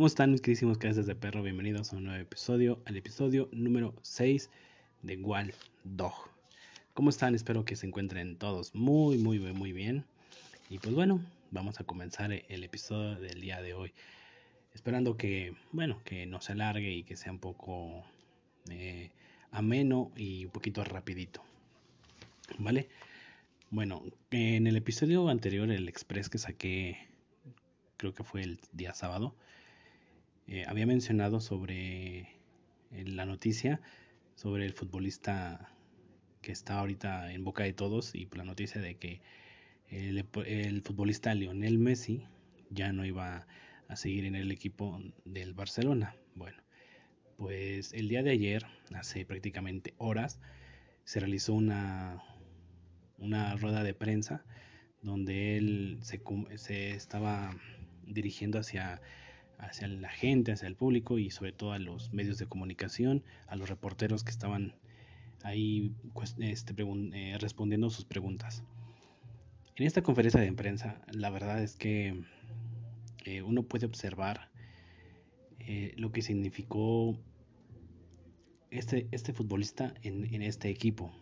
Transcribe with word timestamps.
¿Cómo 0.00 0.06
están 0.06 0.30
mis 0.30 0.40
queridísimos 0.40 0.78
cabezas 0.78 1.04
de 1.04 1.14
perro? 1.14 1.42
Bienvenidos 1.42 1.92
a 1.92 1.96
un 1.96 2.04
nuevo 2.04 2.22
episodio, 2.22 2.80
al 2.86 2.96
episodio 2.96 3.50
número 3.52 3.94
6 4.00 4.48
de 5.02 5.18
Wall 5.18 5.52
Dog. 5.84 6.14
¿Cómo 6.94 7.10
están? 7.10 7.34
Espero 7.34 7.66
que 7.66 7.76
se 7.76 7.86
encuentren 7.86 8.38
todos 8.38 8.74
muy, 8.74 9.18
muy, 9.18 9.38
muy 9.38 9.72
bien. 9.74 10.06
Y 10.70 10.78
pues 10.78 10.94
bueno, 10.94 11.20
vamos 11.50 11.80
a 11.80 11.84
comenzar 11.84 12.32
el 12.32 12.64
episodio 12.64 13.20
del 13.20 13.42
día 13.42 13.60
de 13.60 13.74
hoy. 13.74 13.92
Esperando 14.72 15.18
que, 15.18 15.54
bueno, 15.70 16.00
que 16.02 16.24
no 16.24 16.40
se 16.40 16.52
alargue 16.52 16.90
y 16.90 17.02
que 17.02 17.16
sea 17.16 17.32
un 17.32 17.38
poco 17.38 18.02
eh, 18.70 19.10
ameno 19.50 20.12
y 20.16 20.46
un 20.46 20.50
poquito 20.50 20.82
rapidito. 20.82 21.42
¿Vale? 22.56 22.88
Bueno, 23.68 24.02
en 24.30 24.66
el 24.66 24.76
episodio 24.76 25.28
anterior, 25.28 25.70
el 25.70 25.90
express 25.90 26.30
que 26.30 26.38
saqué, 26.38 26.96
creo 27.98 28.14
que 28.14 28.24
fue 28.24 28.40
el 28.40 28.60
día 28.72 28.94
sábado, 28.94 29.34
eh, 30.46 30.64
había 30.66 30.86
mencionado 30.86 31.40
sobre 31.40 32.28
la 32.90 33.24
noticia 33.24 33.80
sobre 34.40 34.64
el 34.64 34.72
futbolista 34.72 35.70
que 36.40 36.50
está 36.50 36.78
ahorita 36.78 37.30
en 37.30 37.44
boca 37.44 37.64
de 37.64 37.74
todos 37.74 38.14
y 38.14 38.26
la 38.34 38.44
noticia 38.44 38.80
de 38.80 38.96
que 38.96 39.20
el, 39.88 40.24
el, 40.46 40.80
futbolista 40.80 41.34
Lionel 41.34 41.78
Messi 41.78 42.24
ya 42.70 42.90
no 42.92 43.04
iba 43.04 43.46
a 43.88 43.96
seguir 43.96 44.24
en 44.24 44.34
el 44.36 44.50
equipo 44.50 44.98
del 45.26 45.52
Barcelona. 45.52 46.16
Bueno, 46.34 46.56
pues 47.36 47.92
el 47.92 48.08
día 48.08 48.22
de 48.22 48.30
ayer, 48.30 48.64
hace 48.94 49.26
prácticamente 49.26 49.92
horas, 49.98 50.40
se 51.04 51.20
realizó 51.20 51.52
una, 51.52 52.22
una 53.18 53.56
rueda 53.56 53.82
de 53.82 53.92
prensa 53.92 54.42
donde 55.02 55.58
él 55.58 55.98
se, 56.00 56.22
se 56.56 56.92
estaba 56.92 57.54
dirigiendo 58.06 58.58
hacia, 58.58 59.02
hacia 59.60 59.88
la 59.88 60.10
gente, 60.10 60.52
hacia 60.52 60.68
el 60.68 60.76
público 60.76 61.18
y 61.18 61.30
sobre 61.30 61.52
todo 61.52 61.72
a 61.72 61.78
los 61.78 62.12
medios 62.12 62.38
de 62.38 62.46
comunicación, 62.46 63.22
a 63.46 63.56
los 63.56 63.68
reporteros 63.68 64.24
que 64.24 64.30
estaban 64.30 64.74
ahí 65.42 65.94
pues, 66.14 66.36
este, 66.38 66.74
eh, 66.78 67.36
respondiendo 67.38 67.90
sus 67.90 68.04
preguntas. 68.04 68.62
En 69.76 69.86
esta 69.86 70.02
conferencia 70.02 70.40
de 70.40 70.52
prensa, 70.52 71.00
la 71.12 71.30
verdad 71.30 71.62
es 71.62 71.76
que 71.76 72.22
eh, 73.24 73.42
uno 73.42 73.62
puede 73.62 73.86
observar 73.86 74.50
eh, 75.58 75.94
lo 75.96 76.12
que 76.12 76.22
significó 76.22 77.18
este, 78.70 79.08
este 79.10 79.32
futbolista 79.32 79.94
en, 80.02 80.32
en 80.34 80.42
este 80.42 80.68
equipo. 80.68 81.12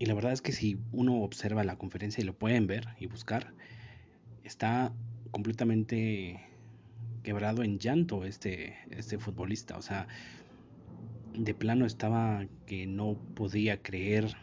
Y 0.00 0.06
la 0.06 0.14
verdad 0.14 0.32
es 0.32 0.42
que 0.42 0.52
si 0.52 0.78
uno 0.92 1.22
observa 1.22 1.64
la 1.64 1.76
conferencia 1.76 2.22
y 2.22 2.24
lo 2.24 2.36
pueden 2.36 2.66
ver 2.66 2.88
y 2.98 3.06
buscar, 3.06 3.52
está 4.44 4.92
completamente 5.30 6.47
quebrado 7.22 7.62
en 7.62 7.78
llanto 7.78 8.24
este, 8.24 8.76
este 8.90 9.18
futbolista. 9.18 9.76
O 9.76 9.82
sea, 9.82 10.06
de 11.34 11.54
plano 11.54 11.86
estaba 11.86 12.46
que 12.66 12.86
no 12.86 13.18
podía 13.34 13.82
creer 13.82 14.36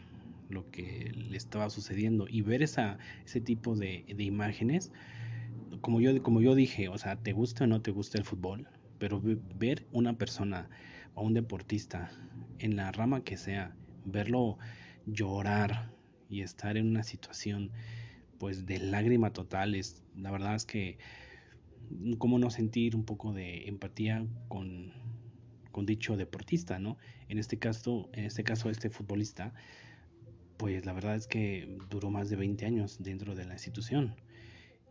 lo 0.48 0.70
que 0.70 1.12
le 1.14 1.36
estaba 1.36 1.70
sucediendo 1.70 2.26
y 2.28 2.42
ver 2.42 2.62
esa, 2.62 2.98
ese 3.24 3.40
tipo 3.40 3.74
de, 3.74 4.04
de 4.08 4.24
imágenes, 4.24 4.92
como 5.80 6.00
yo, 6.00 6.22
como 6.22 6.40
yo 6.40 6.54
dije, 6.54 6.88
o 6.88 6.98
sea, 6.98 7.16
te 7.16 7.32
gusta 7.32 7.64
o 7.64 7.66
no 7.66 7.82
te 7.82 7.90
gusta 7.90 8.18
el 8.18 8.24
fútbol, 8.24 8.68
pero 8.98 9.20
ver 9.58 9.86
una 9.92 10.16
persona 10.16 10.68
o 11.14 11.22
un 11.22 11.34
deportista 11.34 12.10
en 12.58 12.76
la 12.76 12.92
rama 12.92 13.24
que 13.24 13.36
sea, 13.36 13.74
verlo 14.04 14.58
llorar 15.06 15.90
y 16.28 16.42
estar 16.42 16.76
en 16.76 16.88
una 16.88 17.02
situación 17.02 17.70
pues 18.38 18.66
de 18.66 18.78
lágrima 18.78 19.32
total 19.32 19.74
es 19.74 20.02
la 20.16 20.30
verdad 20.30 20.54
es 20.54 20.66
que 20.66 20.98
cómo 22.18 22.38
no 22.38 22.50
sentir 22.50 22.96
un 22.96 23.04
poco 23.04 23.32
de 23.32 23.68
empatía 23.68 24.26
con, 24.48 24.92
dicho 25.84 26.16
deportista 26.16 26.78
no 26.78 26.96
en 27.28 27.38
este 27.38 27.58
caso 27.58 28.08
en 28.14 28.24
este 28.24 28.44
caso 28.44 28.70
este 28.70 28.88
futbolista 28.88 29.52
pues 30.56 30.86
la 30.86 30.94
verdad 30.94 31.16
es 31.16 31.26
que 31.26 31.76
duró 31.90 32.08
más 32.10 32.30
de 32.30 32.36
20 32.36 32.64
años 32.64 32.96
dentro 33.02 33.34
de 33.34 33.44
la 33.44 33.52
institución 33.52 34.16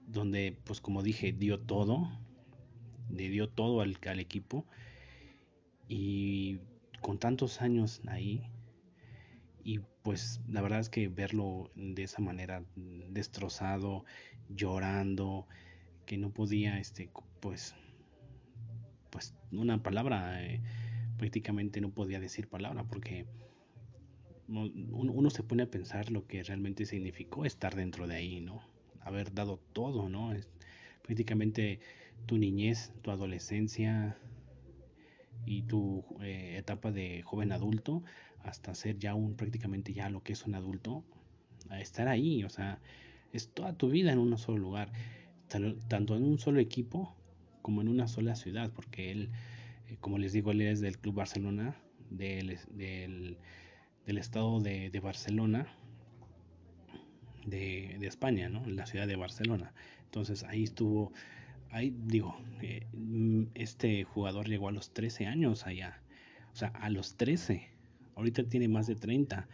donde 0.06 0.56
pues 0.64 0.82
como 0.82 1.02
dije 1.02 1.34
dio 1.34 1.60
todo 1.60 2.08
le 3.10 3.30
dio 3.30 3.50
todo 3.50 3.82
al, 3.82 3.98
al 4.08 4.20
equipo 4.20 4.68
y 5.88 6.60
con 7.02 7.18
tantos 7.18 7.62
años 7.64 8.02
ahí 8.06 8.44
y 9.66 9.80
pues 10.04 10.42
la 10.48 10.62
verdad 10.62 10.80
es 10.80 10.90
que 10.90 11.08
verlo 11.08 11.72
de 11.74 12.04
esa 12.04 12.22
manera 12.22 12.64
destrozado, 12.76 14.06
llorando, 14.48 15.48
que 16.06 16.18
no 16.18 16.32
podía, 16.32 16.80
este, 16.80 17.10
pues, 17.40 17.76
pues 19.10 19.36
una 19.52 19.82
palabra, 19.82 20.44
eh, 20.44 20.62
prácticamente 21.18 21.82
no 21.82 21.92
podía 21.92 22.20
decir 22.20 22.48
palabra 22.48 22.84
porque 22.84 23.26
uno, 24.48 25.30
se 25.30 25.44
pone 25.44 25.64
a 25.64 25.72
pensar 25.72 26.12
lo 26.12 26.28
que 26.28 26.44
realmente 26.44 26.86
significó 26.86 27.46
estar 27.46 27.76
dentro 27.76 28.08
de 28.08 28.16
ahí, 28.16 28.42
¿no? 28.42 28.62
Haber 29.02 29.34
dado 29.34 29.60
todo, 29.74 30.08
¿no? 30.10 30.34
Es, 30.34 30.48
prácticamente 31.02 31.80
tu 32.26 32.38
niñez, 32.38 32.92
tu 33.02 33.12
adolescencia 33.12 34.18
y 35.46 35.64
tu 35.64 36.04
eh, 36.22 36.58
etapa 36.58 36.92
de 36.92 37.22
joven 37.24 37.52
adulto 37.52 38.04
hasta 38.44 38.76
ser 38.76 39.00
ya 39.00 39.16
un 39.16 39.36
prácticamente 39.36 39.94
ya 39.94 40.10
lo 40.10 40.22
que 40.22 40.34
es 40.34 40.46
un 40.46 40.56
adulto, 40.56 41.04
a 41.70 41.82
estar 41.82 42.08
ahí, 42.08 42.44
o 42.44 42.50
sea, 42.50 42.80
es 43.34 43.50
toda 43.50 43.74
tu 43.74 43.90
vida 43.90 44.12
en 44.12 44.20
un 44.20 44.38
solo 44.38 44.60
lugar, 44.60 44.92
tanto 45.48 46.16
en 46.16 46.24
un 46.24 46.40
solo 46.40 46.60
equipo 46.60 47.16
como 47.62 47.82
en 47.82 47.88
una 47.88 48.08
sola 48.08 48.36
ciudad, 48.36 48.72
porque 48.74 49.12
él, 49.12 49.30
eh, 49.88 49.98
como 50.00 50.18
les 50.18 50.34
digo, 50.34 50.52
él 50.52 50.62
es 50.62 50.82
del 50.82 50.98
Club 50.98 51.16
Barcelona, 51.16 51.76
del, 52.10 52.60
del, 52.72 53.38
del 54.06 54.18
estado 54.18 54.60
de, 54.60 54.90
de 54.90 55.00
Barcelona, 55.00 55.68
de, 57.46 57.98
de, 58.00 58.08
España, 58.08 58.50
¿no? 58.50 58.66
La 58.66 58.86
ciudad 58.86 59.08
de 59.08 59.16
Barcelona. 59.16 59.74
Entonces 60.06 60.44
ahí 60.44 60.64
estuvo, 60.64 61.12
ahí 61.70 61.96
digo, 62.06 62.38
eh, 62.62 62.88
este 63.54 64.04
jugador 64.04 64.48
llegó 64.48 64.70
a 64.70 64.72
los 64.72 64.94
13 64.94 65.28
años 65.28 65.66
allá, 65.66 66.02
o 66.54 66.56
sea, 66.56 66.70
a 66.70 66.90
los 66.90 67.18
13 67.18 67.76
ahorita 68.16 68.44
tiene 68.44 68.68
más 68.68 68.88
de 68.88 68.96
30. 68.96 69.48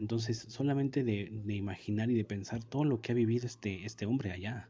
Entonces, 0.00 0.46
solamente 0.48 1.02
de, 1.02 1.30
imaginar 1.48 2.10
y 2.10 2.14
de 2.14 2.24
pensar 2.24 2.62
todo 2.62 2.84
lo 2.84 3.00
que 3.00 3.12
ha 3.12 3.14
vivido 3.14 3.46
este, 3.46 3.84
este 3.84 4.06
hombre 4.06 4.32
allá. 4.32 4.68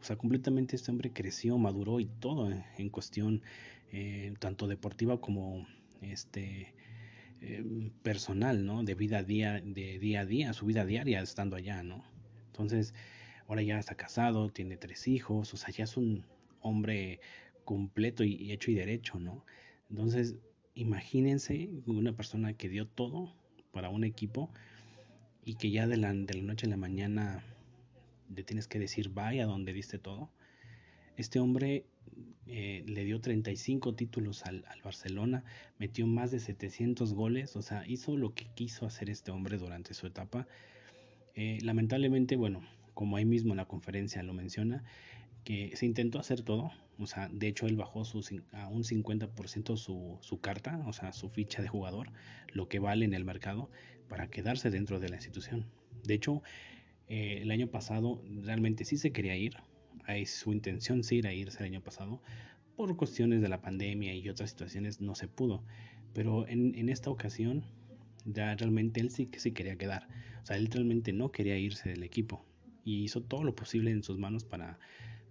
O 0.00 0.04
sea, 0.04 0.16
completamente 0.16 0.76
este 0.76 0.90
hombre 0.90 1.12
creció, 1.12 1.58
maduró 1.58 2.00
y 2.00 2.06
todo 2.06 2.50
en 2.50 2.90
cuestión 2.90 3.42
eh, 3.92 4.34
tanto 4.38 4.66
deportiva 4.66 5.20
como 5.20 5.66
este 6.00 6.74
eh, 7.40 7.90
personal, 8.02 8.64
¿no? 8.64 8.82
De 8.82 8.94
vida 8.94 9.22
día, 9.22 9.60
de 9.60 9.98
día 9.98 10.20
a 10.20 10.26
día, 10.26 10.52
su 10.52 10.66
vida 10.66 10.84
diaria 10.84 11.20
estando 11.20 11.56
allá, 11.56 11.82
¿no? 11.82 12.04
Entonces, 12.46 12.94
ahora 13.46 13.62
ya 13.62 13.78
está 13.78 13.94
casado, 13.94 14.50
tiene 14.50 14.76
tres 14.76 15.06
hijos, 15.08 15.52
o 15.54 15.56
sea, 15.56 15.70
ya 15.70 15.84
es 15.84 15.96
un 15.96 16.24
hombre 16.60 17.20
completo 17.64 18.24
y 18.24 18.52
hecho 18.52 18.70
y 18.70 18.74
derecho, 18.74 19.18
¿no? 19.20 19.44
Entonces, 19.90 20.36
imagínense 20.74 21.70
una 21.86 22.14
persona 22.14 22.54
que 22.54 22.68
dio 22.68 22.86
todo 22.86 23.34
para 23.72 23.88
un 23.90 24.04
equipo 24.04 24.50
y 25.44 25.54
que 25.54 25.70
ya 25.70 25.86
de 25.86 25.96
la, 25.96 26.12
de 26.12 26.34
la 26.34 26.42
noche 26.42 26.66
a 26.66 26.70
la 26.70 26.76
mañana 26.76 27.44
le 28.34 28.42
tienes 28.42 28.68
que 28.68 28.78
decir 28.78 29.10
vaya 29.10 29.46
donde 29.46 29.72
diste 29.72 29.98
todo. 29.98 30.30
Este 31.16 31.40
hombre 31.40 31.86
eh, 32.46 32.84
le 32.86 33.04
dio 33.04 33.20
35 33.20 33.94
títulos 33.94 34.44
al, 34.44 34.64
Barcelona, 34.84 35.44
metió 35.78 36.06
más 36.06 36.30
de 36.30 36.38
700 36.38 37.14
goles, 37.14 37.56
o 37.56 37.62
sea, 37.62 37.84
hizo 37.86 38.16
lo 38.16 38.34
que 38.34 38.46
quiso 38.54 38.86
hacer 38.86 39.10
este 39.10 39.30
hombre 39.30 39.58
durante 39.58 39.94
su 39.94 40.06
etapa. 40.06 40.46
Eh, 41.34 41.58
lamentablemente, 41.62 42.36
bueno, 42.36 42.62
como 42.94 43.16
ahí 43.16 43.24
mismo 43.24 43.52
en 43.52 43.58
la 43.58 43.66
conferencia 43.66 44.22
lo 44.22 44.32
menciona, 44.32 44.84
que 45.44 45.76
se 45.76 45.86
intentó 45.86 46.18
hacer 46.18 46.42
todo, 46.42 46.72
o 46.98 47.06
sea, 47.06 47.28
de 47.28 47.48
hecho 47.48 47.66
él 47.66 47.76
bajó 47.76 48.02
a 48.52 48.68
un 48.68 48.84
50% 48.84 49.76
su, 49.76 50.18
su 50.20 50.40
carta, 50.40 50.82
o 50.86 50.92
sea, 50.92 51.12
su 51.12 51.28
ficha 51.28 51.62
de 51.62 51.68
jugador, 51.68 52.10
lo 52.52 52.68
que 52.68 52.78
vale 52.78 53.04
en 53.04 53.14
el 53.14 53.24
mercado, 53.24 53.70
para 54.08 54.28
quedarse 54.28 54.70
dentro 54.70 55.00
de 55.00 55.08
la 55.08 55.16
institución. 55.16 55.66
De 56.04 56.14
hecho, 56.14 56.42
eh, 57.08 57.38
el 57.42 57.50
año 57.50 57.68
pasado 57.68 58.22
realmente 58.42 58.84
sí 58.84 58.96
se 58.96 59.12
quería 59.12 59.36
ir, 59.36 59.56
hay 60.04 60.26
su 60.26 60.52
intención 60.52 61.02
sí 61.02 61.18
era 61.18 61.32
irse 61.32 61.58
el 61.60 61.66
año 61.66 61.80
pasado, 61.82 62.22
por 62.76 62.96
cuestiones 62.96 63.40
de 63.40 63.48
la 63.48 63.62
pandemia 63.62 64.14
y 64.14 64.28
otras 64.28 64.50
situaciones 64.50 65.00
no 65.00 65.14
se 65.14 65.28
pudo, 65.28 65.64
pero 66.12 66.46
en, 66.48 66.74
en 66.74 66.88
esta 66.88 67.10
ocasión 67.10 67.64
ya 68.24 68.54
realmente 68.54 69.00
él 69.00 69.10
sí 69.10 69.26
que 69.26 69.40
sí 69.40 69.52
quería 69.52 69.76
quedar, 69.76 70.08
o 70.42 70.46
sea, 70.46 70.56
él 70.56 70.68
realmente 70.70 71.12
no 71.12 71.32
quería 71.32 71.58
irse 71.58 71.88
del 71.88 72.02
equipo 72.02 72.44
y 72.84 73.02
hizo 73.02 73.22
todo 73.22 73.44
lo 73.44 73.54
posible 73.54 73.90
en 73.90 74.02
sus 74.02 74.18
manos 74.18 74.44
para 74.44 74.78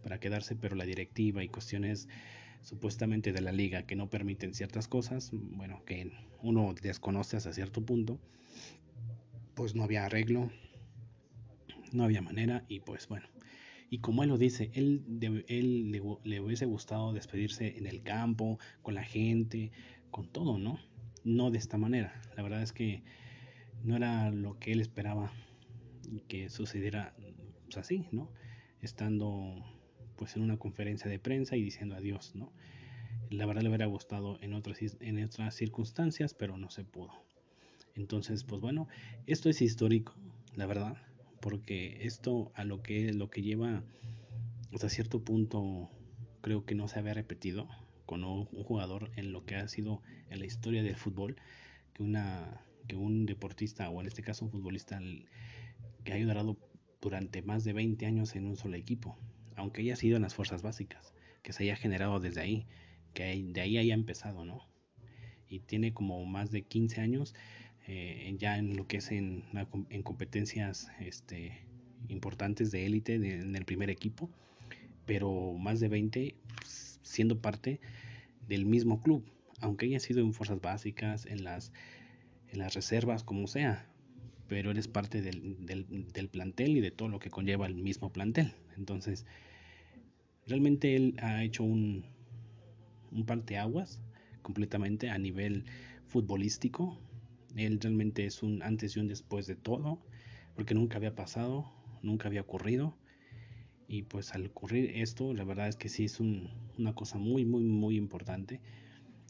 para 0.05 0.19
quedarse, 0.19 0.55
pero 0.55 0.75
la 0.75 0.85
directiva 0.85 1.43
y 1.43 1.49
cuestiones 1.49 2.07
supuestamente 2.61 3.33
de 3.33 3.41
la 3.41 3.51
liga 3.51 3.87
que 3.87 3.95
no 3.95 4.07
permiten 4.07 4.53
ciertas 4.53 4.87
cosas, 4.87 5.31
bueno, 5.33 5.83
que 5.83 6.11
uno 6.43 6.75
desconoce 6.79 7.37
hasta 7.37 7.51
cierto 7.53 7.83
punto, 7.83 8.19
pues 9.55 9.73
no 9.73 9.83
había 9.83 10.05
arreglo, 10.05 10.51
no 11.91 12.03
había 12.03 12.21
manera 12.21 12.65
y 12.67 12.79
pues 12.79 13.07
bueno, 13.07 13.27
Y 13.89 13.99
como 13.99 14.23
él 14.23 14.29
lo 14.29 14.37
dice, 14.37 14.71
él, 14.73 15.03
él 15.47 15.91
le, 15.91 16.39
hubiese 16.39 16.65
gustado 16.65 17.13
despedirse 17.13 17.77
en 17.77 17.85
el 17.87 18.01
campo, 18.03 18.59
con 18.81 18.95
la 18.95 19.03
gente, 19.03 19.71
con 20.11 20.27
todo, 20.31 20.57
¿no? 20.57 20.79
No 21.23 21.51
de 21.51 21.57
esta 21.57 21.77
manera. 21.77 22.21
La 22.35 22.43
verdad 22.43 22.61
es 22.61 22.73
que 22.73 23.03
no 23.83 23.95
era 23.95 24.31
lo 24.31 24.59
que 24.59 24.71
él 24.71 24.81
esperaba 24.81 25.31
que 26.27 26.49
sucediera 26.49 27.15
así, 27.77 28.05
¿no? 28.11 28.31
Estando 28.81 29.63
pues 30.15 30.35
en 30.35 30.43
una 30.43 30.57
conferencia 30.57 31.09
de 31.09 31.19
prensa 31.19 31.55
y 31.55 31.63
diciendo 31.63 31.95
adiós, 31.95 32.35
¿no? 32.35 32.51
La 33.29 33.45
verdad 33.45 33.63
le 33.63 33.69
hubiera 33.69 33.85
gustado 33.85 34.39
en 34.41 34.53
otras, 34.53 34.79
en 34.99 35.23
otras 35.23 35.55
circunstancias, 35.55 36.33
pero 36.33 36.57
no 36.57 36.69
se 36.69 36.83
pudo. 36.83 37.11
Entonces, 37.95 38.43
pues 38.43 38.61
bueno, 38.61 38.87
esto 39.25 39.49
es 39.49 39.61
histórico, 39.61 40.15
la 40.55 40.65
verdad, 40.65 40.97
porque 41.41 42.05
esto 42.05 42.51
a 42.55 42.63
lo 42.63 42.81
que 42.81 43.13
lo 43.13 43.29
que 43.29 43.41
lleva 43.41 43.83
hasta 44.73 44.89
cierto 44.89 45.23
punto 45.23 45.89
creo 46.41 46.65
que 46.65 46.75
no 46.75 46.87
se 46.87 46.99
había 46.99 47.13
repetido 47.13 47.67
con 48.05 48.23
un, 48.23 48.45
jugador 48.45 49.11
en 49.15 49.31
lo 49.31 49.45
que 49.45 49.55
ha 49.55 49.67
sido 49.67 50.01
en 50.29 50.39
la 50.39 50.45
historia 50.45 50.83
del 50.83 50.95
fútbol 50.95 51.37
que 51.93 52.03
una 52.03 52.61
que 52.87 52.95
un 52.95 53.25
deportista 53.25 53.89
o 53.89 54.01
en 54.01 54.07
este 54.07 54.21
caso 54.21 54.45
un 54.45 54.51
futbolista 54.51 54.99
que 56.03 56.13
haya 56.13 56.25
durado 56.25 56.57
durante 57.01 57.41
más 57.41 57.63
de 57.63 57.73
20 57.73 58.05
años 58.05 58.35
en 58.35 58.45
un 58.47 58.55
solo 58.55 58.75
equipo, 58.77 59.17
aunque 59.55 59.81
haya 59.81 59.95
sido 59.95 60.15
en 60.15 60.23
las 60.23 60.33
fuerzas 60.33 60.61
básicas, 60.61 61.13
que 61.43 61.53
se 61.53 61.63
haya 61.63 61.75
generado 61.75 62.19
desde 62.19 62.41
ahí, 62.41 62.67
que 63.13 63.23
de 63.23 63.61
ahí 63.61 63.77
haya 63.77 63.93
empezado, 63.93 64.45
¿no? 64.45 64.67
Y 65.47 65.59
tiene 65.59 65.93
como 65.93 66.25
más 66.25 66.49
de 66.51 66.63
15 66.63 67.01
años 67.01 67.35
eh, 67.87 68.35
ya 68.37 68.57
en 68.57 68.75
lo 68.75 68.87
que 68.87 68.97
es 68.97 69.11
en, 69.11 69.43
en 69.89 70.03
competencias 70.03 70.91
este, 70.99 71.65
importantes 72.09 72.71
de 72.71 72.85
élite 72.85 73.15
en 73.15 73.55
el 73.55 73.65
primer 73.65 73.89
equipo, 73.89 74.29
pero 75.05 75.53
más 75.53 75.79
de 75.79 75.87
20 75.87 76.35
pues, 76.57 76.99
siendo 77.03 77.39
parte 77.39 77.79
del 78.47 78.65
mismo 78.65 79.01
club, 79.01 79.23
aunque 79.59 79.85
haya 79.85 79.99
sido 79.99 80.21
en 80.21 80.33
fuerzas 80.33 80.61
básicas, 80.61 81.25
en 81.25 81.43
las, 81.43 81.71
en 82.49 82.59
las 82.59 82.73
reservas, 82.73 83.23
como 83.23 83.47
sea, 83.47 83.87
pero 84.47 84.71
eres 84.71 84.87
parte 84.87 85.21
del, 85.21 85.65
del, 85.65 86.11
del, 86.11 86.29
plantel 86.29 86.77
y 86.77 86.81
de 86.81 86.91
todo 86.91 87.09
lo 87.09 87.19
que 87.19 87.29
conlleva 87.29 87.65
el 87.65 87.75
mismo 87.75 88.11
plantel. 88.11 88.53
Entonces, 88.77 89.25
realmente 90.47 90.95
él 90.95 91.15
ha 91.19 91.43
hecho 91.43 91.63
un, 91.63 92.05
un 93.11 93.25
parteaguas 93.25 93.99
completamente 94.41 95.09
a 95.09 95.17
nivel 95.17 95.65
futbolístico. 96.07 96.99
Él 97.55 97.79
realmente 97.79 98.25
es 98.25 98.43
un 98.43 98.61
antes 98.61 98.95
y 98.95 98.99
un 98.99 99.07
después 99.07 99.47
de 99.47 99.55
todo, 99.55 100.01
porque 100.55 100.73
nunca 100.73 100.97
había 100.97 101.15
pasado, 101.15 101.71
nunca 102.01 102.27
había 102.27 102.41
ocurrido. 102.41 102.97
Y 103.87 104.03
pues 104.03 104.33
al 104.33 104.47
ocurrir 104.47 104.91
esto, 104.95 105.33
la 105.33 105.43
verdad 105.43 105.67
es 105.67 105.75
que 105.75 105.89
sí 105.89 106.05
es 106.05 106.19
un, 106.19 106.49
una 106.77 106.93
cosa 106.93 107.17
muy, 107.17 107.45
muy, 107.45 107.63
muy 107.63 107.97
importante. 107.97 108.61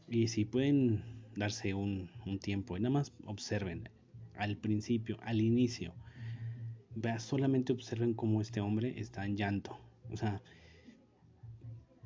Y 0.07 0.27
si 0.27 0.45
pueden 0.45 1.03
darse 1.35 1.73
un, 1.73 2.09
tiempo 2.41 2.77
y 2.77 2.79
nada 2.79 2.91
más 2.91 3.13
observen 3.25 3.89
al 4.35 4.57
principio, 4.57 5.17
al 5.21 5.41
inicio, 5.41 5.93
solamente 7.19 7.73
observen 7.73 8.13
cómo 8.13 8.41
este 8.41 8.61
hombre 8.61 8.99
está 8.99 9.25
en 9.25 9.37
llanto. 9.37 9.77
O 10.11 10.17
sea, 10.17 10.41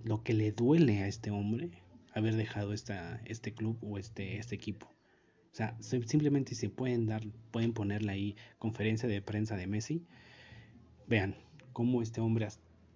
lo 0.03 0.23
que 0.23 0.33
le 0.33 0.51
duele 0.51 0.99
a 1.03 1.07
este 1.07 1.31
hombre 1.31 1.83
haber 2.13 2.35
dejado 2.35 2.73
este 2.73 3.53
club 3.53 3.77
o 3.81 3.97
este, 3.97 4.37
este 4.37 4.55
equipo. 4.55 4.89
Sea, 5.59 5.75
simplemente 5.81 6.55
se 6.55 6.69
pueden 6.69 7.05
dar, 7.05 7.21
pueden 7.51 7.73
ponerle 7.73 8.13
ahí 8.13 8.35
conferencia 8.59 9.09
de 9.09 9.21
prensa 9.21 9.57
de 9.57 9.67
Messi. 9.67 10.05
Vean 11.05 11.35
cómo 11.73 12.01
este 12.01 12.21
hombre 12.21 12.47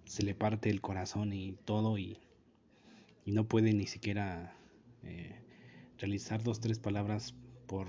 se 0.06 0.22
le 0.22 0.34
parte 0.34 0.70
el 0.70 0.80
corazón 0.80 1.34
y 1.34 1.58
todo 1.66 1.98
y, 1.98 2.16
no 3.26 3.46
puede 3.46 3.74
ni 3.74 3.86
siquiera 3.86 4.56
eh, 5.02 5.42
realizar 5.98 6.42
dos, 6.42 6.60
tres 6.60 6.78
palabras 6.78 7.34
por, 7.66 7.88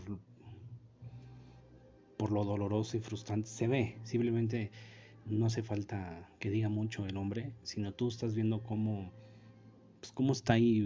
por 2.18 2.34
lo 2.34 2.44
doloroso 2.44 2.98
y 2.98 3.00
frustrante. 3.00 3.48
Se 3.48 3.70
ve, 3.70 3.98
simplemente 4.04 4.72
no 5.26 5.46
hace 5.46 5.64
falta 5.64 6.30
que 6.38 6.50
diga 6.50 6.68
mucho 6.68 7.06
el 7.06 7.16
hombre, 7.16 7.54
sino 7.64 7.94
tú 7.94 8.10
estás 8.10 8.36
viendo 8.36 8.62
cómo, 8.62 9.14
pues, 10.02 10.12
cómo 10.12 10.34
está 10.34 10.54
ahí 10.54 10.86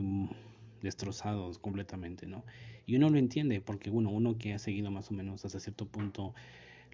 mm, 0.79 0.83
destrozado 0.83 1.51
completamente, 1.61 2.25
¿no? 2.25 2.43
Y 2.85 2.95
uno 2.95 3.09
lo 3.09 3.17
entiende, 3.17 3.61
porque 3.61 3.89
bueno, 3.89 4.09
uno 4.09 4.37
que 4.37 4.53
ha 4.53 4.59
seguido 4.59 4.91
más 4.91 5.11
o 5.11 5.13
menos 5.13 5.45
hasta 5.45 5.59
cierto 5.59 5.85
punto 5.85 6.33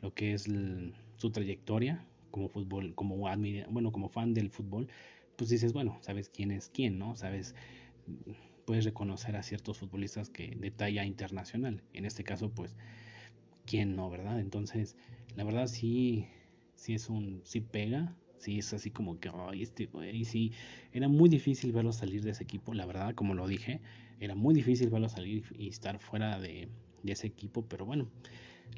lo 0.02 0.14
que 0.14 0.34
es 0.34 0.50
su 1.18 1.32
trayectoria 1.32 2.06
como 2.32 2.50
fútbol, 2.50 2.94
como 2.96 3.18
bueno, 3.18 3.92
como 3.92 4.10
fan 4.10 4.34
del 4.34 4.50
fútbol, 4.50 4.88
pues 5.38 5.50
dices, 5.50 5.74
bueno, 5.74 5.98
sabes 6.02 6.30
quién 6.30 6.52
es 6.52 6.70
quién, 6.70 7.00
¿no? 7.00 7.16
Sabes, 7.16 7.56
puedes 8.66 8.84
reconocer 8.84 9.36
a 9.38 9.44
ciertos 9.44 9.78
futbolistas 9.78 10.30
que 10.30 10.56
de 10.56 10.72
talla 10.72 11.06
internacional. 11.06 11.82
En 11.94 12.06
este 12.06 12.24
caso, 12.24 12.50
pues, 12.50 12.76
quién 13.66 13.96
no, 13.96 14.10
¿verdad? 14.10 14.40
Entonces, 14.40 14.98
la 15.36 15.44
verdad 15.46 15.68
sí 15.68 16.28
si 16.76 16.94
es 16.94 17.10
un, 17.10 17.42
si 17.46 17.62
pega, 17.62 18.16
si 18.38 18.60
es 18.60 18.74
así 18.74 18.92
como 18.92 19.20
que, 19.20 19.30
ay, 19.34 19.64
este 19.64 19.86
güey, 19.88 20.26
sí, 20.26 20.52
era 20.92 21.08
muy 21.08 21.30
difícil 21.30 21.72
verlo 21.72 21.92
salir 21.92 22.24
de 22.24 22.32
ese 22.32 22.44
equipo, 22.44 22.74
la 22.74 22.86
verdad, 22.86 23.16
como 23.16 23.34
lo 23.34 23.48
dije, 23.48 23.82
era 24.20 24.36
muy 24.36 24.54
difícil 24.54 24.90
verlo 24.90 25.10
salir 25.10 25.46
y 25.58 25.70
estar 25.70 26.00
fuera 26.00 26.40
de, 26.40 26.70
de 27.04 27.12
ese 27.12 27.28
equipo, 27.28 27.66
pero 27.68 27.86
bueno, 27.86 28.08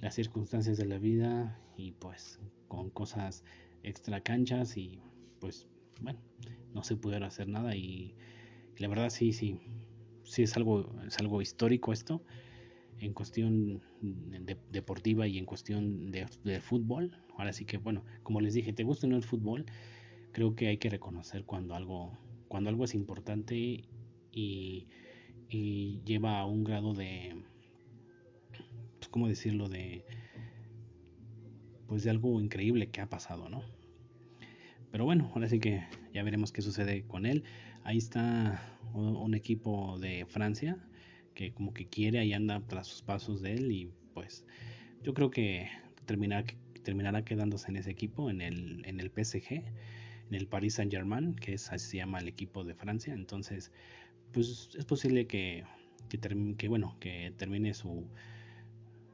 las 0.01 0.15
circunstancias 0.15 0.77
de 0.77 0.85
la 0.85 0.97
vida 0.97 1.59
y 1.75 1.91
pues 1.93 2.39
con 2.67 2.89
cosas 2.89 3.43
extra 3.83 4.21
canchas 4.21 4.77
y 4.77 4.99
pues 5.39 5.67
bueno, 6.01 6.19
no 6.73 6.83
se 6.83 6.95
pudieron 6.95 7.27
hacer 7.27 7.47
nada 7.47 7.75
y, 7.75 8.15
la 8.77 8.87
verdad 8.87 9.09
sí, 9.09 9.33
sí, 9.33 9.59
sí 10.23 10.43
es 10.43 10.55
algo, 10.55 10.93
es 11.07 11.17
algo 11.17 11.41
histórico 11.41 11.93
esto 11.93 12.21
en 12.99 13.13
cuestión 13.13 13.81
de, 14.01 14.57
deportiva 14.71 15.27
y 15.27 15.37
en 15.37 15.45
cuestión 15.45 16.11
de, 16.11 16.27
fútbol. 16.61 17.11
Ahora 17.37 17.53
sí 17.53 17.65
que, 17.65 17.77
bueno, 17.77 18.03
como 18.23 18.41
les 18.41 18.53
dije, 18.53 18.73
te 18.73 18.83
gusta 18.83 19.07
o 19.07 19.09
no 19.09 19.17
el 19.17 19.23
fútbol, 19.23 19.65
creo 20.31 20.55
que 20.55 20.67
hay 20.67 20.77
que 20.77 20.89
reconocer 20.89 21.45
cuando 21.45 21.75
algo, 21.75 22.17
cuando 22.47 22.69
algo 22.69 22.85
es 22.85 22.95
importante 22.95 23.85
y, 24.31 24.87
lleva 26.05 26.39
a 26.39 26.45
un 26.45 26.63
grado 26.63 26.93
de, 26.93 27.41
pues, 28.97 29.07
¿cómo 29.09 29.27
decirlo? 29.29 29.69
De, 29.69 30.03
pues 31.87 32.03
de 32.03 32.09
algo 32.09 32.41
increíble 32.41 32.89
que 32.89 32.99
ha 32.99 33.09
pasado, 33.09 33.47
¿no? 33.47 33.61
Pero 34.91 35.05
bueno, 35.05 35.31
ahora 35.33 35.47
sí 35.47 35.59
que 35.59 35.85
ya 36.13 36.23
veremos 36.23 36.51
qué 36.51 36.61
sucede 36.61 37.05
con 37.07 37.25
él. 37.25 37.43
Ahí 37.83 37.97
está 37.97 38.61
un 38.93 39.33
equipo 39.35 39.97
de 39.99 40.25
Francia 40.25 40.77
que 41.37 41.53
como 41.53 41.71
que 41.71 41.85
quiere, 41.87 42.17
ahí 42.17 42.33
anda 42.33 42.63
tras 42.67 42.87
sus 42.87 43.03
pasos 43.03 43.43
de 43.43 43.53
él 43.53 43.71
y 43.71 43.91
pues 44.15 44.43
yo 45.03 45.13
creo 45.13 45.29
que 45.29 45.69
terminará, 46.05 46.43
terminará 46.83 47.23
quedándose 47.23 47.69
en 47.69 47.75
ese 47.75 47.91
equipo, 47.91 48.31
en 48.31 48.41
el, 48.41 48.83
en 48.87 48.99
el 48.99 49.11
PSG, 49.11 49.51
en 49.51 50.33
el 50.33 50.47
Paris 50.47 50.73
Saint 50.73 50.91
Germain, 50.91 51.35
que 51.35 51.53
es 51.53 51.71
así 51.71 51.91
se 51.91 51.97
llama 51.97 52.17
el 52.17 52.27
equipo 52.27 52.63
de 52.63 52.73
Francia, 52.73 53.13
entonces 53.13 53.71
pues 54.33 54.71
es 54.75 54.85
posible 54.85 55.27
que, 55.27 55.63
que, 56.09 56.67
bueno, 56.69 56.97
que 56.99 57.31
termine 57.37 57.75
su, 57.75 58.07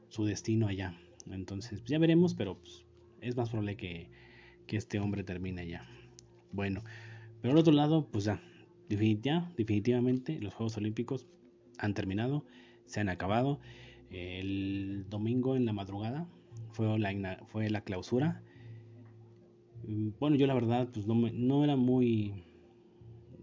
su 0.08 0.24
destino 0.24 0.66
allá. 0.66 0.96
Entonces 1.30 1.80
pues, 1.80 1.90
ya 1.90 1.98
veremos, 1.98 2.32
pero 2.32 2.58
pues, 2.58 2.86
es 3.20 3.36
más 3.36 3.50
probable 3.50 3.76
que, 3.76 4.08
que 4.66 4.78
este 4.78 4.98
hombre 4.98 5.24
termine 5.24 5.60
allá. 5.60 5.86
Bueno, 6.52 6.82
pero 7.42 7.52
al 7.52 7.58
otro 7.58 7.74
lado, 7.74 8.08
pues 8.10 8.24
ya, 8.24 8.40
definitivamente 8.88 10.40
los 10.40 10.54
Juegos 10.54 10.78
Olímpicos 10.78 11.26
han 11.84 11.94
terminado, 11.94 12.44
se 12.86 13.00
han 13.00 13.08
acabado. 13.08 13.60
El 14.10 15.06
domingo 15.08 15.56
en 15.56 15.66
la 15.66 15.72
madrugada 15.72 16.26
fue 16.72 16.98
la, 16.98 17.38
fue 17.46 17.70
la 17.70 17.80
clausura. 17.82 18.42
Mm, 19.86 20.10
bueno, 20.18 20.36
yo 20.36 20.46
la 20.46 20.54
verdad 20.54 20.88
pues 20.92 21.06
no, 21.06 21.14
no 21.14 21.64
era 21.64 21.76
muy 21.76 22.44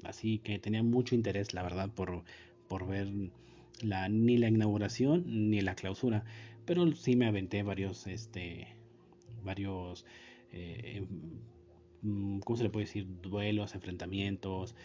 así 0.04 0.40
que 0.40 0.60
tenía 0.60 0.84
mucho 0.84 1.16
interés, 1.16 1.54
la 1.54 1.64
verdad, 1.64 1.90
por, 1.90 2.24
por 2.68 2.88
ver 2.88 3.08
la, 3.82 4.10
ni 4.10 4.38
la 4.38 4.50
inauguración 4.50 5.24
ni 5.50 5.62
la 5.62 5.76
clausura. 5.76 6.24
Pero 6.66 6.92
sí 6.94 7.16
me 7.16 7.28
aventé 7.28 7.64
varios, 7.64 8.08
este, 8.08 8.68
varios, 9.44 10.06
eh, 10.52 11.06
mm, 12.02 12.40
¿cómo 12.40 12.58
se 12.58 12.64
le 12.64 12.70
puede 12.70 12.86
decir? 12.86 13.08
Duelos, 13.22 13.76
enfrentamientos, 13.76 14.76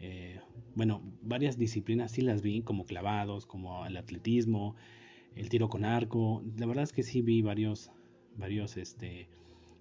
eh, 0.00 0.40
bueno, 0.74 1.02
varias 1.22 1.58
disciplinas 1.58 2.12
sí 2.12 2.20
las 2.20 2.42
vi, 2.42 2.62
como 2.62 2.84
clavados, 2.84 3.46
como 3.46 3.86
el 3.86 3.96
atletismo, 3.96 4.74
el 5.36 5.48
tiro 5.48 5.68
con 5.68 5.84
arco. 5.84 6.42
La 6.56 6.66
verdad 6.66 6.84
es 6.84 6.92
que 6.92 7.02
sí 7.02 7.22
vi 7.22 7.42
varios, 7.42 7.90
varios 8.36 8.76
este, 8.76 9.28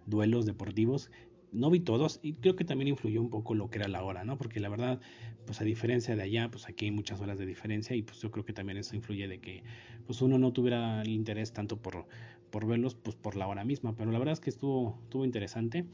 duelos 0.06 0.46
deportivos. 0.46 1.12
No 1.52 1.70
vi 1.70 1.80
todos 1.80 2.20
y 2.24 2.34
creo 2.34 2.56
que 2.56 2.66
también 2.66 2.88
influyó 2.88 3.22
un 3.22 3.30
poco 3.30 3.54
lo 3.54 3.70
que 3.70 3.78
era 3.78 3.88
la 3.88 4.04
hora, 4.04 4.24
¿no? 4.24 4.38
Porque 4.38 4.60
la 4.60 4.70
verdad, 4.70 5.00
pues 5.46 5.62
a 5.62 5.64
diferencia 5.64 6.16
de 6.16 6.24
allá, 6.24 6.50
pues 6.50 6.68
aquí 6.68 6.86
hay 6.86 6.92
muchas 6.92 7.22
horas 7.22 7.38
de 7.38 7.46
diferencia 7.46 7.96
y 7.96 8.02
pues 8.02 8.20
yo 8.22 8.32
creo 8.32 8.44
que 8.44 8.54
también 8.54 8.78
eso 8.78 8.96
influye 8.96 9.28
de 9.28 9.40
que 9.40 9.64
pues 10.08 10.22
uno 10.24 10.40
no 10.40 10.52
tuviera 10.52 11.04
el 11.04 11.10
interés 11.10 11.54
tanto 11.54 11.78
por, 11.78 12.08
por 12.50 12.66
verlos, 12.66 12.96
pues 12.96 13.16
por 13.16 13.36
la 13.36 13.48
hora 13.48 13.64
misma. 13.66 13.96
Pero 13.96 14.12
la 14.12 14.18
verdad 14.18 14.34
es 14.34 14.40
que 14.40 14.50
estuvo, 14.50 15.00
estuvo 15.04 15.26
interesante. 15.26 15.86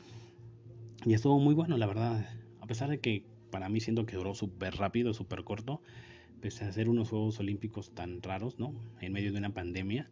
Y 1.05 1.13
estuvo 1.13 1.39
muy 1.39 1.55
bueno, 1.55 1.77
la 1.77 1.87
verdad. 1.87 2.25
A 2.61 2.67
pesar 2.67 2.89
de 2.89 2.99
que 2.99 3.23
para 3.51 3.69
mí 3.69 3.79
siento 3.79 4.05
que 4.05 4.15
duró 4.17 4.33
súper 4.33 4.75
rápido, 4.75 5.13
súper 5.13 5.43
corto, 5.43 5.81
pese 6.41 6.65
a 6.65 6.69
hacer 6.69 6.89
unos 6.89 7.09
Juegos 7.09 7.39
Olímpicos 7.39 7.93
tan 7.93 8.21
raros, 8.21 8.59
¿no? 8.59 8.73
En 9.01 9.13
medio 9.13 9.31
de 9.31 9.39
una 9.39 9.53
pandemia, 9.53 10.09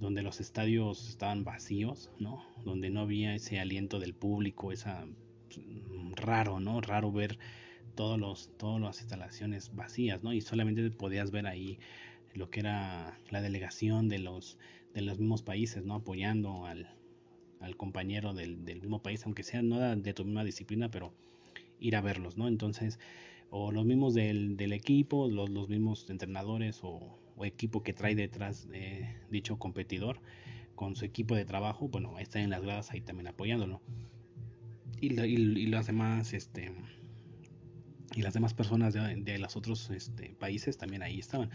donde 0.00 0.22
los 0.22 0.40
estadios 0.40 1.08
estaban 1.08 1.44
vacíos, 1.44 2.10
¿no? 2.18 2.44
Donde 2.64 2.90
no 2.90 3.00
había 3.00 3.34
ese 3.34 3.60
aliento 3.60 3.98
del 3.98 4.14
público, 4.14 4.72
esa 4.72 5.06
mm, 5.06 6.12
raro, 6.14 6.60
¿no? 6.60 6.80
Raro 6.80 7.12
ver 7.12 7.38
todos 7.94 8.18
los 8.18 8.56
todas 8.56 8.80
las 8.80 9.00
instalaciones 9.00 9.74
vacías, 9.74 10.22
¿no? 10.22 10.32
Y 10.32 10.40
solamente 10.40 10.90
podías 10.90 11.30
ver 11.30 11.46
ahí 11.46 11.78
lo 12.34 12.50
que 12.50 12.60
era 12.60 13.18
la 13.30 13.42
delegación 13.42 14.08
de 14.08 14.18
los 14.20 14.58
de 14.94 15.02
los 15.02 15.18
mismos 15.18 15.42
países, 15.42 15.84
¿no? 15.84 15.94
Apoyando 15.94 16.66
al, 16.66 16.88
al 17.60 17.76
compañero 17.76 18.32
del, 18.34 18.64
del, 18.64 18.80
mismo 18.80 19.02
país, 19.02 19.24
aunque 19.24 19.42
sea 19.42 19.62
no 19.62 19.78
de 19.96 20.14
tu 20.14 20.24
misma 20.24 20.44
disciplina, 20.44 20.90
pero 20.90 21.12
ir 21.80 21.96
a 21.96 22.00
verlos, 22.00 22.36
¿no? 22.36 22.48
Entonces, 22.48 22.98
o 23.50 23.72
los 23.72 23.84
mismos 23.84 24.14
del, 24.14 24.56
del 24.56 24.72
equipo, 24.72 25.28
los, 25.28 25.50
los, 25.50 25.68
mismos 25.68 26.08
entrenadores 26.08 26.80
o, 26.82 27.18
o, 27.36 27.44
equipo 27.44 27.82
que 27.82 27.92
trae 27.92 28.14
detrás 28.14 28.68
de 28.68 29.16
dicho 29.30 29.58
competidor 29.58 30.20
con 30.74 30.96
su 30.96 31.04
equipo 31.04 31.34
de 31.34 31.44
trabajo, 31.44 31.88
bueno, 31.88 32.18
están 32.18 32.42
en 32.42 32.50
las 32.50 32.62
gradas 32.62 32.90
ahí 32.92 33.00
también 33.00 33.28
apoyándolo. 33.28 33.80
Y, 35.00 35.20
y, 35.20 35.34
y 35.34 35.66
las 35.66 35.86
demás, 35.86 36.32
este, 36.32 36.72
y 38.14 38.22
las 38.22 38.34
demás 38.34 38.54
personas 38.54 38.94
de, 38.94 39.16
de 39.16 39.38
los 39.38 39.56
otros 39.56 39.90
este, 39.90 40.34
países 40.38 40.78
también 40.78 41.02
ahí 41.02 41.18
estaban. 41.18 41.50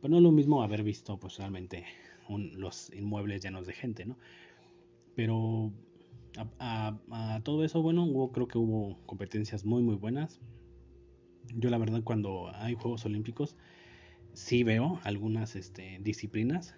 Pero 0.00 0.10
no 0.10 0.16
es 0.18 0.22
lo 0.22 0.32
mismo 0.32 0.62
haber 0.62 0.82
visto, 0.82 1.18
pues 1.18 1.36
realmente, 1.36 1.84
un, 2.28 2.58
los 2.58 2.90
inmuebles 2.94 3.42
llenos 3.42 3.66
de 3.66 3.72
gente, 3.72 4.06
¿no? 4.06 4.16
Pero 5.14 5.72
a, 7.10 7.40
todo 7.42 7.64
eso, 7.64 7.82
bueno, 7.82 8.04
hubo, 8.04 8.32
creo 8.32 8.48
que 8.48 8.58
hubo 8.58 8.98
competencias 9.06 9.64
muy, 9.64 9.82
muy 9.82 9.96
buenas. 9.96 10.40
Yo 11.54 11.70
la 11.70 11.78
verdad 11.78 12.02
cuando 12.04 12.50
hay 12.54 12.74
Juegos 12.74 13.04
Olímpicos, 13.04 13.56
sí 14.32 14.62
veo 14.62 15.00
algunas 15.04 15.56
este, 15.56 15.98
disciplinas, 16.02 16.74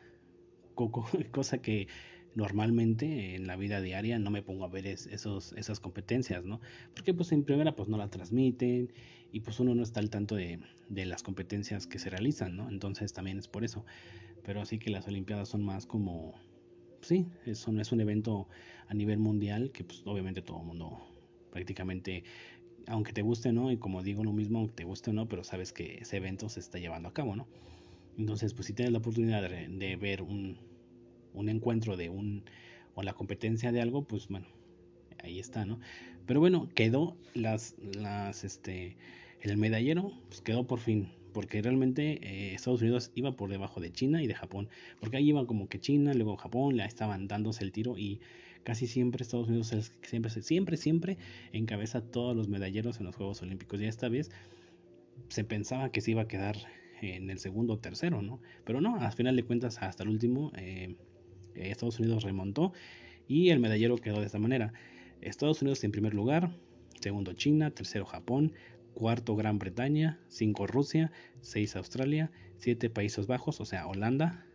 cosa 1.30 1.58
que 1.58 1.88
normalmente 2.34 3.34
en 3.34 3.46
la 3.46 3.56
vida 3.56 3.80
diaria 3.80 4.18
no 4.18 4.30
me 4.30 4.42
pongo 4.42 4.64
a 4.64 4.68
ver 4.68 4.86
es, 4.86 5.06
esos, 5.06 5.52
esas 5.52 5.80
competencias, 5.80 6.44
¿no? 6.44 6.60
Porque 6.94 7.12
pues 7.12 7.30
en 7.32 7.44
primera 7.44 7.76
pues 7.76 7.88
no 7.88 7.98
la 7.98 8.08
transmiten 8.08 8.92
y 9.32 9.40
pues 9.40 9.60
uno 9.60 9.74
no 9.74 9.82
está 9.82 10.00
al 10.00 10.10
tanto 10.10 10.34
de, 10.34 10.60
de 10.88 11.06
las 11.06 11.22
competencias 11.22 11.86
que 11.86 11.98
se 11.98 12.08
realizan, 12.10 12.56
¿no? 12.56 12.68
Entonces 12.70 13.12
también 13.12 13.38
es 13.38 13.48
por 13.48 13.64
eso. 13.64 13.84
Pero 14.44 14.60
así 14.60 14.78
que 14.78 14.90
las 14.90 15.06
Olimpiadas 15.06 15.48
son 15.48 15.62
más 15.62 15.86
como 15.86 16.34
sí, 17.02 17.26
eso 17.46 17.72
no 17.72 17.80
es 17.80 17.92
un 17.92 18.00
evento 18.00 18.48
a 18.88 18.94
nivel 18.94 19.18
mundial 19.18 19.70
que 19.72 19.84
pues 19.84 20.02
obviamente 20.06 20.42
todo 20.42 20.60
el 20.60 20.66
mundo 20.66 20.98
prácticamente, 21.50 22.24
aunque 22.86 23.12
te 23.12 23.22
guste 23.22 23.52
no, 23.52 23.70
y 23.70 23.76
como 23.76 24.02
digo 24.02 24.24
lo 24.24 24.32
mismo, 24.32 24.68
te 24.68 24.84
guste 24.84 25.10
o 25.10 25.12
no, 25.12 25.28
pero 25.28 25.44
sabes 25.44 25.72
que 25.72 25.98
ese 25.98 26.16
evento 26.16 26.48
se 26.48 26.60
está 26.60 26.78
llevando 26.78 27.08
a 27.08 27.14
cabo, 27.14 27.36
¿no? 27.36 27.46
Entonces, 28.18 28.54
pues 28.54 28.66
si 28.66 28.72
tienes 28.72 28.92
la 28.92 28.98
oportunidad 28.98 29.42
de, 29.42 29.68
de 29.68 29.96
ver 29.96 30.22
un, 30.22 30.58
un 31.34 31.48
encuentro 31.48 31.96
de 31.96 32.08
un, 32.10 32.44
o 32.94 33.02
la 33.02 33.14
competencia 33.14 33.72
de 33.72 33.80
algo, 33.80 34.04
pues 34.04 34.28
bueno, 34.28 34.46
ahí 35.22 35.38
está, 35.38 35.64
¿no? 35.64 35.78
Pero 36.26 36.40
bueno, 36.40 36.68
quedó 36.74 37.16
las, 37.34 37.74
las, 37.94 38.44
este, 38.44 38.96
el 39.40 39.56
medallero, 39.56 40.12
pues 40.28 40.40
quedó 40.40 40.66
por 40.66 40.78
fin 40.78 41.08
porque 41.32 41.62
realmente 41.62 42.18
eh, 42.22 42.54
Estados 42.54 42.82
Unidos 42.82 43.10
iba 43.14 43.36
por 43.36 43.50
debajo 43.50 43.80
de 43.80 43.92
China 43.92 44.22
y 44.22 44.26
de 44.26 44.34
Japón, 44.34 44.68
porque 45.00 45.16
ahí 45.16 45.28
iban 45.28 45.46
como 45.46 45.68
que 45.68 45.80
China, 45.80 46.14
luego 46.14 46.36
Japón, 46.36 46.76
le 46.76 46.84
estaban 46.84 47.28
dándose 47.28 47.64
el 47.64 47.72
tiro 47.72 47.98
y 47.98 48.20
casi 48.64 48.86
siempre 48.86 49.22
Estados 49.22 49.48
Unidos 49.48 49.74
siempre, 50.02 50.30
siempre, 50.30 50.76
siempre 50.76 51.18
encabeza 51.52 52.00
todos 52.00 52.36
los 52.36 52.48
medalleros 52.48 53.00
en 53.00 53.06
los 53.06 53.16
Juegos 53.16 53.42
Olímpicos 53.42 53.80
y 53.80 53.86
esta 53.86 54.08
vez 54.08 54.30
se 55.28 55.44
pensaba 55.44 55.90
que 55.90 56.00
se 56.00 56.12
iba 56.12 56.22
a 56.22 56.28
quedar 56.28 56.56
en 57.00 57.30
el 57.30 57.38
segundo 57.38 57.74
o 57.74 57.78
tercero, 57.78 58.22
¿no? 58.22 58.40
Pero 58.64 58.80
no, 58.80 58.96
al 58.96 59.12
final 59.12 59.34
de 59.34 59.42
cuentas 59.42 59.78
hasta 59.82 60.04
el 60.04 60.08
último 60.08 60.52
eh, 60.56 60.94
Estados 61.54 61.98
Unidos 61.98 62.22
remontó 62.22 62.72
y 63.28 63.50
el 63.50 63.60
medallero 63.60 63.96
quedó 63.96 64.20
de 64.20 64.26
esta 64.26 64.38
manera. 64.38 64.72
Estados 65.20 65.62
Unidos 65.62 65.82
en 65.84 65.92
primer 65.92 66.14
lugar, 66.14 66.54
segundo 67.00 67.32
China, 67.32 67.70
tercero 67.70 68.04
Japón, 68.04 68.52
cuarto 68.94 69.36
Gran 69.36 69.58
Bretaña, 69.58 70.20
5 70.28 70.66
Rusia, 70.66 71.12
6 71.40 71.76
Australia, 71.76 72.30
7 72.58 72.90
Países 72.90 73.26
Bajos, 73.26 73.60
o 73.60 73.64
sea, 73.64 73.86
Holanda, 73.86 74.46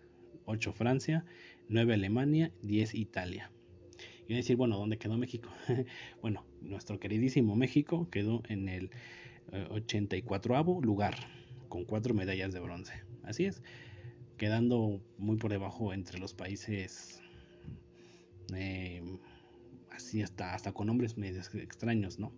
8 0.45 0.73
Francia, 0.73 1.25
9 1.69 1.93
Alemania, 1.93 2.51
10 2.61 2.95
Italia. 2.95 3.51
Y 4.27 4.35
decir, 4.35 4.57
bueno, 4.57 4.77
¿dónde 4.77 4.97
quedó 4.97 5.17
México? 5.17 5.49
bueno, 6.21 6.45
nuestro 6.61 6.99
queridísimo 6.99 7.55
México 7.55 8.09
quedó 8.09 8.43
en 8.47 8.67
el 8.67 8.91
84 9.69 10.81
lugar, 10.81 11.15
con 11.69 11.85
4 11.85 12.13
medallas 12.13 12.53
de 12.53 12.59
bronce. 12.59 12.93
Así 13.23 13.45
es, 13.45 13.61
quedando 14.37 15.01
muy 15.17 15.37
por 15.37 15.51
debajo 15.51 15.93
entre 15.93 16.19
los 16.19 16.33
países, 16.33 17.21
eh, 18.53 19.01
así 19.91 20.21
hasta, 20.21 20.53
hasta 20.53 20.71
con 20.71 20.87
nombres 20.87 21.17
medios 21.17 21.53
extraños, 21.55 22.19
¿no? 22.19 22.31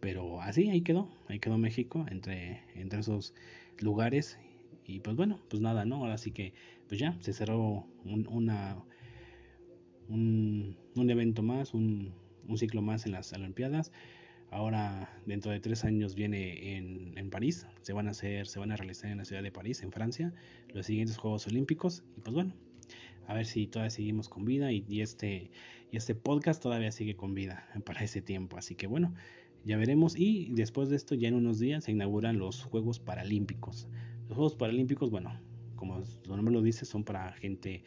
Pero 0.00 0.40
así, 0.40 0.70
ahí 0.70 0.82
quedó, 0.82 1.08
ahí 1.28 1.40
quedó 1.40 1.58
México 1.58 2.06
entre, 2.10 2.62
entre 2.74 3.00
esos 3.00 3.34
lugares. 3.78 4.38
Y 4.84 5.00
pues 5.00 5.16
bueno, 5.16 5.40
pues 5.48 5.60
nada, 5.60 5.84
¿no? 5.84 5.96
Ahora 5.96 6.18
sí 6.18 6.30
que, 6.30 6.54
pues 6.88 7.00
ya, 7.00 7.16
se 7.20 7.32
cerró 7.32 7.86
un, 8.04 8.26
una, 8.28 8.76
un, 10.08 10.76
un 10.94 11.10
evento 11.10 11.42
más, 11.42 11.74
un, 11.74 12.14
un, 12.46 12.58
ciclo 12.58 12.80
más 12.80 13.06
en 13.06 13.12
las 13.12 13.32
Olimpiadas. 13.32 13.92
Ahora, 14.50 15.20
dentro 15.26 15.52
de 15.52 15.60
tres 15.60 15.84
años 15.84 16.14
viene 16.14 16.76
en, 16.76 17.18
en, 17.18 17.28
París, 17.28 17.66
se 17.82 17.92
van 17.92 18.08
a 18.08 18.12
hacer, 18.12 18.46
se 18.46 18.58
van 18.58 18.72
a 18.72 18.76
realizar 18.76 19.10
en 19.10 19.18
la 19.18 19.26
ciudad 19.26 19.42
de 19.42 19.52
París, 19.52 19.82
en 19.82 19.92
Francia, 19.92 20.32
los 20.72 20.86
siguientes 20.86 21.18
Juegos 21.18 21.46
Olímpicos. 21.48 22.02
Y 22.16 22.20
pues 22.22 22.32
bueno, 22.32 22.54
a 23.26 23.34
ver 23.34 23.44
si 23.44 23.66
todavía 23.66 23.90
seguimos 23.90 24.30
con 24.30 24.46
vida 24.46 24.72
y, 24.72 24.86
y 24.88 25.02
este, 25.02 25.50
y 25.90 25.96
este 25.98 26.14
podcast 26.14 26.62
todavía 26.62 26.92
sigue 26.92 27.14
con 27.14 27.34
vida 27.34 27.68
para 27.84 28.02
ese 28.02 28.22
tiempo. 28.22 28.56
Así 28.56 28.74
que 28.74 28.86
bueno, 28.86 29.14
ya 29.68 29.76
veremos. 29.76 30.14
Y 30.16 30.48
después 30.54 30.88
de 30.88 30.96
esto, 30.96 31.14
ya 31.14 31.28
en 31.28 31.34
unos 31.34 31.58
días, 31.58 31.84
se 31.84 31.92
inauguran 31.92 32.38
los 32.38 32.64
Juegos 32.64 32.98
Paralímpicos. 32.98 33.86
Los 34.26 34.36
Juegos 34.36 34.56
Paralímpicos, 34.56 35.10
bueno, 35.10 35.38
como 35.76 36.02
su 36.06 36.34
nombre 36.34 36.54
lo 36.54 36.62
dice, 36.62 36.86
son 36.86 37.04
para 37.04 37.32
gente 37.34 37.84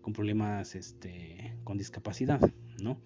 con 0.00 0.14
problemas 0.14 0.74
este, 0.74 1.54
con 1.64 1.76
discapacidad, 1.76 2.40
¿no? 2.82 2.98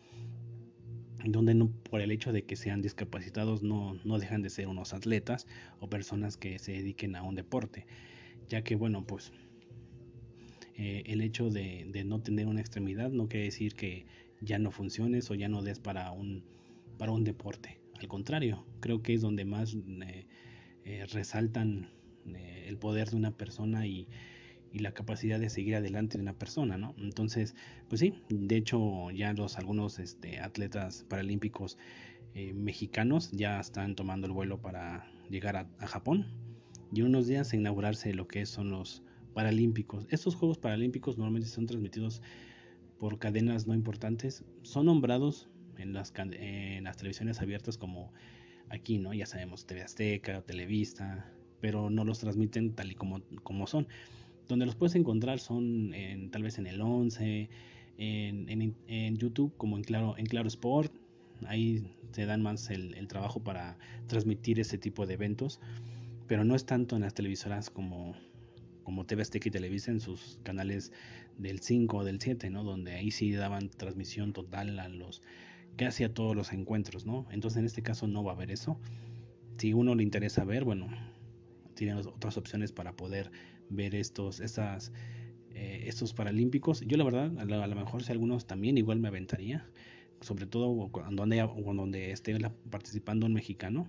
Donde 1.24 1.54
no, 1.54 1.72
por 1.90 2.00
el 2.00 2.12
hecho 2.12 2.32
de 2.32 2.44
que 2.44 2.54
sean 2.54 2.80
discapacitados 2.80 3.64
no, 3.64 3.98
no 4.04 4.18
dejan 4.20 4.40
de 4.40 4.50
ser 4.50 4.68
unos 4.68 4.94
atletas 4.94 5.48
o 5.80 5.88
personas 5.88 6.36
que 6.36 6.60
se 6.60 6.72
dediquen 6.72 7.16
a 7.16 7.24
un 7.24 7.34
deporte. 7.34 7.86
Ya 8.48 8.62
que, 8.62 8.76
bueno, 8.76 9.04
pues 9.04 9.32
eh, 10.76 11.02
el 11.06 11.22
hecho 11.22 11.50
de, 11.50 12.04
no 12.06 12.20
tener 12.20 12.46
una 12.46 12.60
extremidad 12.60 13.10
no 13.10 13.26
quiere 13.26 13.46
decir 13.46 13.74
que 13.74 14.06
ya 14.40 14.60
no 14.60 14.70
funciones 14.70 15.28
o 15.32 15.34
ya 15.34 15.48
no 15.48 15.60
des 15.62 15.80
para 15.80 16.12
un, 16.12 16.44
para 16.98 17.10
un 17.10 17.24
deporte. 17.24 17.81
Al 18.02 18.08
contrario, 18.08 18.66
creo 18.80 19.00
que 19.00 19.14
es 19.14 19.20
donde 19.20 19.44
más 19.44 19.74
eh, 19.74 20.26
eh, 20.84 21.06
resaltan 21.12 21.88
eh, 22.26 22.64
el 22.66 22.76
poder 22.76 23.10
de 23.10 23.16
una 23.16 23.36
persona 23.36 23.86
y, 23.86 24.08
y, 24.72 24.80
la 24.80 24.92
capacidad 24.92 25.38
de 25.38 25.48
seguir 25.48 25.76
adelante 25.76 26.18
de 26.18 26.22
una 26.22 26.36
persona, 26.36 26.76
¿no? 26.76 26.96
Entonces, 26.98 27.54
pues 27.88 28.00
sí, 28.00 28.14
de 28.28 28.56
hecho 28.56 29.12
ya 29.12 29.32
los 29.34 29.56
algunos 29.56 30.00
este, 30.00 30.40
atletas 30.40 31.04
paralímpicos 31.08 31.78
mexicanos 32.54 33.30
ya 33.32 33.60
están 33.60 33.94
tomando 33.94 34.26
el 34.26 34.32
vuelo 34.32 34.60
para 34.60 35.06
llegar 35.28 35.54
a, 35.56 35.86
Japón 35.86 36.26
y 36.90 37.02
unos 37.02 37.26
días 37.26 37.52
inaugurarse 37.52 38.14
lo 38.14 38.26
que 38.26 38.46
son 38.46 38.70
los 38.70 39.02
paralímpicos. 39.34 40.06
Estos 40.10 40.34
Juegos 40.34 40.58
Paralímpicos 40.58 41.18
normalmente 41.18 41.50
son 41.50 41.66
transmitidos 41.66 42.22
por 42.98 43.18
cadenas 43.18 43.66
no 43.66 43.74
importantes, 43.74 44.44
son 44.62 44.86
nombrados 44.86 45.51
en 45.82 45.92
las, 45.92 46.12
en 46.16 46.84
las 46.84 46.96
televisiones 46.96 47.40
abiertas 47.40 47.76
como 47.76 48.12
aquí, 48.70 48.98
¿no? 48.98 49.12
Ya 49.12 49.26
sabemos, 49.26 49.66
TV 49.66 49.82
Azteca, 49.82 50.42
Televista, 50.42 51.30
pero 51.60 51.90
no 51.90 52.04
los 52.04 52.18
transmiten 52.18 52.74
tal 52.74 52.92
y 52.92 52.94
como, 52.94 53.20
como 53.42 53.66
son. 53.66 53.86
Donde 54.48 54.66
los 54.66 54.74
puedes 54.74 54.94
encontrar 54.94 55.38
son 55.38 55.94
en, 55.94 56.30
tal 56.30 56.42
vez 56.42 56.58
en 56.58 56.66
el 56.66 56.80
11, 56.80 57.48
en, 57.98 58.48
en, 58.48 58.74
en, 58.88 59.16
YouTube 59.16 59.54
como 59.56 59.76
en 59.76 59.84
Claro, 59.84 60.16
en 60.18 60.26
Claro 60.26 60.48
Sport. 60.48 60.92
Ahí 61.46 61.84
se 62.12 62.26
dan 62.26 62.42
más 62.42 62.70
el, 62.70 62.94
el, 62.94 63.08
trabajo 63.08 63.40
para 63.40 63.78
transmitir 64.06 64.58
ese 64.58 64.78
tipo 64.78 65.06
de 65.06 65.14
eventos. 65.14 65.60
Pero 66.26 66.44
no 66.44 66.54
es 66.54 66.64
tanto 66.64 66.96
en 66.96 67.02
las 67.02 67.14
televisoras 67.14 67.70
como, 67.70 68.14
como 68.82 69.06
TV 69.06 69.22
Azteca 69.22 69.48
y 69.48 69.52
Televisa 69.52 69.90
en 69.90 70.00
sus 70.00 70.38
canales 70.42 70.92
del 71.38 71.60
5 71.60 71.96
o 71.96 72.04
del 72.04 72.20
7, 72.20 72.50
¿no? 72.50 72.64
Donde 72.64 72.92
ahí 72.92 73.10
sí 73.10 73.32
daban 73.32 73.68
transmisión 73.68 74.32
total 74.32 74.78
a 74.78 74.88
los 74.88 75.22
que 75.76 75.86
hacía 75.86 76.12
todos 76.12 76.36
los 76.36 76.52
encuentros, 76.52 77.06
¿no? 77.06 77.26
Entonces 77.30 77.58
en 77.58 77.66
este 77.66 77.82
caso 77.82 78.06
no 78.06 78.22
va 78.22 78.32
a 78.32 78.34
haber 78.34 78.50
eso. 78.50 78.78
Si 79.58 79.72
uno 79.72 79.94
le 79.94 80.02
interesa 80.02 80.44
ver, 80.44 80.64
bueno, 80.64 80.88
tiene 81.74 81.94
otras 81.94 82.36
opciones 82.36 82.72
para 82.72 82.92
poder 82.94 83.30
ver 83.68 83.94
estos, 83.94 84.40
estas, 84.40 84.92
eh, 85.54 85.84
estos 85.86 86.14
paralímpicos. 86.14 86.80
Yo 86.82 86.96
la 86.96 87.04
verdad, 87.04 87.38
a 87.38 87.44
lo, 87.44 87.62
a 87.62 87.66
mejor 87.68 88.02
si 88.02 88.12
algunos 88.12 88.46
también 88.46 88.78
igual 88.78 88.98
me 89.00 89.08
aventaría, 89.08 89.66
sobre 90.20 90.46
todo 90.46 90.90
donde 91.74 92.12
esté 92.12 92.36
participando 92.70 93.26
un 93.26 93.34
mexicano. 93.34 93.88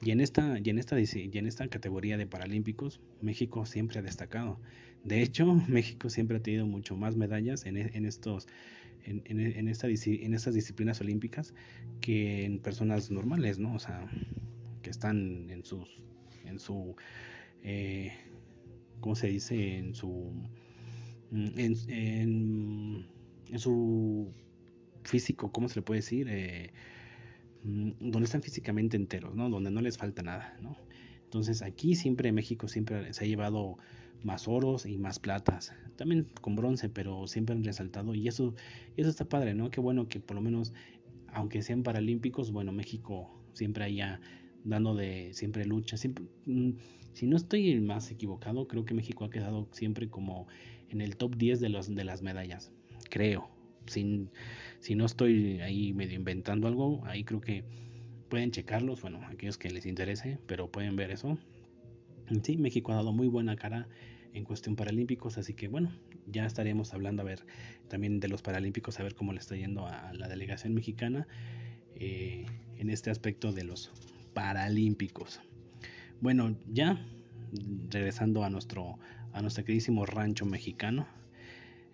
Y 0.00 0.12
en, 0.12 0.20
esta, 0.20 0.60
y, 0.62 0.70
en 0.70 0.78
esta, 0.78 1.00
y 1.00 1.30
en 1.32 1.46
esta 1.46 1.66
categoría 1.66 2.16
de 2.16 2.26
Paralímpicos, 2.26 3.00
México 3.20 3.66
siempre 3.66 3.98
ha 3.98 4.02
destacado. 4.02 4.60
De 5.02 5.22
hecho, 5.22 5.54
México 5.68 6.08
siempre 6.08 6.36
ha 6.36 6.42
tenido 6.42 6.66
mucho 6.66 6.96
más 6.96 7.16
medallas 7.16 7.66
en, 7.66 7.76
en 7.76 8.06
estos 8.06 8.46
en, 9.04 9.22
en, 9.26 9.68
esta, 9.68 9.88
en 9.88 10.34
estas 10.34 10.54
disciplinas 10.54 11.00
olímpicas 11.00 11.54
que 12.00 12.44
en 12.44 12.58
personas 12.58 13.10
normales, 13.10 13.58
¿no? 13.58 13.74
O 13.74 13.78
sea, 13.78 14.08
que 14.82 14.90
están 14.90 15.50
en 15.50 15.64
sus, 15.64 15.88
en 16.44 16.58
su, 16.58 16.96
eh, 17.62 18.12
¿cómo 19.00 19.14
se 19.14 19.28
dice? 19.28 19.78
En 19.78 19.94
su, 19.94 20.32
en, 21.32 21.76
en, 21.88 23.58
su 23.58 24.32
físico, 25.04 25.50
¿cómo 25.52 25.68
se 25.68 25.76
le 25.76 25.82
puede 25.82 26.00
decir? 26.00 26.26
Eh, 26.28 26.72
donde 27.64 28.24
están 28.24 28.42
físicamente 28.42 28.96
enteros, 28.96 29.34
¿no? 29.34 29.50
Donde 29.50 29.70
no 29.70 29.80
les 29.80 29.98
falta 29.98 30.22
nada, 30.22 30.56
¿no? 30.62 30.76
Entonces 31.24 31.60
aquí 31.62 31.94
siempre 31.94 32.32
México 32.32 32.68
siempre 32.68 33.12
se 33.12 33.24
ha 33.24 33.26
llevado 33.26 33.76
más 34.22 34.48
oros 34.48 34.86
y 34.86 34.98
más 34.98 35.18
platas. 35.18 35.72
También 35.96 36.26
con 36.40 36.56
bronce, 36.56 36.88
pero 36.88 37.26
siempre 37.26 37.54
han 37.54 37.64
resaltado. 37.64 38.14
Y 38.14 38.28
eso, 38.28 38.54
eso 38.96 39.10
está 39.10 39.28
padre, 39.28 39.54
¿no? 39.54 39.70
Qué 39.70 39.80
bueno 39.80 40.08
que 40.08 40.20
por 40.20 40.36
lo 40.36 40.42
menos, 40.42 40.72
aunque 41.32 41.62
sean 41.62 41.82
paralímpicos, 41.82 42.52
bueno, 42.52 42.72
México 42.72 43.30
siempre 43.52 43.84
haya 43.84 44.20
dando 44.64 44.94
de 44.94 45.32
siempre 45.32 45.64
lucha. 45.64 45.96
Siempre, 45.96 46.24
mm, 46.46 46.72
si 47.12 47.26
no 47.26 47.36
estoy 47.36 47.80
más 47.80 48.10
equivocado, 48.10 48.68
creo 48.68 48.84
que 48.84 48.94
México 48.94 49.24
ha 49.24 49.30
quedado 49.30 49.68
siempre 49.72 50.08
como 50.08 50.46
en 50.90 51.00
el 51.00 51.16
top 51.16 51.36
10 51.36 51.60
de, 51.60 51.68
los, 51.68 51.94
de 51.94 52.04
las 52.04 52.22
medallas. 52.22 52.72
Creo. 53.10 53.50
Sin, 53.86 54.30
si 54.80 54.94
no 54.94 55.06
estoy 55.06 55.60
ahí 55.60 55.94
medio 55.94 56.16
inventando 56.16 56.68
algo, 56.68 57.04
ahí 57.06 57.24
creo 57.24 57.40
que 57.40 57.64
pueden 58.28 58.50
checarlos. 58.50 59.00
Bueno, 59.00 59.20
aquellos 59.26 59.58
que 59.58 59.70
les 59.70 59.86
interese, 59.86 60.38
pero 60.46 60.70
pueden 60.70 60.96
ver 60.96 61.10
eso. 61.10 61.38
Sí, 62.42 62.56
México 62.56 62.92
ha 62.92 62.96
dado 62.96 63.12
muy 63.12 63.28
buena 63.28 63.56
cara 63.56 63.88
en 64.34 64.44
cuestión 64.44 64.76
paralímpicos, 64.76 65.38
así 65.38 65.54
que 65.54 65.68
bueno, 65.68 65.92
ya 66.26 66.46
estaremos 66.46 66.92
hablando 66.94 67.22
a 67.22 67.24
ver 67.24 67.44
también 67.88 68.20
de 68.20 68.28
los 68.28 68.42
paralímpicos, 68.42 69.00
a 69.00 69.02
ver 69.02 69.14
cómo 69.14 69.32
le 69.32 69.38
está 69.38 69.56
yendo 69.56 69.86
a 69.86 70.12
la 70.12 70.28
delegación 70.28 70.74
mexicana 70.74 71.26
eh, 71.94 72.46
en 72.76 72.90
este 72.90 73.10
aspecto 73.10 73.52
de 73.52 73.64
los 73.64 73.90
paralímpicos. 74.34 75.40
Bueno, 76.20 76.56
ya 76.70 77.04
regresando 77.88 78.44
a 78.44 78.50
nuestro, 78.50 78.98
a 79.32 79.40
nuestro 79.40 79.64
queridísimo 79.64 80.04
rancho 80.04 80.44
mexicano, 80.44 81.06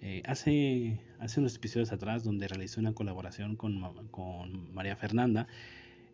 eh, 0.01 0.23
hace, 0.27 1.01
hace 1.19 1.41
unos 1.41 1.57
episodios 1.57 1.93
atrás 1.93 2.25
donde 2.25 2.49
realicé 2.49 2.81
una 2.81 2.93
colaboración 2.93 3.57
con, 3.57 4.09
con 4.09 4.75
María 4.75 4.97
Fernanda, 4.97 5.47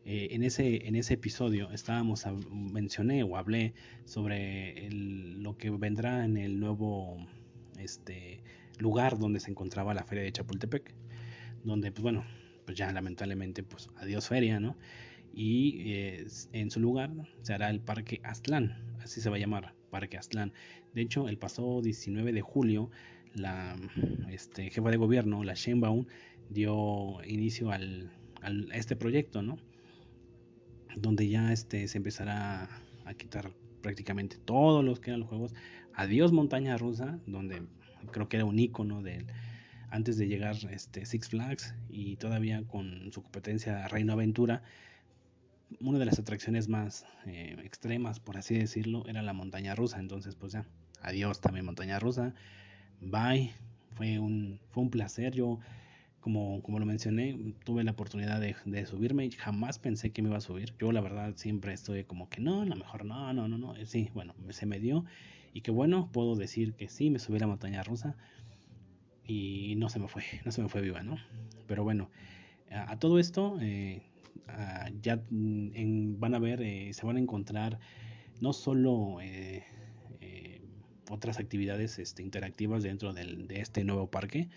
eh, 0.04 0.28
en, 0.30 0.42
ese, 0.42 0.86
en 0.86 0.96
ese 0.96 1.14
episodio 1.14 1.70
estábamos 1.72 2.24
mencioné 2.50 3.22
o 3.22 3.36
hablé 3.36 3.74
sobre 4.04 4.88
lo 4.90 5.56
que 5.58 5.70
vendrá 5.70 6.24
en 6.24 6.36
el 6.38 6.58
nuevo 6.58 7.26
este, 7.78 8.42
lugar 8.78 9.18
donde 9.18 9.40
se 9.40 9.50
encontraba 9.50 9.92
la 9.94 10.04
feria 10.04 10.24
de 10.24 10.32
Chapultepec, 10.32 10.94
donde 11.64 11.92
pues 11.92 12.02
bueno, 12.02 12.24
pues 12.64 12.78
ya 12.78 12.92
lamentablemente 12.92 13.62
pues 13.62 13.90
adiós 13.96 14.28
feria, 14.28 14.58
¿no? 14.58 14.76
Y 15.32 15.92
eh, 15.92 16.26
en 16.52 16.70
su 16.70 16.80
lugar 16.80 17.10
se 17.42 17.52
hará 17.52 17.70
el 17.70 17.80
Parque 17.80 18.20
Aztlán, 18.24 18.96
así 19.00 19.20
se 19.20 19.30
va 19.30 19.36
a 19.36 19.38
llamar, 19.38 19.74
Parque 19.90 20.16
Aztlán. 20.16 20.52
De 20.94 21.02
hecho, 21.02 21.28
el 21.28 21.38
pasado 21.38 21.82
19 21.82 22.32
de 22.32 22.40
julio, 22.40 22.90
la 23.34 23.76
este, 24.30 24.70
jefa 24.70 24.90
de 24.90 24.96
gobierno, 24.96 25.44
la 25.44 25.54
Sheinbaum, 25.54 26.06
dio 26.48 27.22
inicio 27.24 27.70
al, 27.70 28.10
al, 28.40 28.72
a 28.72 28.76
este 28.76 28.96
proyecto, 28.96 29.42
¿no? 29.42 29.58
Donde 30.96 31.28
ya 31.28 31.52
este, 31.52 31.88
se 31.88 31.98
empezará 31.98 32.68
a 33.04 33.14
quitar 33.14 33.50
prácticamente 33.82 34.36
todos 34.38 34.84
los 34.84 35.00
que 35.00 35.10
eran 35.10 35.20
los 35.20 35.28
juegos. 35.28 35.54
Adiós 35.94 36.32
montaña 36.32 36.76
rusa, 36.76 37.18
donde 37.26 37.62
creo 38.12 38.28
que 38.28 38.36
era 38.36 38.44
un 38.44 38.58
icono 38.58 39.02
de 39.02 39.26
antes 39.90 40.16
de 40.16 40.28
llegar 40.28 40.56
este 40.70 41.04
Six 41.04 41.28
Flags 41.28 41.74
y 41.88 42.16
todavía 42.16 42.62
con 42.66 43.12
su 43.12 43.22
competencia 43.22 43.88
Reino 43.88 44.12
Aventura. 44.12 44.62
Una 45.80 45.98
de 45.98 46.04
las 46.04 46.18
atracciones 46.18 46.68
más 46.68 47.04
eh, 47.26 47.56
extremas, 47.64 48.20
por 48.20 48.36
así 48.36 48.56
decirlo, 48.56 49.04
era 49.06 49.22
la 49.22 49.32
montaña 49.32 49.74
rusa. 49.74 49.98
Entonces, 49.98 50.36
pues 50.36 50.52
ya, 50.52 50.66
adiós 51.02 51.40
también 51.40 51.66
montaña 51.66 51.98
rusa. 51.98 52.34
Bye. 53.00 53.52
Fue 53.94 54.18
un, 54.18 54.60
fue 54.70 54.84
un 54.84 54.90
placer. 54.90 55.34
Yo 55.34 55.58
como, 56.20 56.62
como 56.62 56.78
lo 56.78 56.86
mencioné, 56.86 57.54
tuve 57.64 57.82
la 57.82 57.92
oportunidad 57.92 58.40
de, 58.40 58.86
subirme 58.86 59.26
y 59.26 59.30
jamás 59.30 59.78
pensé 59.78 60.10
que 60.10 60.22
me 60.22 60.28
iba 60.28 60.38
a 60.38 60.42
subir. 60.42 60.74
Yo 60.78 60.92
la 60.92 61.00
verdad 61.00 61.34
siempre 61.36 61.72
estoy 61.72 62.04
como 62.04 62.28
que 62.28 62.40
no, 62.40 62.62
a 62.62 62.66
lo 62.66 62.76
mejor 62.76 63.04
no, 63.04 63.32
no, 63.32 63.48
no, 63.48 63.58
no. 63.58 63.74
Sí, 63.86 64.10
bueno, 64.14 64.34
se 64.50 64.66
me 64.66 64.78
dio 64.78 65.04
y 65.52 65.62
que 65.62 65.70
bueno, 65.70 66.10
puedo 66.12 66.36
decir 66.36 66.74
que 66.74 66.88
sí, 66.88 67.10
me 67.10 67.18
subí 67.18 67.36
a 67.36 67.40
la 67.40 67.46
montaña 67.46 67.82
rusa 67.82 68.16
y 69.24 69.74
no 69.76 69.88
se 69.88 69.98
me 69.98 70.08
fue, 70.08 70.22
no 70.44 70.52
se 70.52 70.62
me 70.62 70.68
fue 70.68 70.82
viva, 70.82 71.02
¿no? 71.02 71.16
Pero 71.66 71.84
bueno, 71.84 72.10
a, 72.70 72.98
todo 72.98 73.18
esto 73.18 73.58
eh, 73.60 74.02
ya 75.00 75.22
en, 75.30 76.20
van 76.20 76.34
a 76.34 76.38
ver, 76.38 76.62
eh, 76.62 76.92
se 76.92 77.06
van 77.06 77.16
a 77.16 77.20
encontrar 77.20 77.78
no 78.40 78.52
solo 78.52 79.18
eh, 79.22 79.64
otras 81.10 81.38
actividades 81.38 81.98
este, 81.98 82.22
interactivas 82.22 82.82
dentro 82.82 83.12
del, 83.12 83.48
de 83.48 83.60
este 83.60 83.84
nuevo 83.84 84.10
parque, 84.10 84.48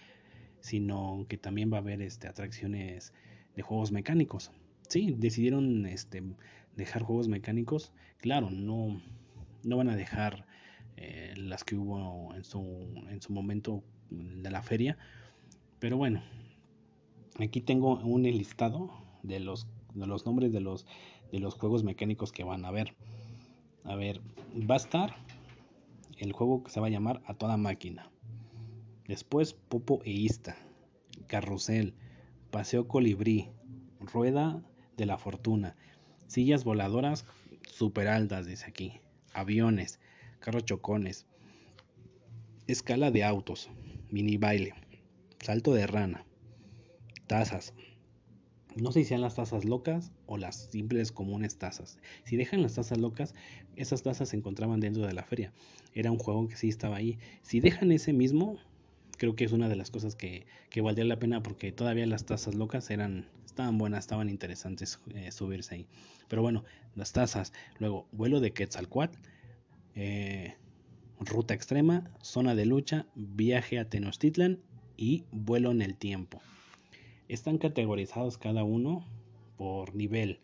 sino 0.63 1.26
que 1.28 1.38
también 1.38 1.71
va 1.71 1.78
a 1.78 1.82
haber 1.82 2.02
este, 2.02 2.26
atracciones 2.30 3.13
de 3.54 3.62
juegos 3.62 3.91
mecánicos. 3.91 4.49
Sí, 4.88 5.13
decidieron 5.17 5.86
este, 5.86 6.23
dejar 6.78 7.04
juegos 7.04 7.28
mecánicos. 7.28 7.91
Claro, 8.17 8.49
no, 8.49 9.02
no 9.65 9.78
van 9.78 9.89
a 9.89 9.97
dejar 9.97 10.45
eh, 10.95 11.34
las 11.36 11.65
que 11.65 11.76
hubo 11.76 12.34
en 12.34 12.45
su, 12.45 12.62
en 13.10 13.21
su 13.21 13.34
momento 13.34 13.84
de 14.10 14.49
la 14.49 14.62
feria. 14.62 14.97
Pero 15.80 15.97
bueno, 15.97 16.23
aquí 17.39 17.60
tengo 17.60 17.99
un 17.99 18.23
listado 18.23 18.89
de 19.21 19.41
los, 19.41 19.67
de 19.93 20.08
los 20.08 20.26
nombres 20.26 20.54
de 20.54 20.62
los, 20.62 20.88
de 21.34 21.39
los 21.39 21.56
juegos 21.56 21.84
mecánicos 21.84 22.32
que 22.32 22.45
van 22.45 22.63
a 22.63 22.71
ver. 22.71 22.95
A 23.84 23.95
ver, 23.95 24.21
va 24.58 24.76
a 24.76 24.78
estar 24.78 25.17
el 26.19 26.32
juego 26.32 26.63
que 26.63 26.71
se 26.71 26.80
va 26.80 26.88
a 26.88 26.89
llamar 26.89 27.21
A 27.26 27.34
Toda 27.34 27.58
Máquina. 27.58 28.12
Después 29.07 29.53
Popo 29.53 30.01
e 30.05 30.11
Ista, 30.11 30.55
Carrusel, 31.27 31.93
Paseo 32.51 32.87
Colibrí, 32.87 33.49
Rueda 33.99 34.63
de 34.95 35.05
la 35.05 35.17
Fortuna, 35.17 35.75
sillas 36.27 36.63
voladoras 36.63 37.25
super 37.63 38.07
altas, 38.07 38.45
dice 38.45 38.65
aquí, 38.67 39.01
aviones, 39.33 39.99
carros 40.39 40.63
chocones, 40.63 41.25
escala 42.67 43.11
de 43.11 43.25
autos, 43.25 43.69
mini 44.09 44.37
baile, 44.37 44.73
salto 45.39 45.73
de 45.73 45.85
rana, 45.85 46.25
tazas. 47.27 47.73
No 48.75 48.91
sé 48.91 49.01
si 49.01 49.09
sean 49.09 49.21
las 49.21 49.35
tazas 49.35 49.65
locas 49.65 50.11
o 50.25 50.37
las 50.37 50.69
simples 50.71 51.11
comunes 51.11 51.57
tazas. 51.57 51.99
Si 52.23 52.37
dejan 52.37 52.61
las 52.61 52.75
tazas 52.75 52.97
locas, 52.97 53.35
esas 53.75 54.01
tazas 54.01 54.29
se 54.29 54.37
encontraban 54.37 54.79
dentro 54.79 55.05
de 55.05 55.13
la 55.13 55.23
feria. 55.23 55.53
Era 55.93 56.11
un 56.11 56.17
juego 56.17 56.47
que 56.47 56.55
sí 56.55 56.69
estaba 56.69 56.95
ahí. 56.95 57.19
Si 57.43 57.59
dejan 57.59 57.91
ese 57.91 58.13
mismo, 58.13 58.57
creo 59.23 59.38
que 59.38 59.45
es 59.45 59.53
una 59.53 59.69
de 59.69 59.77
las 59.77 59.89
cosas 59.89 60.17
que, 60.17 60.45
que 60.69 60.81
valdría 60.81 61.05
la 61.05 61.17
pena 61.17 61.41
porque 61.41 61.71
todavía 61.71 62.05
las 62.05 62.25
tazas 62.25 62.55
locas 62.55 62.89
eran 62.89 63.25
estaban 63.45 63.77
buenas, 63.77 64.01
estaban 64.01 64.27
interesantes 64.27 64.99
eh, 65.15 65.31
subirse 65.31 65.75
ahí. 65.75 65.88
Pero 66.27 66.41
bueno, 66.41 66.65
las 66.93 67.13
tazas, 67.13 67.53
luego 67.79 68.05
vuelo 68.12 68.41
de 68.41 68.51
Quetzalcoatl, 68.51 69.17
eh, 69.95 70.55
ruta 71.21 71.53
extrema, 71.53 72.12
zona 72.21 72.53
de 72.53 72.65
lucha, 72.65 73.05
viaje 73.15 73.79
a 73.79 73.88
Tenochtitlan 73.88 74.59
y 74.97 75.23
vuelo 75.31 75.71
en 75.71 75.81
el 75.81 75.95
tiempo. 75.95 76.41
Están 77.29 77.59
categorizados 77.59 78.38
cada 78.38 78.65
uno 78.65 79.07
por 79.55 79.95
nivel, 79.95 80.41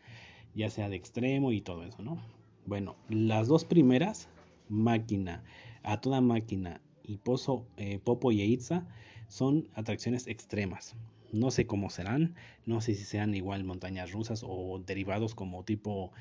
ya 0.55 0.69
sea 0.69 0.87
de 0.87 0.95
extremo 0.95 1.51
y 1.51 1.59
todo 1.59 1.83
eso, 1.83 2.01
¿no? 2.01 2.23
Bueno, 2.65 2.95
las 3.09 3.49
dos 3.49 3.65
primeras, 3.65 4.29
máquina, 4.69 5.43
a 5.83 5.99
toda 5.99 6.21
máquina 6.21 6.79
y 7.09 7.17
Pozo, 7.17 7.65
eh, 7.77 7.97
Popo 7.97 8.31
y 8.31 8.41
Eitza 8.41 8.85
son 9.27 9.67
atracciones 9.73 10.27
extremas. 10.27 10.95
No 11.31 11.49
sé 11.49 11.65
cómo 11.65 11.89
serán, 11.89 12.35
no 12.67 12.81
sé 12.81 12.93
si 12.93 13.03
sean 13.03 13.33
igual 13.33 13.63
montañas 13.63 14.11
rusas 14.11 14.45
o 14.47 14.79
derivados 14.85 15.33
como 15.33 15.63
tipo, 15.63 16.11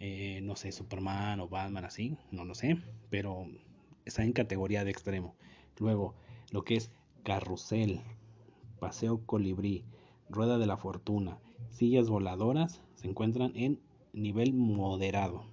eh, 0.00 0.40
no 0.42 0.56
sé, 0.56 0.72
Superman 0.72 1.40
o 1.40 1.48
Batman 1.48 1.84
así, 1.84 2.16
no 2.30 2.46
lo 2.46 2.54
sé, 2.54 2.78
pero 3.10 3.46
está 4.06 4.24
en 4.24 4.32
categoría 4.32 4.84
de 4.84 4.90
extremo. 4.90 5.34
Luego, 5.78 6.14
lo 6.50 6.64
que 6.64 6.76
es 6.76 6.90
carrusel, 7.24 8.00
paseo 8.80 9.26
colibrí, 9.26 9.84
rueda 10.30 10.56
de 10.56 10.66
la 10.66 10.78
fortuna, 10.78 11.36
sillas 11.70 12.08
voladoras, 12.08 12.80
se 12.94 13.06
encuentran 13.06 13.52
en 13.54 13.80
nivel 14.14 14.54
moderado. 14.54 15.44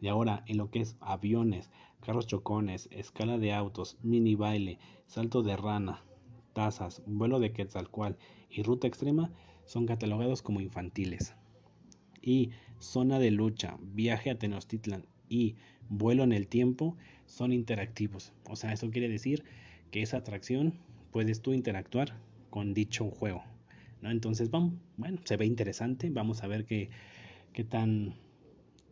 Y 0.00 0.08
ahora, 0.08 0.44
en 0.46 0.56
lo 0.56 0.70
que 0.70 0.80
es 0.80 0.96
aviones, 1.00 1.70
carros 2.00 2.26
chocones, 2.26 2.88
escala 2.90 3.38
de 3.38 3.52
autos, 3.52 3.96
mini 4.02 4.34
baile, 4.34 4.78
salto 5.06 5.42
de 5.42 5.56
rana, 5.56 6.04
tazas, 6.52 7.02
vuelo 7.06 7.40
de 7.40 7.52
Quetzalcoatl 7.52 8.18
y 8.50 8.62
ruta 8.62 8.86
extrema 8.86 9.30
son 9.64 9.86
catalogados 9.86 10.42
como 10.42 10.60
infantiles. 10.60 11.34
Y 12.22 12.50
zona 12.78 13.18
de 13.18 13.30
lucha, 13.30 13.76
viaje 13.80 14.30
a 14.30 14.38
Tenochtitlan 14.38 15.06
y 15.28 15.56
vuelo 15.88 16.24
en 16.24 16.32
el 16.32 16.48
tiempo 16.48 16.96
son 17.26 17.52
interactivos. 17.52 18.32
O 18.48 18.56
sea, 18.56 18.72
eso 18.72 18.90
quiere 18.90 19.08
decir 19.08 19.44
que 19.90 20.02
esa 20.02 20.18
atracción 20.18 20.74
puedes 21.12 21.42
tú 21.42 21.52
interactuar 21.52 22.18
con 22.50 22.74
dicho 22.74 23.10
juego. 23.10 23.44
¿no? 24.00 24.10
Entonces, 24.10 24.50
vamos, 24.50 24.74
bueno, 24.96 25.20
se 25.24 25.36
ve 25.36 25.46
interesante. 25.46 26.10
Vamos 26.10 26.42
a 26.42 26.48
ver 26.48 26.64
qué, 26.64 26.90
qué 27.52 27.64
tan, 27.64 28.14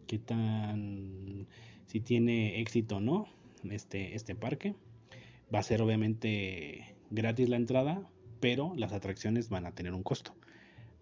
qué 0.07 0.19
tan, 0.19 1.47
si 1.87 2.01
tiene 2.01 2.61
éxito 2.61 2.97
o 2.97 3.01
no 3.01 3.29
este, 3.71 4.15
este 4.15 4.35
parque. 4.35 4.75
Va 5.55 5.61
a 5.61 5.63
ser 5.63 5.83
obviamente 5.83 6.97
gratis 7.11 7.49
la 7.49 7.57
entrada, 7.57 8.09
pero 8.41 8.75
las 8.77 8.93
atracciones 8.93 9.49
van 9.49 9.67
a 9.67 9.73
tener 9.73 9.95
un 9.95 10.03
costo. 10.03 10.35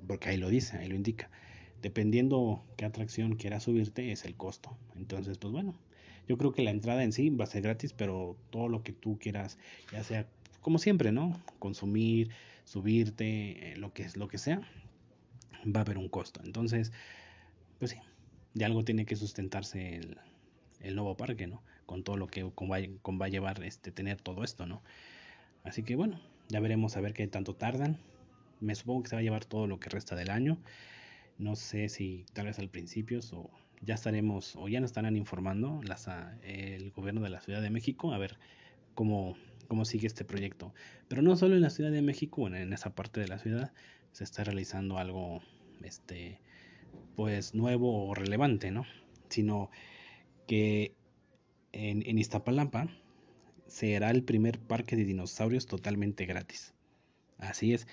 Porque 0.07 0.29
ahí 0.29 0.37
lo 0.37 0.49
dice, 0.49 0.77
ahí 0.77 0.88
lo 0.88 0.94
indica. 0.94 1.31
Dependiendo 1.83 2.64
qué 2.77 2.85
atracción 2.85 3.37
quieras 3.37 3.64
subirte, 3.64 4.12
es 4.12 4.25
el 4.25 4.37
costo. 4.37 4.77
Entonces, 4.97 5.38
pues 5.38 5.53
bueno, 5.53 5.75
yo 6.29 6.37
creo 6.38 6.53
que 6.53 6.62
la 6.62 6.70
entrada 6.70 7.05
en 7.05 7.12
sí 7.12 7.31
va 7.31 7.44
a 7.44 7.49
ser 7.49 7.62
gratis, 7.62 7.92
pero 7.92 8.37
todo 8.51 8.68
lo 8.68 8.83
que 8.83 8.92
tú 8.92 9.18
quieras, 9.18 9.59
ya 9.92 10.03
sea 10.03 10.27
como 10.61 10.79
siempre, 10.79 11.12
¿no? 11.12 11.38
Consumir, 11.59 12.31
subirte, 12.64 13.73
eh, 13.73 13.77
lo 13.77 13.92
que 13.92 14.03
es 14.03 14.16
lo 14.16 14.29
que 14.29 14.38
sea, 14.38 14.61
va 15.64 15.81
a 15.81 15.83
haber 15.83 15.99
un 15.99 16.09
costo. 16.09 16.40
Entonces, 16.44 16.92
pues 17.79 17.92
sí, 17.92 17.99
de 18.55 18.64
algo 18.64 18.85
tiene 18.85 19.05
que 19.05 19.16
sustentarse 19.16 19.97
el, 19.97 20.18
el 20.85 20.94
nuevo 20.94 21.16
parque, 21.16 21.47
¿no? 21.47 21.62
Con 21.87 22.05
todo 22.05 22.16
lo 22.16 22.27
que 22.27 22.44
va, 22.44 22.77
a 22.77 23.29
llevar 23.29 23.62
este 23.64 23.90
tener 23.90 24.20
todo 24.20 24.44
esto, 24.44 24.66
¿no? 24.66 24.83
Así 25.64 25.83
que 25.83 25.97
bueno, 25.97 26.20
ya 26.49 26.61
veremos 26.61 26.97
a 26.97 27.01
ver 27.01 27.14
qué 27.14 27.27
tanto 27.27 27.55
tardan. 27.55 27.99
Me 28.61 28.75
supongo 28.75 29.03
que 29.03 29.11
se 29.11 29.16
va 29.16 29.20
a 29.20 29.23
llevar 29.23 29.44
todo 29.44 29.66
lo 29.66 29.81
que 29.81 29.90
resta 29.90 30.14
del 30.14 30.31
año. 30.31 30.59
No 31.38 31.57
sé 31.57 31.88
si 31.88 32.25
tal 32.33 32.47
vez 32.47 32.59
al 32.59 32.68
principio 32.68 33.20
o 33.33 33.51
ya 33.81 33.94
estaremos 33.94 34.57
o 34.57 34.68
ya 34.68 34.81
nos 34.81 34.90
estarán 34.90 35.16
informando 35.16 35.81
las, 35.83 36.09
el 36.42 36.90
gobierno 36.92 37.20
de 37.23 37.31
la 37.31 37.40
Ciudad 37.40 37.61
de 37.61 37.70
México 37.70 38.12
a 38.12 38.18
ver 38.18 38.38
cómo, 38.94 39.37
cómo 39.68 39.85
sigue 39.85 40.07
este 40.07 40.25
proyecto. 40.25 40.75
Pero 41.09 41.23
no 41.23 41.37
solo 41.37 41.57
en 41.57 41.62
la 41.62 41.70
Ciudad 41.70 41.90
de 41.90 42.03
México, 42.03 42.42
bueno, 42.42 42.57
en 42.57 42.73
esa 42.73 42.94
parte 42.94 43.20
de 43.20 43.29
la 43.29 43.38
ciudad 43.38 43.73
se 44.12 44.25
está 44.25 44.44
realizando 44.44 44.99
algo 44.99 45.42
este 45.83 46.38
pues 47.16 47.55
nuevo 47.55 48.07
o 48.09 48.14
relevante, 48.14 48.70
¿no? 48.70 48.85
Sino 49.29 49.70
que 50.46 50.94
en, 51.72 52.02
en 52.07 52.18
Iztapalapa 52.18 52.88
será 53.66 54.11
el 54.11 54.22
primer 54.22 54.59
parque 54.59 54.96
de 54.96 55.04
dinosaurios 55.04 55.66
totalmente 55.66 56.26
gratis. 56.26 56.72
Así 57.38 57.74
es, 57.74 57.87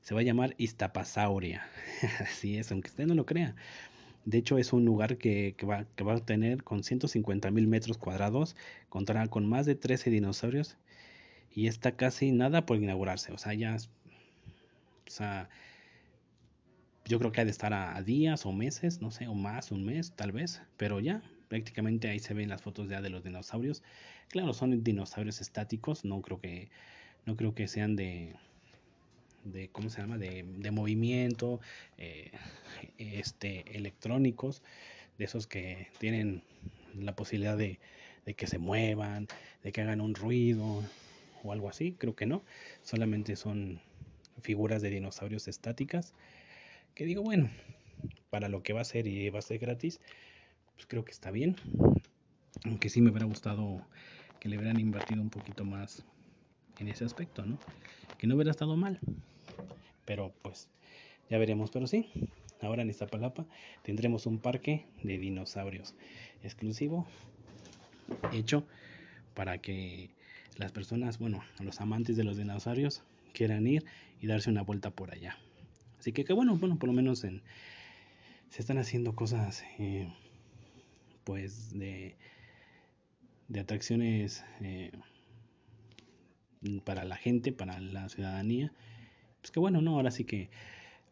se 0.00 0.14
va 0.14 0.20
a 0.20 0.24
llamar 0.24 0.54
Iztapasauria. 0.58 1.66
Así 2.20 2.56
es, 2.56 2.70
aunque 2.72 2.88
usted 2.88 3.06
no 3.06 3.14
lo 3.14 3.26
crea. 3.26 3.54
De 4.24 4.38
hecho, 4.38 4.58
es 4.58 4.72
un 4.72 4.84
lugar 4.84 5.16
que, 5.16 5.54
va, 5.64 5.86
a 6.12 6.18
tener 6.18 6.62
con 6.62 6.82
150 6.82 7.50
mil 7.50 7.66
metros 7.66 7.98
cuadrados, 7.98 8.56
contará 8.88 9.26
con 9.28 9.46
más 9.46 9.64
de 9.64 9.74
13 9.74 10.10
dinosaurios 10.10 10.76
y 11.54 11.66
está 11.66 11.96
casi 11.96 12.32
nada 12.32 12.66
por 12.66 12.76
inaugurarse. 12.76 13.32
O 13.32 13.38
sea, 13.38 13.54
ya. 13.54 13.76
O 13.76 15.10
sea, 15.10 15.48
yo 17.06 17.18
creo 17.18 17.32
que 17.32 17.40
ha 17.40 17.44
de 17.44 17.50
estar 17.50 17.72
a, 17.72 18.02
días 18.02 18.44
o 18.44 18.52
meses, 18.52 19.00
no 19.00 19.10
sé, 19.10 19.28
o 19.28 19.34
más, 19.34 19.72
un 19.72 19.84
mes 19.84 20.12
tal 20.12 20.32
vez, 20.32 20.62
pero 20.76 21.00
ya 21.00 21.22
prácticamente 21.48 22.08
ahí 22.08 22.18
se 22.18 22.34
ven 22.34 22.48
las 22.48 22.62
fotos 22.62 22.88
ya 22.88 23.00
de 23.00 23.10
los 23.10 23.24
dinosaurios. 23.24 23.82
Claro, 24.28 24.52
son 24.54 24.82
dinosaurios 24.84 25.40
estáticos, 25.40 26.04
no 26.04 26.20
creo 26.22 26.40
que 26.40 26.68
no 27.26 27.36
creo 27.36 27.54
que 27.54 27.68
sean 27.68 27.96
de 27.96 28.34
de 29.44 29.68
cómo 29.68 29.90
se 29.90 30.00
llama 30.00 30.18
de, 30.18 30.44
de 30.46 30.70
movimiento 30.70 31.60
eh, 31.96 32.32
este 32.98 33.76
electrónicos 33.76 34.62
de 35.16 35.24
esos 35.24 35.46
que 35.46 35.88
tienen 35.98 36.42
la 36.94 37.14
posibilidad 37.14 37.56
de, 37.56 37.78
de, 38.26 38.34
que 38.34 38.46
se 38.46 38.58
muevan 38.58 39.26
de 39.62 39.72
que 39.72 39.80
hagan 39.80 40.00
un 40.00 40.14
ruido 40.14 40.84
o 41.42 41.52
algo 41.52 41.68
así 41.68 41.92
creo 41.92 42.14
que 42.14 42.26
no 42.26 42.42
solamente 42.82 43.36
son 43.36 43.80
figuras 44.42 44.82
de 44.82 44.90
dinosaurios 44.90 45.48
estáticas 45.48 46.14
que 46.94 47.04
digo 47.04 47.22
bueno 47.22 47.50
para 48.30 48.48
lo 48.48 48.62
que 48.62 48.72
va 48.72 48.82
a 48.82 48.84
ser 48.84 49.06
y 49.06 49.30
va 49.30 49.38
a 49.38 49.42
ser 49.42 49.58
gratis 49.58 50.00
pues 50.78 50.86
creo 50.86 51.04
que 51.04 51.10
está 51.10 51.32
bien 51.32 51.56
aunque 52.64 52.88
sí 52.88 53.00
me 53.00 53.10
hubiera 53.10 53.26
gustado 53.26 53.82
que 54.40 54.48
le 54.48 54.56
hubieran 54.56 54.78
invertido 54.78 55.20
un 55.20 55.30
poquito 55.30 55.64
más 55.64 56.04
en 56.78 56.88
ese 56.88 57.04
aspecto, 57.04 57.44
¿no? 57.44 57.58
Que 58.18 58.26
no 58.26 58.34
hubiera 58.34 58.50
estado 58.50 58.76
mal. 58.76 58.98
Pero 60.04 60.32
pues 60.42 60.68
ya 61.28 61.38
veremos. 61.38 61.70
Pero 61.70 61.86
sí, 61.86 62.08
ahora 62.60 62.82
en 62.82 62.90
Iztapalapa 62.90 63.46
tendremos 63.82 64.26
un 64.26 64.38
parque 64.38 64.86
de 65.02 65.18
dinosaurios 65.18 65.94
exclusivo 66.42 67.06
hecho 68.32 68.66
para 69.34 69.58
que 69.58 70.10
las 70.56 70.72
personas, 70.72 71.18
bueno, 71.18 71.42
los 71.60 71.80
amantes 71.80 72.16
de 72.16 72.24
los 72.24 72.36
dinosaurios 72.36 73.02
quieran 73.32 73.66
ir 73.66 73.84
y 74.20 74.26
darse 74.26 74.50
una 74.50 74.62
vuelta 74.62 74.90
por 74.90 75.12
allá. 75.12 75.36
Así 75.98 76.12
que, 76.12 76.32
bueno, 76.32 76.56
bueno, 76.56 76.78
por 76.78 76.88
lo 76.88 76.92
menos 76.92 77.24
en, 77.24 77.42
se 78.50 78.62
están 78.62 78.78
haciendo 78.78 79.14
cosas 79.14 79.64
eh, 79.78 80.08
pues 81.28 81.78
de, 81.78 82.16
de 83.48 83.60
atracciones 83.60 84.46
eh, 84.62 84.92
para 86.86 87.04
la 87.04 87.16
gente, 87.16 87.52
para 87.52 87.80
la 87.80 88.08
ciudadanía. 88.08 88.72
Pues 89.42 89.50
que 89.50 89.60
bueno, 89.60 89.82
no, 89.82 89.96
ahora 89.96 90.10
sí 90.10 90.24
que 90.24 90.48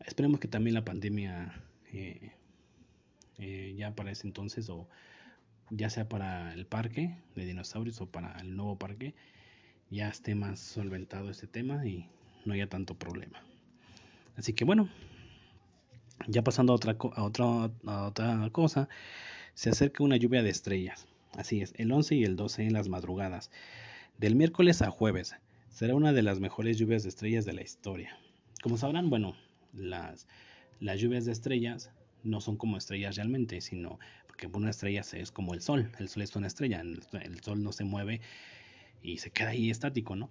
esperemos 0.07 0.40
que 0.40 0.48
también 0.48 0.72
la 0.72 0.87
pandemia 0.87 1.62
eh, 1.92 2.33
eh, 3.37 3.74
ya 3.76 3.94
para 3.94 4.11
ese 4.11 4.26
entonces 4.26 4.70
o 4.70 4.88
ya 5.68 5.90
sea 5.90 6.09
para 6.09 6.55
el 6.55 6.64
parque 6.64 7.18
de 7.35 7.44
dinosaurios 7.44 8.00
o 8.00 8.11
para 8.11 8.38
el 8.40 8.57
nuevo 8.57 8.79
parque 8.79 9.14
ya 9.90 10.09
esté 10.09 10.35
más 10.35 10.61
solventado 10.61 11.29
este 11.29 11.46
tema 11.46 11.87
y 11.87 12.09
no 12.46 12.55
haya 12.55 12.70
tanto 12.70 12.94
problema. 12.94 13.42
Así 14.38 14.55
que 14.55 14.64
bueno, 14.64 14.88
ya 16.26 16.42
pasando 16.42 16.72
a 16.72 16.76
otra, 16.76 16.96
a 17.16 17.22
otra, 17.22 17.70
a 17.85 18.07
otra 18.07 18.48
cosa, 18.50 18.88
se 19.57 19.71
acerca 19.71 20.05
una 20.05 20.19
lluvia 20.19 20.42
de 20.42 20.51
estrellas. 20.51 21.09
Así 21.33 21.62
es, 21.62 21.73
el 21.79 21.90
11 21.90 22.14
y 22.14 22.25
el 22.25 22.37
12 22.37 22.62
en 22.62 22.75
las 22.75 22.88
madrugadas. 22.88 23.51
Del 24.19 24.37
miércoles 24.37 24.83
a 24.83 24.90
jueves 24.90 25.35
será 25.71 25.95
una 25.95 26.12
de 26.12 26.23
las 26.23 26.40
mejores 26.40 26.77
lluvias 26.77 27.03
de 27.03 27.09
estrellas 27.09 27.47
de 27.47 27.55
la 27.55 27.62
historia. 27.62 28.19
Como 28.62 28.77
sabrán, 28.77 29.09
bueno, 29.09 29.35
las, 29.73 30.27
lluvias 30.81 31.25
de 31.25 31.33
estrellas 31.33 31.90
no 32.23 32.42
son 32.42 32.59
como 32.59 32.77
estrellas 32.77 33.16
realmente, 33.16 33.62
sino 33.62 33.99
porque 34.27 34.47
una 34.47 34.71
estrella 34.71 35.01
es 35.01 35.33
como 35.33 35.55
el 35.55 35.62
sol, 35.62 35.90
el 35.99 36.09
sol 36.11 36.23
es 36.23 36.37
una 36.37 36.49
estrella, 36.49 36.83
el 36.83 37.40
sol 37.42 37.62
no 37.62 37.73
se 37.73 37.85
mueve 37.85 38.21
y 39.03 39.19
se 39.19 39.31
queda 39.31 39.51
ahí 39.51 39.71
estático, 39.71 40.16
¿no? 40.16 40.31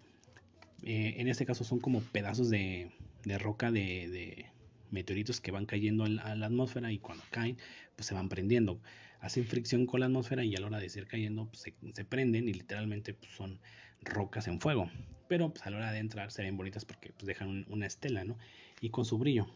Eh, 0.83 1.15
en 1.17 1.29
este 1.29 1.47
caso 1.47 1.63
son 1.63 1.79
como 1.79 2.01
pedazos 2.01 2.51
de, 2.51 2.91
roca 3.39 3.71
de, 3.71 4.07
de, 4.07 4.45
meteoritos 4.91 5.41
que 5.41 5.49
van 5.49 5.65
cayendo 5.65 6.03
a 6.03 6.35
la 6.35 6.45
atmósfera 6.45 6.91
y 6.91 6.99
cuando 6.99 7.23
caen, 7.31 7.57
pues 7.95 8.05
se 8.05 8.13
van 8.13 8.29
prendiendo 8.29 8.79
hacen 9.25 9.45
fricción 9.45 9.87
con 9.87 10.01
la 10.01 10.05
atmósfera 10.05 10.45
y 10.45 10.55
a 10.55 10.59
la 10.59 10.67
hora 10.67 10.79
de 10.79 10.85
ir 10.85 11.07
cayendo 11.07 11.47
pues, 11.47 11.73
se, 11.93 12.05
prenden 12.05 12.47
y 12.47 12.53
literalmente 12.53 13.15
pues, 13.15 13.31
son 13.33 13.59
rocas 14.01 14.47
en 14.47 14.59
fuego. 14.61 14.89
Pero 15.27 15.49
pues, 15.49 15.65
a 15.65 15.71
la 15.71 15.77
hora 15.77 15.91
de 15.91 15.97
entrar 15.97 16.31
se 16.31 16.43
ven 16.43 16.57
bonitas 16.57 16.85
porque 16.85 17.11
dejan 17.23 17.65
una 17.69 17.87
estela 17.87 18.23
¿no? 18.23 18.37
y 18.81 18.91
con 18.91 19.03
su 19.03 19.17
brillo. 19.17 19.47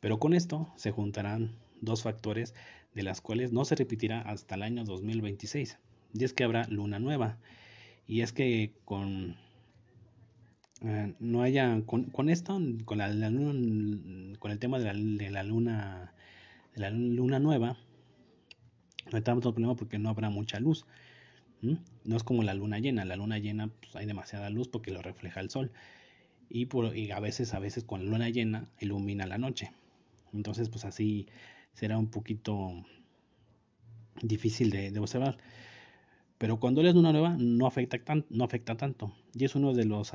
Pero 0.00 0.18
con 0.18 0.34
esto 0.34 0.70
se 0.76 0.90
juntarán 0.90 1.56
dos 1.80 2.02
factores 2.02 2.54
de 2.94 3.02
las 3.02 3.22
cuales 3.22 3.52
no 3.52 3.64
se 3.64 3.74
repetirá 3.74 4.20
hasta 4.20 4.56
el 4.56 4.62
año 4.62 4.84
2026. 4.84 5.78
Y 6.12 6.24
es 6.24 6.34
que 6.34 6.44
habrá 6.44 6.66
luna 6.68 6.98
nueva. 6.98 7.38
Y 8.06 8.20
es 8.20 8.32
que 8.32 8.74
con 8.84 9.36
eh, 10.82 11.14
no 11.20 11.42
haya 11.42 11.80
con, 11.86 12.04
con, 12.10 12.28
esto 12.28 12.60
con 12.84 12.98
la, 12.98 13.08
luna, 13.08 14.38
con 14.38 14.50
el 14.50 14.58
tema 14.58 14.78
de 14.78 14.84
la, 14.84 14.92
de 14.92 15.30
la 15.30 15.42
luna 15.42 16.12
de 16.74 16.80
la 16.80 16.90
luna 16.90 17.38
nueva 17.38 17.78
no 19.12 19.16
hay 19.16 19.22
tanto 19.22 19.52
problema 19.52 19.76
porque 19.76 19.98
no 19.98 20.08
habrá 20.08 20.30
mucha 20.30 20.58
luz. 20.58 20.86
No 21.60 22.16
es 22.16 22.24
como 22.24 22.42
la 22.42 22.54
luna 22.54 22.80
llena. 22.80 23.04
La 23.04 23.16
luna 23.16 23.38
llena 23.38 23.68
pues, 23.68 23.94
hay 23.94 24.06
demasiada 24.06 24.50
luz 24.50 24.68
porque 24.68 24.90
lo 24.90 25.02
refleja 25.02 25.40
el 25.40 25.50
sol. 25.50 25.70
Y, 26.48 26.66
por, 26.66 26.96
y 26.96 27.12
a 27.12 27.20
veces, 27.20 27.54
a 27.54 27.60
veces 27.60 27.84
con 27.84 28.04
la 28.04 28.10
luna 28.10 28.28
llena 28.30 28.68
ilumina 28.80 29.26
la 29.26 29.38
noche. 29.38 29.70
Entonces, 30.32 30.68
pues 30.68 30.84
así 30.84 31.28
será 31.72 31.98
un 31.98 32.08
poquito 32.08 32.84
difícil 34.22 34.70
de, 34.70 34.98
observar. 34.98 35.38
Pero 36.38 36.58
cuando 36.58 36.82
es 36.82 36.94
luna 36.94 37.12
nueva 37.12 37.36
no 37.38 37.66
afecta, 37.66 37.98
no 38.28 38.44
afecta 38.44 38.76
tanto. 38.76 39.14
Y 39.34 39.44
es 39.44 39.54
uno, 39.54 39.72
de 39.72 39.84
los, 39.84 40.12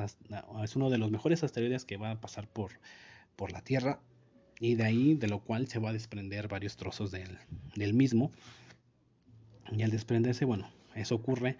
mejores 1.11 1.43
asteroides 1.43 1.85
que 1.85 1.97
va 1.97 2.11
a 2.11 2.21
pasar 2.21 2.47
por, 2.47 2.71
la 3.51 3.61
Tierra. 3.61 4.01
Y 4.59 4.75
de 4.75 4.83
ahí, 4.83 5.13
de 5.13 5.27
lo 5.27 5.39
cual 5.39 5.67
se 5.67 5.79
va 5.79 5.91
a 5.91 5.93
desprender 5.93 6.47
varios 6.47 6.75
trozos 6.75 7.11
del 7.11 7.93
mismo 7.93 8.31
y 9.71 9.83
al 9.83 9.91
desprenderse, 9.91 10.45
bueno, 10.45 10.69
eso 10.95 11.15
ocurre, 11.15 11.57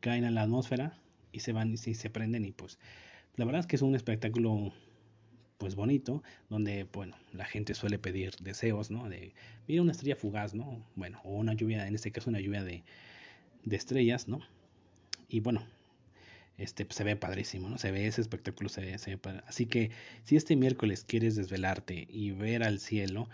caen 0.00 0.24
en 0.24 0.34
la 0.34 0.42
atmósfera 0.42 0.98
y 1.32 1.40
se 1.40 1.52
van 1.52 1.72
y 1.72 1.76
se 1.76 2.10
prenden 2.10 2.44
y 2.44 2.52
pues 2.52 2.78
La 3.36 3.44
verdad 3.44 3.60
es 3.60 3.66
que 3.66 3.76
es 3.76 3.82
un 3.82 3.94
espectáculo 3.94 4.72
pues 5.58 5.74
bonito, 5.74 6.22
donde 6.48 6.84
bueno, 6.90 7.16
la 7.32 7.44
gente 7.44 7.74
suele 7.74 7.98
pedir 7.98 8.34
deseos, 8.40 8.90
¿no? 8.90 9.08
De 9.08 9.34
mira 9.68 9.82
una 9.82 9.92
estrella 9.92 10.16
fugaz, 10.16 10.54
¿no? 10.54 10.82
Bueno, 10.96 11.20
o 11.22 11.36
una 11.36 11.52
lluvia, 11.52 11.86
en 11.86 11.94
este 11.94 12.10
caso 12.10 12.30
una 12.30 12.40
lluvia 12.40 12.64
de, 12.64 12.82
de 13.64 13.76
estrellas, 13.76 14.26
¿no? 14.26 14.40
Y 15.28 15.40
bueno, 15.40 15.62
este 16.56 16.84
pues, 16.84 16.96
se 16.96 17.04
ve 17.04 17.16
padrísimo, 17.16 17.68
¿no? 17.68 17.78
Se 17.78 17.90
ve 17.90 18.06
ese 18.06 18.20
espectáculo, 18.22 18.68
se 18.68 18.80
ve, 18.80 18.98
se 18.98 19.18
Así 19.46 19.66
que 19.66 19.90
si 20.24 20.36
este 20.36 20.56
miércoles 20.56 21.04
quieres 21.04 21.36
desvelarte 21.36 22.06
y 22.08 22.30
ver 22.32 22.62
al 22.62 22.80
cielo, 22.80 23.28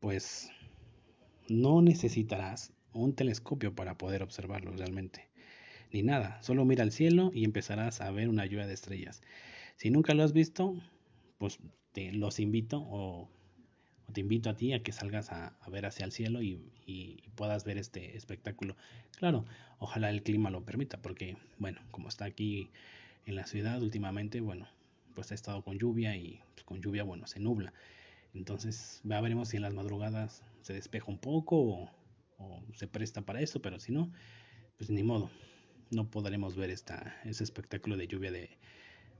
pues 0.00 0.50
no 1.48 1.80
necesitarás 1.82 2.72
un 2.92 3.14
telescopio 3.14 3.74
para 3.74 3.96
poder 3.96 4.22
observarlo 4.22 4.72
realmente. 4.72 5.28
Ni 5.92 6.02
nada, 6.02 6.42
solo 6.42 6.64
mira 6.64 6.82
al 6.82 6.92
cielo 6.92 7.30
y 7.34 7.44
empezarás 7.44 8.00
a 8.00 8.10
ver 8.10 8.28
una 8.28 8.44
lluvia 8.44 8.66
de 8.66 8.74
estrellas. 8.74 9.22
Si 9.76 9.90
nunca 9.90 10.14
lo 10.14 10.22
has 10.22 10.32
visto, 10.32 10.74
pues 11.38 11.58
te 11.92 12.12
los 12.12 12.40
invito 12.40 12.80
o, 12.80 13.28
te 14.12 14.20
invito 14.20 14.50
a 14.50 14.56
ti 14.56 14.72
a 14.72 14.82
que 14.82 14.92
salgas 14.92 15.32
a, 15.32 15.56
ver 15.70 15.86
hacia 15.86 16.04
el 16.04 16.12
cielo 16.12 16.42
y, 16.42 16.60
puedas 17.36 17.64
ver 17.64 17.78
este 17.78 18.16
espectáculo. 18.16 18.76
Claro, 19.16 19.44
ojalá 19.78 20.10
el 20.10 20.24
clima 20.24 20.50
lo 20.50 20.64
permita, 20.64 21.00
porque 21.00 21.36
bueno, 21.58 21.80
como 21.92 22.08
está 22.08 22.24
aquí 22.24 22.70
en 23.26 23.36
la 23.36 23.46
ciudad 23.46 23.80
últimamente, 23.80 24.40
bueno, 24.40 24.66
pues 25.14 25.30
ha 25.30 25.34
estado 25.34 25.62
con 25.62 25.78
lluvia 25.78 26.16
y 26.16 26.40
pues, 26.54 26.64
con 26.64 26.80
lluvia, 26.80 27.04
bueno, 27.04 27.26
se 27.28 27.38
nubla. 27.38 27.72
Entonces, 28.34 29.00
ya 29.04 29.20
veremos 29.20 29.48
si 29.50 29.56
en 29.56 29.62
las 29.62 29.74
madrugadas 29.74 30.42
se 30.62 30.72
despeja 30.72 31.06
un 31.06 31.18
poco 31.18 31.56
o, 31.60 31.90
o 32.38 32.62
se 32.74 32.86
presta 32.86 33.22
para 33.22 33.40
eso, 33.40 33.60
pero 33.60 33.78
si 33.78 33.92
no, 33.92 34.10
pues 34.76 34.90
ni 34.90 35.02
modo, 35.02 35.30
no 35.90 36.10
podremos 36.10 36.56
ver 36.56 36.70
esta, 36.70 37.16
ese 37.24 37.44
espectáculo 37.44 37.96
de 37.96 38.08
lluvia 38.08 38.30
de, 38.30 38.50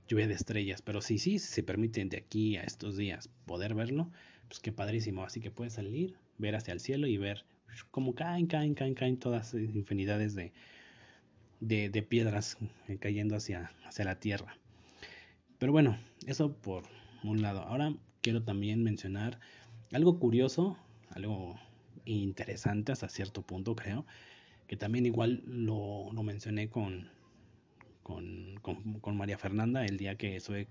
lluvia 0.07 0.27
de 0.27 0.33
estrellas. 0.33 0.81
Pero 0.81 1.01
si 1.01 1.17
sí, 1.17 1.39
se 1.39 1.63
permiten 1.63 2.09
de 2.09 2.17
aquí 2.17 2.57
a 2.57 2.63
estos 2.63 2.97
días 2.97 3.29
poder 3.45 3.75
verlo, 3.75 4.11
pues 4.47 4.59
qué 4.59 4.71
padrísimo. 4.71 5.23
Así 5.23 5.39
que 5.39 5.51
puedes 5.51 5.73
salir, 5.73 6.15
ver 6.37 6.55
hacia 6.55 6.73
el 6.73 6.79
cielo 6.79 7.07
y 7.07 7.17
ver 7.17 7.45
cómo 7.91 8.15
caen, 8.15 8.47
caen, 8.47 8.73
caen, 8.73 8.95
caen 8.95 9.17
todas 9.17 9.53
infinidades 9.53 10.35
de, 10.35 10.51
de, 11.59 11.89
de 11.89 12.01
piedras 12.01 12.57
cayendo 12.99 13.35
hacia, 13.35 13.71
hacia 13.85 14.05
la 14.05 14.19
tierra. 14.19 14.57
Pero 15.59 15.71
bueno, 15.71 15.97
eso 16.25 16.53
por 16.53 16.83
un 17.23 17.41
lado. 17.41 17.61
Ahora 17.61 17.93
quiero 18.21 18.43
también 18.43 18.83
mencionar 18.83 19.39
algo 19.91 20.19
curioso, 20.19 20.77
algo 21.09 21.59
interesante 22.17 22.91
hasta 22.91 23.09
cierto 23.09 23.41
punto 23.41 23.75
creo, 23.75 24.05
que 24.67 24.77
también 24.77 25.05
igual 25.05 25.43
lo, 25.45 26.11
lo 26.13 26.23
mencioné 26.23 26.69
con, 26.69 27.09
con, 29.01 29.17
María 29.17 29.37
Fernanda 29.37 29.85
el 29.85 29.97
día 29.97 30.15
que 30.15 30.35
estuve 30.35 30.67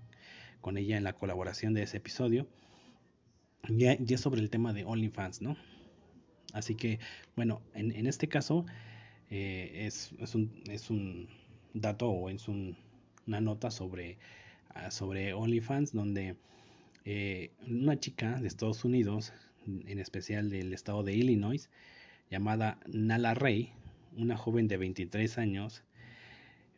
con 0.61 0.77
ella 0.77 0.97
en 0.97 1.03
la 1.03 1.13
colaboración 1.13 1.73
de 1.73 1.83
ese 1.83 1.97
episodio. 1.97 2.47
Y, 3.67 3.85
es 3.85 4.21
sobre 4.21 4.41
el 4.41 4.49
tema 4.49 4.73
de 4.73 4.83
OnlyFans, 4.85 5.41
¿no? 5.41 5.57
Así 6.53 6.75
que, 6.75 6.99
bueno, 7.35 7.61
en, 7.73 8.07
este 8.07 8.27
caso 8.27 8.65
eh, 9.29 9.85
es, 9.85 10.11
un, 10.33 10.63
es, 10.69 10.89
un, 10.89 11.29
dato 11.73 12.09
o 12.09 12.29
es 12.29 12.47
una 12.47 13.41
nota 13.41 13.69
sobre, 13.69 14.17
ah, 14.69 14.89
sobre 14.89 15.33
OnlyFans 15.33 15.93
donde 15.93 16.35
eh, 17.05 17.51
una 17.67 17.99
chica 17.99 18.39
de 18.39 18.47
Estados 18.47 18.83
Unidos, 18.83 19.33
en 19.87 19.99
especial 19.99 20.49
del 20.49 20.73
estado 20.73 21.03
de 21.03 21.13
Illinois, 21.13 21.69
llamada 22.29 22.79
Nala 22.87 23.33
Rey, 23.33 23.71
una 24.15 24.37
joven 24.37 24.67
de 24.67 24.77
23 24.77 25.37
años, 25.37 25.83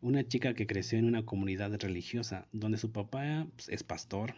una 0.01 0.27
chica 0.27 0.53
que 0.53 0.67
creció 0.67 0.97
en 0.97 1.05
una 1.05 1.25
comunidad 1.25 1.71
religiosa 1.79 2.47
donde 2.51 2.77
su 2.77 2.91
papá 2.91 3.47
pues, 3.55 3.69
es 3.69 3.83
pastor 3.83 4.35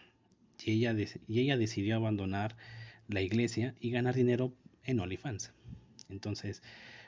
y 0.64 0.72
ella, 0.72 0.96
y 1.28 1.40
ella 1.40 1.58
decidió 1.58 1.96
abandonar 1.96 2.56
la 3.08 3.22
iglesia 3.22 3.76
y 3.80 3.92
ganar 3.92 4.16
dinero 4.16 4.54
en 4.84 5.00
OnlyFans. 5.00 5.52
Entonces, 6.10 6.62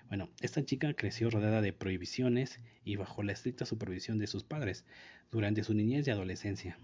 bueno, 0.07 0.29
esta 0.41 0.63
chica 0.63 0.93
creció 0.93 1.29
rodeada 1.29 1.61
de 1.61 1.73
prohibiciones 1.73 2.59
y 2.83 2.95
bajo 2.95 3.23
la 3.23 3.31
estricta 3.31 3.65
supervisión 3.65 4.19
de 4.19 4.27
sus 4.27 4.43
padres 4.43 4.85
durante 5.31 5.63
su 5.63 5.73
niñez 5.73 6.07
y 6.07 6.11
adolescencia. 6.11 6.77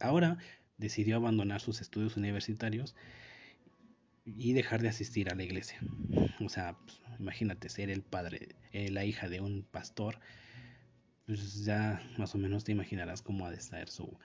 Ahora 0.00 0.38
decidió 0.78 1.16
abandonar 1.16 1.60
sus 1.60 1.80
estudios 1.80 2.16
universitarios 2.16 2.94
y 4.24 4.52
dejar 4.52 4.82
de 4.82 4.88
asistir 4.88 5.30
a 5.30 5.34
la 5.34 5.42
iglesia. 5.42 5.82
O 6.40 6.48
sea, 6.48 6.76
pues, 6.84 7.00
imagínate 7.18 7.68
ser 7.68 7.90
el 7.90 8.02
padre, 8.02 8.56
eh, 8.72 8.90
la 8.90 9.04
hija 9.04 9.28
de 9.28 9.40
un 9.40 9.62
pastor 9.62 10.18
pues 11.26 11.64
ya 11.64 12.02
más 12.18 12.34
o 12.34 12.38
menos 12.38 12.64
te 12.64 12.72
imaginarás 12.72 13.22
cómo 13.22 13.46
ha 13.46 13.50
de 13.50 13.56
estar 13.56 13.88
su, 13.88 14.18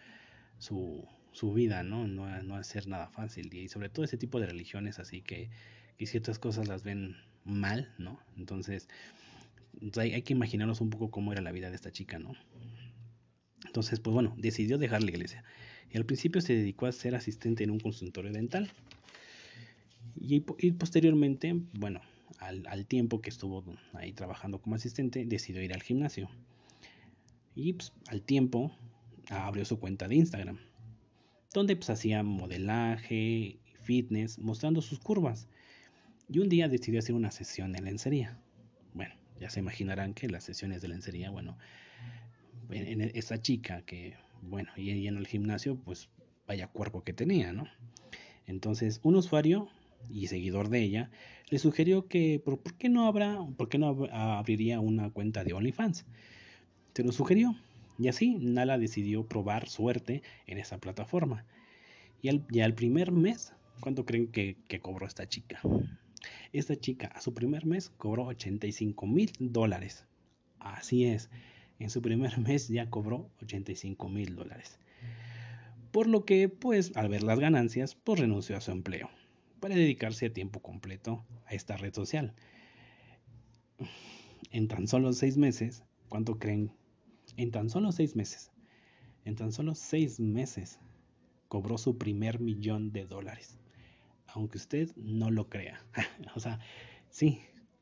su, 0.59 1.53
vida, 1.53 1.83
¿no? 1.83 2.07
¿no? 2.07 2.27
No 2.43 2.53
va 2.53 2.59
a 2.59 2.63
ser 2.63 2.87
nada 2.87 3.07
fácil. 3.09 3.53
Y 3.53 3.69
sobre 3.69 3.89
todo 3.89 4.05
ese 4.05 4.17
tipo 4.17 4.39
de 4.39 4.47
religiones 4.47 4.99
así 4.99 5.21
que, 5.21 5.49
que 5.97 6.05
ciertas 6.05 6.39
cosas 6.39 6.67
las 6.67 6.83
ven 6.83 7.15
mal, 7.45 7.93
¿no? 7.97 8.19
Entonces, 8.37 8.89
pues, 9.79 9.97
hay, 9.97 10.13
hay, 10.13 10.21
que 10.23 10.33
imaginarnos 10.33 10.81
un 10.81 10.89
poco 10.89 11.09
cómo 11.09 11.31
era 11.31 11.41
la 11.41 11.51
vida 11.51 11.69
de 11.69 11.75
esta 11.75 11.91
chica, 11.91 12.19
¿no? 12.19 12.33
Entonces, 13.65 13.99
pues 13.99 14.13
bueno, 14.13 14.35
decidió 14.37 14.77
dejar 14.77 15.03
la 15.03 15.11
iglesia. 15.11 15.43
Y 15.91 15.97
al 15.97 16.05
principio 16.05 16.41
se 16.41 16.53
dedicó 16.53 16.85
a 16.85 16.91
ser 16.91 17.15
asistente 17.15 17.63
en 17.63 17.71
un 17.71 17.79
consultorio 17.79 18.31
dental. 18.31 18.71
Y, 20.15 20.43
y 20.59 20.71
posteriormente, 20.71 21.59
bueno, 21.73 22.01
al, 22.39 22.65
al, 22.67 22.85
tiempo 22.85 23.21
que 23.21 23.29
estuvo 23.29 23.63
ahí 23.93 24.13
trabajando 24.13 24.61
como 24.61 24.75
asistente, 24.75 25.25
decidió 25.25 25.61
ir 25.61 25.73
al 25.73 25.81
gimnasio. 25.81 26.29
Y 27.55 27.73
pues, 27.73 27.93
al 28.07 28.21
tiempo 28.21 28.71
abrió 29.29 29.65
su 29.65 29.79
cuenta 29.79 30.07
de 30.07 30.15
Instagram, 30.15 30.57
donde 31.53 31.75
pues, 31.75 31.89
hacía 31.89 32.23
modelaje, 32.23 33.59
fitness, 33.81 34.39
mostrando 34.39 34.81
sus 34.81 34.99
curvas. 34.99 35.47
Y 36.27 36.39
un 36.39 36.49
día 36.49 36.67
decidió 36.67 36.99
hacer 36.99 37.15
una 37.15 37.31
sesión 37.31 37.71
de 37.71 37.81
lencería. 37.81 38.39
Bueno, 38.93 39.15
ya 39.39 39.49
se 39.49 39.59
imaginarán 39.59 40.13
que 40.13 40.29
las 40.29 40.43
sesiones 40.43 40.81
de 40.81 40.89
lencería, 40.89 41.31
bueno, 41.31 41.57
en, 42.69 43.01
esa 43.01 43.41
chica 43.41 43.81
que, 43.81 44.15
bueno, 44.41 44.71
y 44.77 45.07
en 45.07 45.17
el 45.17 45.27
gimnasio, 45.27 45.75
pues 45.75 46.09
vaya 46.47 46.67
cuerpo 46.67 47.03
que 47.03 47.13
tenía, 47.13 47.51
¿no? 47.51 47.67
Entonces, 48.45 48.99
un 49.03 49.15
usuario 49.15 49.69
y 50.09 50.27
seguidor 50.27 50.69
de 50.69 50.81
ella 50.81 51.11
le 51.49 51.59
sugirió 51.59 52.07
que, 52.07 52.39
¿por, 52.43 52.61
qué 52.77 52.89
no 52.89 53.07
habrá, 53.07 53.39
por 53.57 53.69
qué 53.69 53.77
no 53.77 54.05
abriría 54.11 54.79
una 54.79 55.09
cuenta 55.09 55.43
de 55.43 55.53
OnlyFans? 55.53 56.05
se 56.99 57.05
lo 57.05 57.13
sugirió. 57.13 57.55
Y 57.97 58.09
así 58.09 58.35
Nala 58.41 58.77
decidió 58.77 59.25
probar 59.25 59.69
suerte 59.69 60.21
en 60.47 60.57
esa 60.57 60.79
plataforma. 60.79 61.45
Y 62.21 62.59
al, 62.59 62.73
primer 62.73 63.13
mes, 63.13 63.53
¿cuánto 63.79 64.05
creen 64.05 64.27
que, 64.27 64.57
cobró 64.81 65.07
esta 65.07 65.25
chica? 65.29 65.61
Esta 66.51 66.75
chica 66.75 67.07
a 67.07 67.21
su 67.21 67.33
primer 67.33 67.65
mes 67.65 67.89
cobró 67.89 68.25
85 68.25 69.07
mil 69.07 69.31
dólares. 69.39 70.05
Así 70.59 71.05
es, 71.05 71.29
en 71.79 71.89
su 71.89 72.01
primer 72.01 72.37
mes 72.45 72.67
ya 72.67 72.89
cobró 72.89 73.29
85 73.43 74.09
mil 74.09 74.35
dólares. 74.35 74.77
Por 75.91 76.07
lo 76.07 76.25
que, 76.25 76.49
pues, 76.49 76.91
al 76.97 77.07
ver 77.07 77.23
las 77.23 77.39
ganancias, 77.39 77.95
pues 77.95 78.19
renunció 78.19 78.57
a 78.57 78.61
su 78.61 78.71
empleo 78.71 79.09
para 79.59 79.75
dedicarse 79.75 80.27
a 80.27 80.33
tiempo 80.33 80.61
completo 80.61 81.25
a 81.45 81.53
esta 81.53 81.77
red 81.77 81.93
social. 81.93 82.33
En 84.51 84.67
tan 84.67 84.87
solo 84.87 85.13
seis 85.13 85.37
meses, 85.37 85.83
¿cuánto 86.09 86.39
creen 86.39 86.71
en 87.37 87.51
tan 87.51 87.69
solo 87.69 87.91
seis 87.91 88.15
meses, 88.15 88.51
en 89.23 89.35
tan 89.35 89.51
solo 89.51 89.75
seis 89.75 90.19
meses, 90.19 90.79
cobró 91.47 91.77
su 91.77 91.97
primer 91.97 92.39
millón 92.39 92.91
de 92.91 93.05
dólares. 93.05 93.57
Aunque 94.27 94.57
usted 94.57 94.93
no 94.97 95.31
lo 95.31 95.49
crea. 95.49 95.83
o 96.35 96.39
sea, 96.39 96.59
sí, 97.09 97.39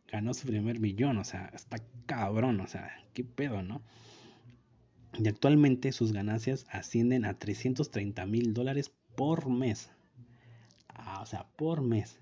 ganó 0.07 0.33
su 0.33 0.47
primer 0.47 0.79
millón. 0.79 1.17
O 1.17 1.23
sea, 1.23 1.51
está 1.53 1.77
cabrón. 2.05 2.61
O 2.61 2.67
sea, 2.67 2.89
qué 3.13 3.23
pedo, 3.23 3.63
¿no? 3.63 3.81
Y 5.17 5.27
actualmente 5.27 5.91
sus 5.91 6.13
ganancias 6.13 6.67
ascienden 6.69 7.25
a 7.25 7.37
330 7.37 8.25
mil 8.27 8.53
dólares 8.53 8.91
por 9.15 9.49
mes. 9.49 9.89
O 11.21 11.25
sea, 11.25 11.47
por 11.55 11.81
mes. 11.81 12.19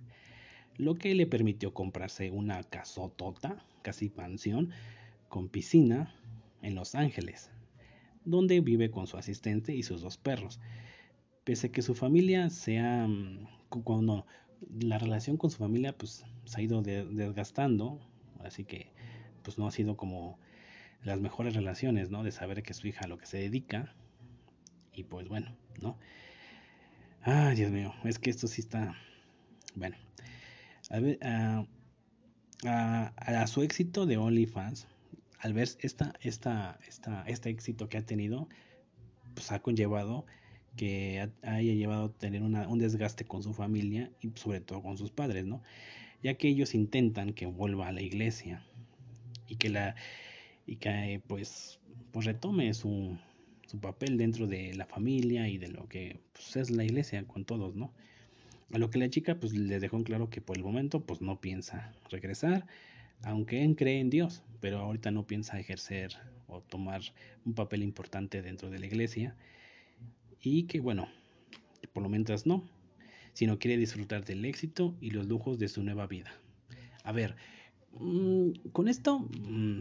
Lo 0.78 0.96
que 0.96 1.16
le 1.16 1.26
permitió 1.26 1.74
comprarse 1.74 2.32
una 2.32 2.64
casotota, 2.64 3.66
casi 3.82 4.10
pensión, 4.10 4.72
con 5.30 5.48
piscina, 5.48 6.14
en 6.66 6.76
Los 6.76 6.96
Ángeles, 6.96 7.52
donde 8.26 8.60
vive 8.60 8.90
con 8.90 9.06
su 9.06 9.18
asistente 9.18 9.76
y 9.76 9.84
sus 9.84 10.02
dos 10.02 10.18
perros. 10.18 10.60
Pese 11.44 11.68
a 11.68 11.72
que 11.72 11.84
su 11.84 11.94
familia 11.94 12.50
sea, 12.50 13.08
mm, 13.08 13.46
cuando 13.84 14.26
la 14.80 14.98
relación 14.98 15.38
con 15.38 15.52
su 15.52 15.58
familia 15.58 15.96
pues 15.96 16.26
se 16.46 16.60
ha 16.60 16.64
ido 16.64 16.82
desgastando, 16.82 18.00
así 18.40 18.66
que 18.66 18.92
pues 19.44 19.60
no 19.60 19.68
ha 19.68 19.72
sido 19.72 19.96
como 19.96 20.40
las 21.04 21.22
mejores 21.22 21.54
relaciones, 21.54 22.10
¿no? 22.10 22.24
De 22.24 22.32
saber 22.32 22.64
que 22.64 22.74
su 22.74 22.88
hija 22.88 23.02
a 23.06 23.08
lo 23.08 23.18
que 23.18 23.28
se 23.28 23.38
dedica 23.38 23.94
y 24.92 25.04
pues 25.04 25.28
bueno, 25.28 25.56
¿no? 25.82 26.00
Ay, 27.28 27.56
Dios 27.56 27.72
mío, 27.72 27.92
es 28.04 28.20
que 28.20 28.30
esto 28.30 28.48
sí 28.48 28.62
está, 28.62 28.96
bueno, 29.74 29.98
a, 30.92 31.00
ver, 31.00 31.18
a, 31.24 31.66
su 33.48 33.64
éxito 33.64 34.06
de 34.06 34.18
OnlyFans 34.18 34.88
al 35.40 35.54
ver 35.54 35.70
esta, 35.80 36.14
esta, 36.22 36.78
esta, 36.88 37.24
este 37.26 37.50
éxito 37.50 37.90
que 37.90 37.98
ha 37.98 38.06
tenido, 38.06 38.48
pues 39.34 39.52
ha 39.52 39.60
conllevado 39.60 40.28
que 40.78 41.28
haya 41.42 41.74
llevado 41.74 42.06
a 42.06 42.14
tener 42.14 42.44
un 42.44 42.78
desgaste 42.78 43.26
con 43.26 43.42
su 43.42 43.56
familia 43.56 44.12
y 44.22 44.30
sobre 44.36 44.62
todo 44.62 44.84
con 44.84 44.96
sus 44.96 45.10
padres, 45.10 45.48
¿no? 45.48 45.64
Ya 46.22 46.36
que 46.36 46.48
ellos 46.48 46.76
intentan 46.76 47.34
que 47.34 47.48
vuelva 47.48 47.88
a 47.88 47.92
la 47.92 48.04
iglesia 48.04 48.64
y 49.48 49.56
que 49.56 49.70
la 49.70 49.96
y 50.68 50.76
que 50.76 51.24
pues, 51.26 51.80
pues 52.12 52.28
retome 52.28 52.72
su, 52.76 53.18
papel 53.80 54.18
dentro 54.18 54.48
de 54.48 54.74
la 54.76 54.86
familia 54.86 55.48
y 55.48 55.58
de 55.58 55.70
lo 55.70 55.88
que 55.88 56.20
pues, 56.34 56.56
es 56.56 56.72
la 56.72 56.84
iglesia 56.84 57.26
con 57.28 57.46
todos, 57.46 57.76
¿no? 57.76 57.94
A 58.72 58.78
lo 58.78 58.90
que 58.90 59.00
la 59.00 59.10
chica 59.10 59.40
pues 59.40 59.54
les 59.54 59.82
dejó 59.82 59.98
en 59.98 60.04
claro 60.04 60.30
que 60.30 60.42
por 60.42 60.58
el 60.58 60.64
momento 60.64 61.02
pues 61.06 61.22
no 61.22 61.40
piensa 61.40 61.94
regresar, 62.10 62.66
aunque 63.24 63.64
él 63.64 63.76
cree 63.76 64.00
en 64.00 64.10
Dios, 64.10 64.44
pero 64.60 64.80
ahorita 64.80 65.12
no 65.12 65.28
piensa 65.28 65.60
ejercer 65.60 66.18
o 66.48 66.62
tomar 66.62 67.02
un 67.46 67.54
papel 67.54 67.84
importante 67.84 68.42
dentro 68.42 68.70
de 68.70 68.80
la 68.80 68.86
iglesia 68.86 69.36
y 70.42 70.64
que 70.64 70.80
bueno, 70.80 71.08
por 71.94 72.04
lo 72.04 72.10
menos 72.10 72.46
no, 72.46 72.64
sino 73.34 73.60
quiere 73.60 73.78
disfrutar 73.78 74.26
del 74.26 74.46
éxito 74.46 74.96
y 75.02 75.12
los 75.12 75.28
lujos 75.28 75.60
de 75.60 75.68
su 75.68 75.84
nueva 75.84 76.08
vida. 76.08 76.32
A 77.04 77.12
ver, 77.12 77.36
mm, 78.00 78.70
con 78.72 78.88
esto 78.88 79.20
mm, 79.20 79.80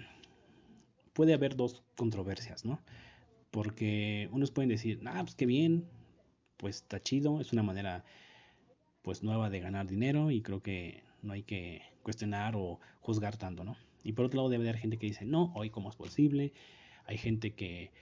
puede 1.13 1.35
haber 1.35 1.57
dos 1.57 1.83
controversias, 1.97 2.65
¿no? 2.65 2.81
Porque 3.55 4.29
unos 4.33 4.51
pueden 4.51 4.69
decir, 4.69 5.01
ah, 5.07 5.21
pues 5.23 5.37
qué 5.37 5.47
bien, 5.47 5.89
pues 6.57 6.79
está 6.79 7.01
chido, 7.01 7.41
es 7.41 7.53
una 7.53 7.63
manera 7.63 8.05
pues 9.03 9.23
nueva 9.23 9.49
de 9.49 9.61
ganar 9.61 9.87
dinero 9.87 10.33
y 10.33 10.43
creo 10.43 10.61
que 10.61 11.05
no 11.23 11.35
hay 11.35 11.45
que 11.45 11.83
cuestionar 12.03 12.57
o 12.57 12.81
juzgar 12.99 13.37
tanto, 13.37 13.63
¿no? 13.63 13.77
Y 14.03 14.15
por 14.15 14.25
otro 14.25 14.39
lado 14.39 14.49
debe 14.49 14.65
haber 14.65 14.81
gente 14.81 14.99
que 14.99 15.07
dice, 15.07 15.25
no, 15.25 15.53
hoy 15.55 15.71
cómo 15.71 15.89
es 15.89 15.95
posible, 15.95 16.53
hay 17.07 17.17
gente 17.17 17.55
que, 17.55 17.93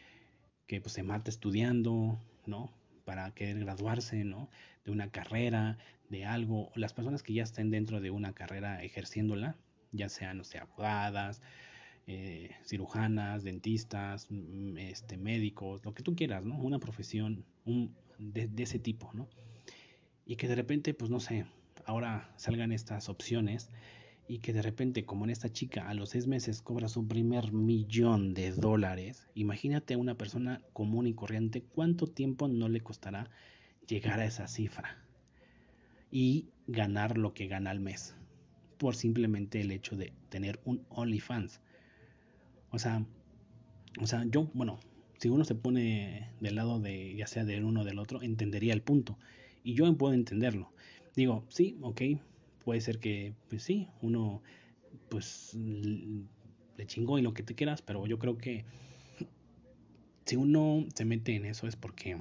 que 0.67 0.81
pues, 0.81 0.95
se 0.95 1.03
mata 1.03 1.29
estudiando, 1.29 2.19
¿no? 2.47 2.73
Para 3.05 3.35
querer 3.35 3.59
graduarse, 3.59 4.25
¿no? 4.25 4.49
De 4.87 4.91
una 4.91 5.11
carrera, 5.11 5.77
de 6.09 6.25
algo, 6.25 6.73
las 6.77 6.95
personas 6.95 7.23
que 7.23 7.35
ya 7.35 7.43
estén 7.43 7.71
dentro 7.71 8.01
de 8.01 8.11
una 8.11 8.33
carrera 8.33 8.83
ejerciéndola, 8.83 9.59
ya 9.91 10.09
sean, 10.09 10.38
no 10.38 10.45
sé, 10.45 10.57
abogadas, 10.57 11.43
eh, 12.07 12.51
cirujanas, 12.65 13.45
dentistas, 13.45 14.27
mm, 14.31 14.79
este, 14.79 15.17
médicos, 15.17 15.85
lo 15.85 15.95
que 15.95 16.03
tú 16.03 16.15
quieras, 16.17 16.45
¿no? 16.45 16.59
Una 16.59 16.79
profesión 16.79 17.45
de, 18.19 18.49
de, 18.49 18.62
ese 18.62 18.79
tipo, 18.79 19.11
¿no? 19.15 19.29
y 20.25 20.37
que 20.37 20.49
de 20.49 20.55
repente, 20.55 20.95
pues 20.95 21.11
no 21.11 21.21
sé, 21.21 21.47
ahora 21.85 22.33
salgan 22.37 22.73
estas 22.73 23.09
opciones 23.09 23.71
y 24.29 24.38
que 24.38 24.53
de 24.53 24.62
repente, 24.62 25.05
como 25.05 25.25
en 25.25 25.31
esta 25.31 25.53
chica, 25.53 25.88
a 25.88 25.95
los 25.95 26.11
seis 26.11 26.27
meses 26.27 26.62
cobra 26.62 26.88
su 26.88 27.07
primer 27.07 27.53
millón 27.53 28.35
de 28.35 28.53
dólares, 28.53 29.27
imagínate 29.35 29.95
a 29.95 29.99
una 29.99 30.17
persona 30.17 30.62
común 30.73 31.07
y 31.07 31.15
corriente 31.15 31.62
cuánto 31.62 32.07
tiempo 32.07 32.49
no 32.49 32.69
le 32.69 32.81
costará 32.81 33.31
llegar 33.87 34.21
a 34.21 34.25
esa 34.25 34.47
cifra 34.47 35.05
y 36.11 36.47
ganar 36.67 37.19
lo 37.19 37.35
que 37.35 37.49
gana 37.49 37.71
al 37.71 37.81
mes 37.81 38.15
por 38.79 38.95
simplemente 38.95 39.61
el 39.61 39.71
hecho 39.71 39.97
de 39.97 40.12
tener 40.29 40.61
un 40.65 40.85
OnlyFans. 40.88 41.61
O 42.72 42.78
sea, 42.78 43.04
o 44.00 44.06
sea, 44.06 44.24
yo, 44.24 44.50
bueno, 44.54 44.80
si 45.18 45.28
uno 45.28 45.44
se 45.44 45.54
pone 45.54 46.30
del 46.40 46.56
lado 46.56 46.80
de 46.80 47.14
ya 47.14 47.26
sea 47.26 47.44
del 47.44 47.64
uno 47.64 47.82
o 47.82 47.85
del 47.85 47.98
otro, 47.98 48.22
entendería 48.22 48.72
el 48.72 48.82
punto. 48.82 49.18
Y 49.62 49.74
yo 49.74 49.96
puedo 49.96 50.14
entenderlo. 50.14 50.72
Digo, 51.14 51.44
sí, 51.48 51.78
ok, 51.82 52.02
puede 52.64 52.80
ser 52.80 52.98
que, 52.98 53.35
pues 53.48 53.62
sí, 53.62 53.88
uno, 54.00 54.42
pues, 55.11 55.54
le 55.54 56.87
chingó 56.87 57.18
y 57.18 57.22
lo 57.22 57.35
que 57.35 57.42
te 57.42 57.54
quieras, 57.54 57.82
pero 57.82 58.06
yo 58.06 58.18
creo 58.18 58.38
que 58.38 58.64
si 60.24 60.37
uno 60.37 60.87
se 60.94 61.04
mete 61.04 61.37
en 61.37 61.44
eso 61.44 61.68
es 61.68 61.76
porque, 61.76 62.18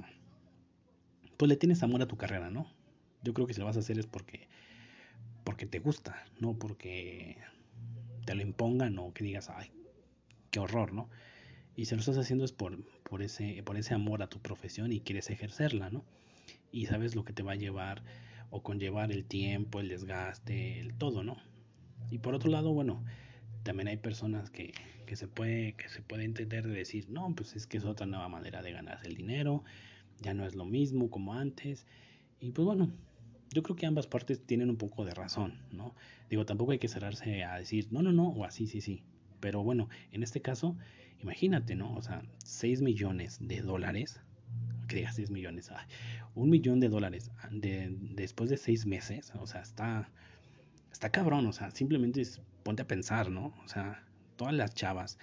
pues 1.38 1.48
le 1.48 1.56
tienes 1.56 1.82
amor 1.82 2.02
a 2.02 2.06
tu 2.06 2.16
carrera, 2.16 2.50
¿no? 2.50 2.70
Yo 3.24 3.32
creo 3.34 3.46
que 3.46 3.54
si 3.54 3.60
lo 3.60 3.66
vas 3.66 3.76
a 3.76 3.80
hacer 3.80 3.98
es 3.98 4.06
porque, 4.06 4.48
porque 5.42 5.66
te 5.66 5.78
gusta, 5.78 6.24
no 6.38 6.54
porque 6.54 7.38
te 8.26 8.34
lo 8.34 8.42
impongan 8.42 8.98
o 8.98 9.12
que 9.12 9.24
digas, 9.24 9.48
ay, 9.48 9.72
qué 10.52 10.60
horror, 10.60 10.92
¿no? 10.92 11.10
Y 11.74 11.86
si 11.86 11.96
lo 11.96 12.00
estás 12.00 12.18
haciendo 12.18 12.44
es 12.44 12.52
por, 12.52 12.84
por, 13.02 13.22
ese, 13.22 13.62
por 13.64 13.76
ese 13.76 13.94
amor 13.94 14.22
a 14.22 14.28
tu 14.28 14.40
profesión 14.40 14.92
y 14.92 15.00
quieres 15.00 15.28
ejercerla, 15.30 15.90
¿no? 15.90 16.04
y 16.72 16.86
sabes 16.86 17.14
lo 17.14 17.24
que 17.24 17.32
te 17.32 17.42
va 17.42 17.52
a 17.52 17.56
llevar 17.56 18.02
o 18.50 18.62
conllevar 18.62 19.12
el 19.12 19.24
tiempo, 19.24 19.80
el 19.80 19.88
desgaste, 19.88 20.80
el 20.80 20.94
todo, 20.94 21.22
¿no? 21.22 21.36
Y 22.10 22.18
por 22.18 22.34
otro 22.34 22.50
lado, 22.50 22.72
bueno, 22.72 23.04
también 23.62 23.88
hay 23.88 23.98
personas 23.98 24.50
que, 24.50 24.72
que 25.06 25.16
se 25.16 25.28
puede 25.28 25.74
que 25.74 25.88
se 25.88 26.02
puede 26.02 26.24
entender 26.24 26.66
de 26.66 26.74
decir, 26.74 27.08
no, 27.08 27.34
pues 27.34 27.54
es 27.54 27.66
que 27.66 27.76
es 27.76 27.84
otra 27.84 28.06
nueva 28.06 28.28
manera 28.28 28.62
de 28.62 28.72
ganarse 28.72 29.06
el 29.06 29.14
dinero, 29.14 29.62
ya 30.20 30.34
no 30.34 30.46
es 30.46 30.54
lo 30.54 30.64
mismo 30.64 31.10
como 31.10 31.34
antes. 31.34 31.86
Y 32.40 32.50
pues 32.52 32.66
bueno, 32.66 32.90
yo 33.50 33.62
creo 33.62 33.76
que 33.76 33.86
ambas 33.86 34.06
partes 34.06 34.44
tienen 34.44 34.70
un 34.70 34.76
poco 34.76 35.04
de 35.04 35.14
razón, 35.14 35.60
¿no? 35.70 35.94
Digo, 36.28 36.44
tampoco 36.44 36.72
hay 36.72 36.78
que 36.78 36.88
cerrarse 36.88 37.44
a 37.44 37.58
decir, 37.58 37.88
no, 37.90 38.02
no, 38.02 38.12
no, 38.12 38.28
o 38.28 38.44
así, 38.44 38.66
sí, 38.66 38.80
sí. 38.80 39.04
Pero 39.42 39.62
bueno, 39.64 39.88
en 40.12 40.22
este 40.22 40.40
caso, 40.40 40.76
imagínate, 41.20 41.74
¿no? 41.74 41.92
O 41.94 42.00
sea, 42.00 42.22
6 42.44 42.80
millones 42.80 43.38
de 43.42 43.60
dólares 43.60 44.20
que 44.88 44.96
diga 44.96 45.12
6 45.12 45.30
millones, 45.30 45.70
un 46.34 46.48
millón 46.48 46.78
de 46.78 46.88
dólares 46.88 47.30
de, 47.50 47.94
después 48.14 48.50
de 48.50 48.56
seis 48.56 48.86
meses, 48.86 49.32
o 49.40 49.46
sea, 49.46 49.62
está, 49.62 50.10
está 50.92 51.10
cabrón, 51.10 51.46
o 51.46 51.52
sea, 51.52 51.70
simplemente 51.70 52.22
ponte 52.62 52.82
a 52.82 52.86
pensar, 52.86 53.30
¿no? 53.30 53.54
O 53.64 53.68
sea, 53.68 54.04
todas 54.36 54.54
las 54.54 54.74
chavas 54.74 55.18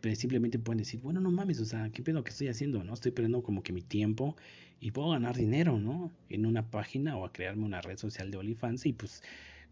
pues, 0.00 0.18
simplemente 0.18 0.58
pueden 0.58 0.78
decir, 0.78 1.00
bueno, 1.00 1.20
no 1.20 1.30
mames, 1.30 1.60
o 1.60 1.64
sea, 1.64 1.88
¿qué 1.90 2.02
pedo 2.02 2.24
que 2.24 2.30
estoy 2.30 2.48
haciendo? 2.48 2.84
¿No? 2.84 2.92
Estoy 2.92 3.12
perdiendo 3.12 3.42
como 3.42 3.62
que 3.62 3.72
mi 3.72 3.82
tiempo 3.82 4.36
y 4.80 4.90
puedo 4.90 5.10
ganar 5.10 5.34
dinero, 5.34 5.78
¿no? 5.78 6.12
En 6.28 6.44
una 6.44 6.70
página 6.70 7.16
o 7.16 7.24
a 7.24 7.32
crearme 7.32 7.64
una 7.64 7.80
red 7.80 7.96
social 7.96 8.30
de 8.30 8.36
OnlyFans 8.36 8.84
y 8.86 8.92
pues 8.92 9.22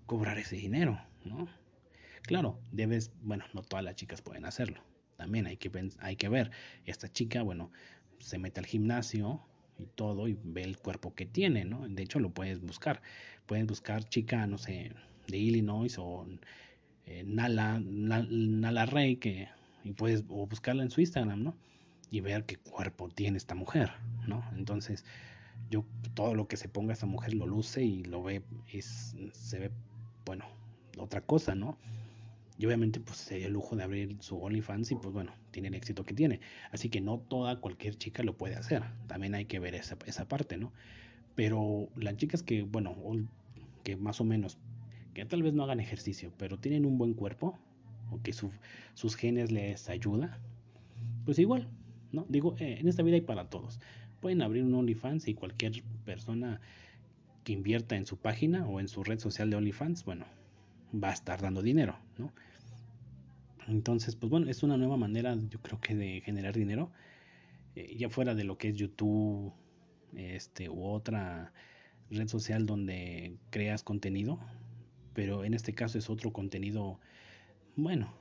cobrar 0.07 0.39
ese 0.39 0.57
dinero, 0.57 0.99
¿no? 1.25 1.49
Claro, 2.23 2.61
debes, 2.71 3.13
bueno, 3.23 3.45
no 3.53 3.63
todas 3.63 3.85
las 3.85 3.97
chicas 3.97 4.23
pueden 4.23 4.45
hacerlo. 4.45 4.81
También 5.17 5.47
hay 5.47 5.57
que, 5.57 5.71
hay 6.01 6.17
que 6.17 6.29
ver, 6.29 6.51
esta 6.85 7.09
chica, 7.09 7.43
bueno, 7.43 7.71
se 8.19 8.39
mete 8.39 8.61
al 8.61 8.67
gimnasio 8.67 9.43
y 9.79 9.87
todo 9.87 10.29
y 10.29 10.39
ve 10.45 10.63
el 10.63 10.79
cuerpo 10.79 11.15
que 11.15 11.27
tiene, 11.27 11.65
¿no? 11.65 11.89
De 11.89 12.03
hecho 12.03 12.21
lo 12.21 12.31
puedes 12.31 12.61
buscar. 12.61 13.03
Puedes 13.47 13.67
buscar 13.67 14.09
chica, 14.09 14.47
no 14.47 14.59
sé, 14.59 14.93
de 15.27 15.37
Illinois 15.37 15.97
o 15.99 16.27
eh, 17.07 17.25
Nala, 17.27 17.81
Nala, 17.81 18.87
Rey 18.87 19.17
que, 19.17 19.49
y 19.85 19.93
puedes 19.93 20.25
o 20.29 20.47
buscarla 20.47 20.83
en 20.83 20.91
su 20.91 21.01
Instagram, 21.01 21.43
¿no? 21.43 21.57
Y 22.11 22.21
ver 22.21 22.45
qué 22.45 22.57
cuerpo 22.57 23.09
tiene 23.09 23.39
esta 23.39 23.55
mujer, 23.55 23.91
¿no? 24.27 24.45
Entonces, 24.57 25.05
yo 25.71 25.85
todo 26.15 26.35
lo 26.35 26.47
que 26.47 26.57
se 26.57 26.69
ponga 26.69 26.93
esta 26.93 27.07
mujer 27.07 27.35
lo 27.35 27.47
luce 27.47 27.83
y 27.83 28.05
lo 28.05 28.23
ve, 28.23 28.43
es, 28.73 29.17
se 29.33 29.59
ve, 29.59 29.71
bueno, 30.25 30.47
otra 30.99 31.23
cosa, 31.23 31.55
¿no? 31.55 31.79
Y 32.59 32.67
obviamente 32.67 33.01
pues 33.01 33.19
sería 33.19 33.47
el 33.47 33.53
lujo 33.53 33.77
de 33.77 33.83
abrir 33.83 34.17
su 34.21 34.37
OnlyFans 34.37 34.93
y 34.93 34.95
pues 34.97 35.13
bueno, 35.13 35.33
tiene 35.51 35.69
el 35.69 35.75
éxito 35.75 36.05
que 36.05 36.15
tiene. 36.15 36.41
Así 36.71 36.89
que 36.89 37.01
no 37.01 37.19
toda 37.19 37.61
cualquier 37.61 37.97
chica 37.97 38.23
lo 38.23 38.37
puede 38.37 38.57
hacer. 38.57 38.83
También 39.07 39.35
hay 39.35 39.47
que 39.47 39.59
ver 39.59 39.75
esa, 39.75 39.97
esa 40.07 40.29
parte, 40.29 40.59
¿no? 40.59 40.73
Pero 41.35 41.89
las 41.97 42.17
chicas 42.17 42.43
que, 42.43 42.63
bueno, 42.63 42.95
que 43.85 43.97
más 43.97 44.21
o 44.21 44.25
menos, 44.25 44.59
que 45.15 45.25
tal 45.25 45.43
vez 45.43 45.55
no 45.55 45.65
hagan 45.65 45.81
ejercicio, 45.81 46.33
pero 46.37 46.59
tienen 46.59 46.85
un 46.85 46.99
buen 46.99 47.15
cuerpo, 47.15 47.59
o 48.11 48.23
que 48.23 48.33
sus 48.33 49.17
genes 49.17 49.51
les 49.51 49.89
ayuda, 49.89 50.39
pues 51.25 51.39
igual, 51.39 51.69
¿no? 52.13 52.27
Digo, 52.29 52.55
eh, 52.59 52.77
en 52.79 52.89
esta 52.89 53.03
vida 53.03 53.17
hay 53.17 53.23
para 53.23 53.49
todos. 53.49 53.81
Pueden 54.21 54.43
abrir 54.43 54.63
un 54.65 54.75
OnlyFans 54.75 55.29
y 55.29 55.35
cualquier 55.35 55.83
persona 56.05 56.61
que 57.45 57.53
invierta 57.53 57.97
en 57.97 58.07
su 58.07 58.19
página 58.19 58.67
o 58.67 58.79
en 58.79 58.89
su 58.89 59.03
red 59.03 59.19
social 59.19 59.51
de 59.51 59.57
OnlyFans, 59.57 60.05
bueno, 60.05 60.27
va 60.93 61.11
a 61.11 61.13
estar 61.13 61.41
dando 61.41 61.63
dinero, 61.63 61.99
¿no? 62.19 62.33
Entonces, 63.69 64.17
pues 64.17 64.31
bueno, 64.31 64.51
es 64.51 64.63
una 64.63 64.77
nueva 64.77 64.97
manera, 64.97 65.37
yo 65.49 65.61
creo 65.61 65.81
que 65.81 65.95
de 65.95 66.21
generar 66.21 66.55
dinero, 66.55 66.91
eh, 67.77 67.97
ya 67.97 68.09
fuera 68.09 68.35
de 68.35 68.45
lo 68.45 68.59
que 68.59 68.69
es 68.69 68.77
YouTube, 68.77 69.53
este, 70.15 70.69
u 70.69 70.85
otra 70.85 71.53
red 72.11 72.29
social 72.29 72.67
donde 72.67 73.37
creas 73.51 73.83
contenido, 73.83 74.39
pero 75.15 75.45
en 75.45 75.55
este 75.55 75.73
caso 75.73 75.99
es 75.99 76.11
otro 76.11 76.33
contenido, 76.33 77.01
bueno, 77.77 78.13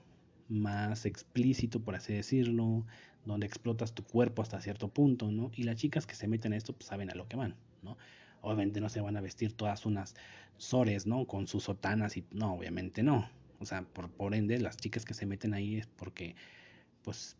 más 0.48 1.06
explícito, 1.06 1.82
por 1.82 1.96
así 1.96 2.14
decirlo, 2.14 2.86
donde 3.26 3.46
explotas 3.46 3.94
tu 3.94 4.04
cuerpo 4.04 4.42
hasta 4.42 4.62
cierto 4.62 4.90
punto, 4.90 5.32
¿no? 5.32 5.52
Y 5.56 5.64
las 5.64 5.76
chicas 5.76 6.06
que 6.06 6.16
se 6.16 6.28
meten 6.28 6.54
a 6.54 6.58
esto, 6.58 6.74
pues 6.74 6.88
saben 6.88 7.10
a 7.10 7.16
lo 7.16 7.28
que 7.28 7.38
van, 7.38 7.56
¿no? 7.82 7.98
Obviamente 8.42 8.82
no 8.82 8.90
se 8.90 9.02
van 9.02 9.18
a 9.18 9.22
vestir 9.22 9.54
todas 9.54 9.86
unas 9.86 10.16
sores, 10.58 11.08
¿no? 11.08 11.26
Con 11.26 11.48
sus 11.48 11.64
sotanas 11.64 12.18
y 12.18 12.26
no, 12.32 12.54
obviamente 12.54 13.04
no. 13.04 13.30
O 13.60 13.66
sea, 13.66 13.84
por, 13.84 14.10
por 14.10 14.34
ende, 14.34 14.60
las 14.60 14.78
chicas 14.78 15.06
que 15.06 15.14
se 15.14 15.26
meten 15.26 15.54
ahí 15.54 15.78
es 15.78 15.88
porque, 15.88 16.36
pues, 17.04 17.38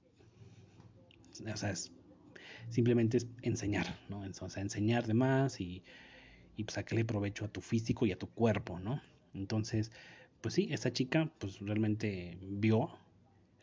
o 1.42 1.58
sea, 1.58 1.72
es, 1.72 1.92
simplemente 2.70 3.18
es 3.18 3.28
enseñar, 3.42 4.00
¿no? 4.10 4.22
O 4.22 4.50
sea, 4.50 4.62
enseñar 4.62 5.08
de 5.08 5.14
más 5.14 5.60
y, 5.60 5.84
y 6.58 6.64
pues, 6.64 6.76
sacarle 6.76 7.06
provecho 7.06 7.46
a 7.46 7.48
tu 7.48 7.62
físico 7.62 8.06
y 8.06 8.12
a 8.12 8.20
tu 8.20 8.28
cuerpo, 8.28 8.80
¿no? 8.80 9.02
Entonces, 9.34 9.92
pues 10.42 10.54
sí, 10.56 10.68
esta 10.72 10.92
chica, 10.92 11.32
pues 11.40 11.60
realmente 11.60 12.38
vio 12.42 12.92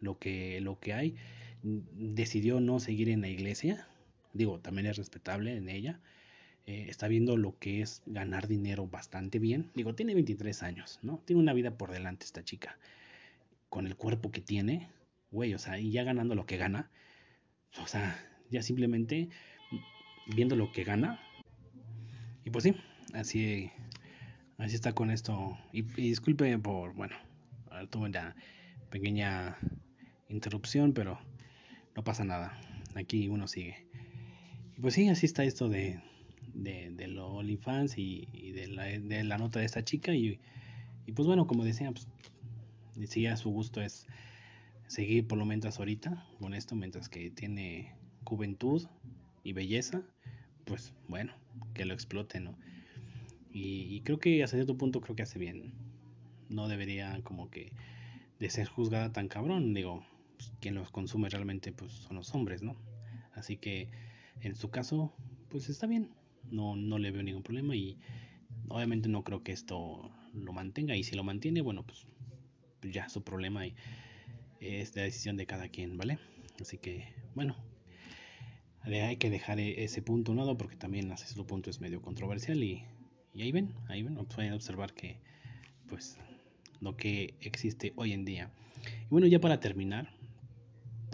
lo 0.01 0.18
que, 0.18 0.61
lo 0.61 0.78
que 0.78 0.93
hay. 0.93 1.16
Decidió 1.62 2.61
no 2.61 2.80
seguir 2.80 3.09
en 3.09 3.20
la 3.20 3.28
iglesia, 3.28 3.89
digo, 4.32 4.61
también 4.61 4.86
es 4.86 4.97
respetable 4.97 5.57
en 5.57 5.68
ella. 5.68 6.01
Eh, 6.69 6.91
está 6.91 7.09
viendo 7.09 7.39
lo 7.39 7.59
que 7.59 7.81
es 7.81 8.03
ganar 8.05 8.47
dinero 8.47 8.87
bastante 8.87 9.39
bien. 9.39 9.71
Digo, 9.75 9.95
tiene 9.95 10.12
23 10.12 10.62
años, 10.62 10.99
¿no? 11.01 11.23
Tiene 11.25 11.41
una 11.41 11.55
vida 11.55 11.79
por 11.79 11.91
delante 11.91 12.27
esta 12.27 12.45
chica. 12.45 12.79
Con 13.71 13.87
el 13.87 13.97
cuerpo 13.97 14.31
que 14.31 14.43
tiene, 14.43 14.91
güey, 15.31 15.55
o 15.55 15.59
sea, 15.59 15.79
y 15.79 15.91
ya 15.91 16.05
ganando 16.05 16.35
lo 16.35 16.45
que 16.45 16.59
gana. 16.59 16.91
O 17.83 17.87
sea, 17.87 18.23
ya 18.51 18.61
simplemente 18.61 19.31
viendo 20.27 20.57
lo 20.57 20.71
que 20.71 20.85
gana. 20.85 21.19
Y 22.45 22.51
pues 22.51 22.64
sí, 22.64 22.77
así, 23.14 23.71
así 24.59 24.75
está 24.75 24.93
con 24.93 25.11
esto. 25.11 25.57
Y, 25.73 25.81
disculpe 25.81 26.59
por, 26.59 26.93
bueno, 26.93 27.16
tuve 27.89 28.11
una 28.11 28.37
pequeña 28.91 29.57
interrupción, 30.29 30.93
pero 30.93 31.19
no 31.97 32.05
pasa 32.05 32.25
nada. 32.25 32.61
Aquí 32.95 33.29
uno 33.29 33.49
sigue. 33.49 33.87
Y 34.77 34.83
pues 34.83 34.93
sí, 34.93 35.09
así 35.09 35.25
está 35.25 35.45
esto 35.45 35.71
de, 35.71 36.03
de, 36.59 36.91
de 36.91 37.09
lo 37.09 37.29
OnlyFans 37.29 37.97
y, 37.99 38.29
y 38.33 38.53
de, 38.53 38.69
la, 38.69 38.85
de, 38.85 39.25
la, 39.25 39.39
nota 39.39 39.61
de 39.61 39.67
esta 39.67 39.85
chica. 39.85 40.15
Y, 40.15 40.39
y 41.07 41.13
pues 41.13 41.27
bueno, 41.27 41.47
como 41.47 41.65
decía, 41.65 41.91
pues 41.91 42.07
decía, 42.97 43.37
su 43.37 43.51
gusto 43.51 43.81
es 43.81 44.07
seguir 44.87 45.27
por 45.27 45.39
lo 45.39 45.47
menos 45.47 45.79
ahorita 45.79 46.27
con 46.41 46.55
esto, 46.55 46.75
mientras 46.75 47.09
que 47.09 47.31
tiene 47.31 47.95
juventud 48.25 48.87
y 49.45 49.53
belleza, 49.53 50.03
pues 50.65 50.93
bueno, 51.07 51.33
que 51.75 51.85
lo 51.85 51.95
explote, 51.95 52.41
¿no? 52.41 52.59
Y, 53.51 54.03
creo 54.03 54.19
que 54.19 54.43
hasta 54.45 54.57
cierto 54.57 54.77
punto 54.77 55.01
creo 55.01 55.17
que 55.17 55.23
hace 55.23 55.39
bien. 55.39 55.73
No 56.49 56.69
debería 56.69 57.21
como 57.25 57.51
que 57.51 57.73
de 58.39 58.51
ser 58.51 58.69
juzgada 58.69 59.13
tan 59.13 59.29
cabrón, 59.29 59.75
digo, 59.75 60.05
pues, 60.37 60.53
quien 60.61 60.75
los 60.75 60.91
consume 60.91 61.29
realmente 61.29 61.73
pues 61.73 61.93
son 61.93 62.17
los 62.17 62.35
hombres, 62.35 62.63
¿no? 62.63 62.77
Así 63.35 63.57
que 63.57 63.89
en 64.41 64.55
su 64.55 64.71
caso, 64.71 65.13
pues 65.49 65.69
está 65.69 65.87
bien, 65.87 66.11
no, 66.51 66.77
no 66.77 66.99
le 66.99 67.11
veo 67.11 67.23
ningún 67.23 67.43
problema 67.43 67.77
y 67.77 67.99
obviamente 68.69 69.09
no 69.09 69.25
creo 69.25 69.43
que 69.43 69.53
esto 69.53 70.11
lo 70.33 70.53
mantenga 70.53 70.97
y 70.97 71.05
si 71.05 71.17
lo 71.17 71.25
mantiene, 71.25 71.61
bueno, 71.61 71.85
pues, 71.85 72.07
pues 72.81 72.93
ya 72.93 73.09
su 73.09 73.23
problema 73.23 73.67
y 73.67 73.75
es 74.61 74.95
la 74.97 75.03
decisión 75.03 75.37
de 75.37 75.47
cada 75.47 75.69
quien, 75.69 75.97
¿vale? 75.97 76.19
Así 76.61 76.79
que, 76.79 77.13
bueno, 77.35 77.57
hay 78.85 79.17
que 79.17 79.31
dejar 79.31 79.61
e-, 79.61 79.85
ese 79.85 80.03
punto 80.03 80.33
un 80.33 80.39
lado 80.39 80.57
porque 80.57 80.77
también 80.77 81.11
ese 81.13 81.43
punto 81.45 81.71
es 81.71 81.81
medio 81.81 82.03
controversial 82.03 82.63
y, 82.63 82.85
y, 83.35 83.43
ahí 83.43 83.53
ven, 83.53 83.75
ahí 83.89 84.03
ven, 84.03 84.17
pueden 84.27 84.53
observar 84.53 84.93
que, 84.95 85.19
pues, 85.89 86.19
lo 86.81 86.97
que 86.97 87.35
existe 87.41 87.93
hoy 87.97 88.13
en 88.13 88.25
día. 88.25 88.51
Y 89.03 89.09
bueno, 89.11 89.27
ya 89.27 89.41
para 89.41 89.61
terminar, 89.61 90.11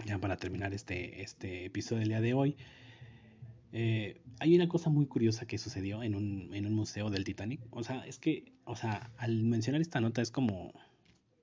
ya 0.05 0.19
para 0.19 0.37
terminar 0.37 0.73
este, 0.73 1.21
este 1.21 1.65
episodio 1.65 1.99
del 1.99 2.09
día 2.09 2.21
de 2.21 2.33
hoy, 2.33 2.57
eh, 3.77 4.21
hay 4.39 4.55
una 4.55 4.69
cosa 4.69 4.89
muy 4.89 5.05
curiosa 5.05 5.45
que 5.45 5.57
sucedió 5.57 6.01
en 6.01 6.15
un, 6.15 6.49
en 6.53 6.65
un 6.65 6.73
museo 6.73 7.09
del 7.09 7.25
Titanic. 7.25 7.59
O 7.71 7.83
sea, 7.83 8.05
es 8.07 8.19
que, 8.19 8.53
o 8.63 8.77
sea, 8.77 9.11
al 9.17 9.43
mencionar 9.43 9.81
esta 9.81 9.99
nota 9.99 10.21
es 10.21 10.31
como 10.31 10.71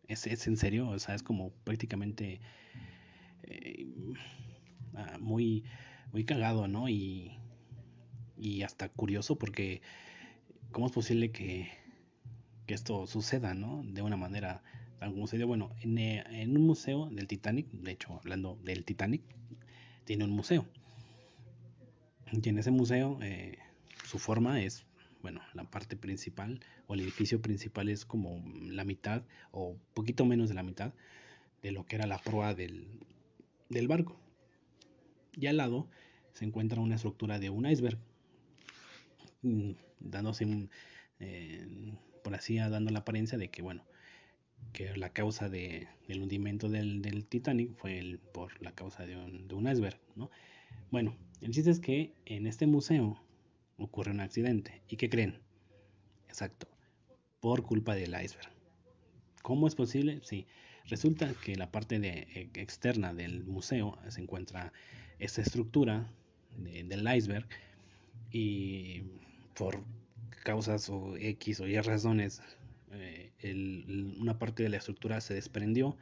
es, 0.08 0.26
en 0.46 0.56
serio, 0.56 0.88
o 0.88 0.98
sea, 0.98 1.14
es 1.14 1.22
como 1.22 1.50
prácticamente 1.64 2.40
eh, 3.42 3.86
ah, 4.94 5.18
muy, 5.20 5.64
muy 6.10 6.24
cagado, 6.24 6.68
¿no? 6.68 6.88
Y, 6.88 7.32
y 8.38 8.62
hasta 8.62 8.88
curioso 8.88 9.36
porque 9.36 9.82
¿cómo 10.70 10.86
es 10.86 10.92
posible 10.92 11.32
que, 11.32 11.68
esto 12.66 13.06
suceda, 13.06 13.52
¿no? 13.52 13.82
De 13.84 14.00
una 14.00 14.16
manera 14.16 14.62
tan 14.98 15.12
como 15.12 15.26
sucedió. 15.26 15.46
Bueno, 15.46 15.72
en, 15.82 15.98
eh, 15.98 16.24
en, 16.30 16.56
un 16.56 16.64
museo 16.64 17.10
del 17.10 17.26
Titanic, 17.26 17.70
de 17.70 17.90
hecho, 17.90 18.14
hablando 18.14 18.58
del 18.64 18.86
Titanic, 18.86 19.20
tiene 20.06 20.24
un 20.24 20.30
museo. 20.30 20.66
Y 22.32 22.48
en 22.48 22.58
ese 22.58 22.70
museo, 22.70 23.18
eh, 23.22 23.58
su 24.04 24.18
forma 24.18 24.62
es 24.62 24.86
bueno, 25.22 25.40
la 25.54 25.64
parte 25.64 25.96
principal 25.96 26.60
o 26.86 26.94
el 26.94 27.00
edificio 27.00 27.40
principal 27.40 27.88
es 27.88 28.04
como 28.04 28.44
la 28.60 28.84
mitad 28.84 29.22
o 29.52 29.76
poquito 29.94 30.24
menos 30.24 30.48
de 30.48 30.56
la 30.56 30.64
mitad 30.64 30.92
de 31.62 31.70
lo 31.70 31.86
que 31.86 31.96
era 31.96 32.06
la 32.06 32.18
proa 32.18 32.54
del, 32.54 32.88
del 33.68 33.88
barco. 33.88 34.20
Y 35.34 35.46
al 35.46 35.56
lado 35.56 35.88
se 36.32 36.44
encuentra 36.44 36.80
una 36.80 36.96
estructura 36.96 37.38
de 37.38 37.50
un 37.50 37.66
iceberg, 37.66 37.98
mm, 39.42 39.70
dándose, 40.00 40.68
eh, 41.20 41.66
por 42.24 42.34
así, 42.34 42.56
dando 42.56 42.90
la 42.90 43.00
apariencia 43.00 43.38
de 43.38 43.48
que, 43.48 43.62
bueno, 43.62 43.84
que 44.72 44.96
la 44.96 45.10
causa 45.10 45.48
de, 45.48 45.88
del 46.08 46.20
hundimiento 46.20 46.68
del, 46.68 47.00
del 47.00 47.26
Titanic 47.26 47.74
fue 47.76 47.98
el, 47.98 48.18
por 48.18 48.60
la 48.60 48.72
causa 48.72 49.06
de 49.06 49.16
un, 49.16 49.46
de 49.46 49.54
un 49.54 49.68
iceberg, 49.68 50.00
¿no? 50.16 50.30
Bueno, 50.90 51.16
el 51.40 51.52
chiste 51.52 51.70
es 51.70 51.80
que 51.80 52.12
en 52.26 52.46
este 52.46 52.66
museo 52.66 53.20
ocurre 53.78 54.12
un 54.12 54.20
accidente. 54.20 54.82
¿Y 54.88 54.96
qué 54.96 55.08
creen? 55.08 55.38
Exacto, 56.28 56.66
por 57.40 57.64
culpa 57.64 57.94
del 57.94 58.10
iceberg. 58.10 58.50
¿Cómo 59.42 59.66
es 59.66 59.74
posible? 59.74 60.20
Sí, 60.22 60.46
resulta 60.86 61.34
que 61.44 61.56
la 61.56 61.70
parte 61.70 61.98
de, 61.98 62.26
e, 62.34 62.50
externa 62.60 63.12
del 63.12 63.44
museo 63.44 63.98
se 64.08 64.20
encuentra 64.20 64.72
esta 65.18 65.42
estructura 65.42 66.10
del 66.56 67.16
iceberg 67.16 67.46
y 68.30 69.02
por 69.54 69.82
causas 70.44 70.88
o 70.90 71.16
X 71.16 71.60
o 71.60 71.66
Y 71.66 71.80
razones 71.80 72.42
eh, 72.92 73.32
una 74.20 74.38
parte 74.38 74.62
de 74.62 74.68
la 74.68 74.76
estructura 74.76 75.20
se 75.20 75.34
desprendió 75.34 75.96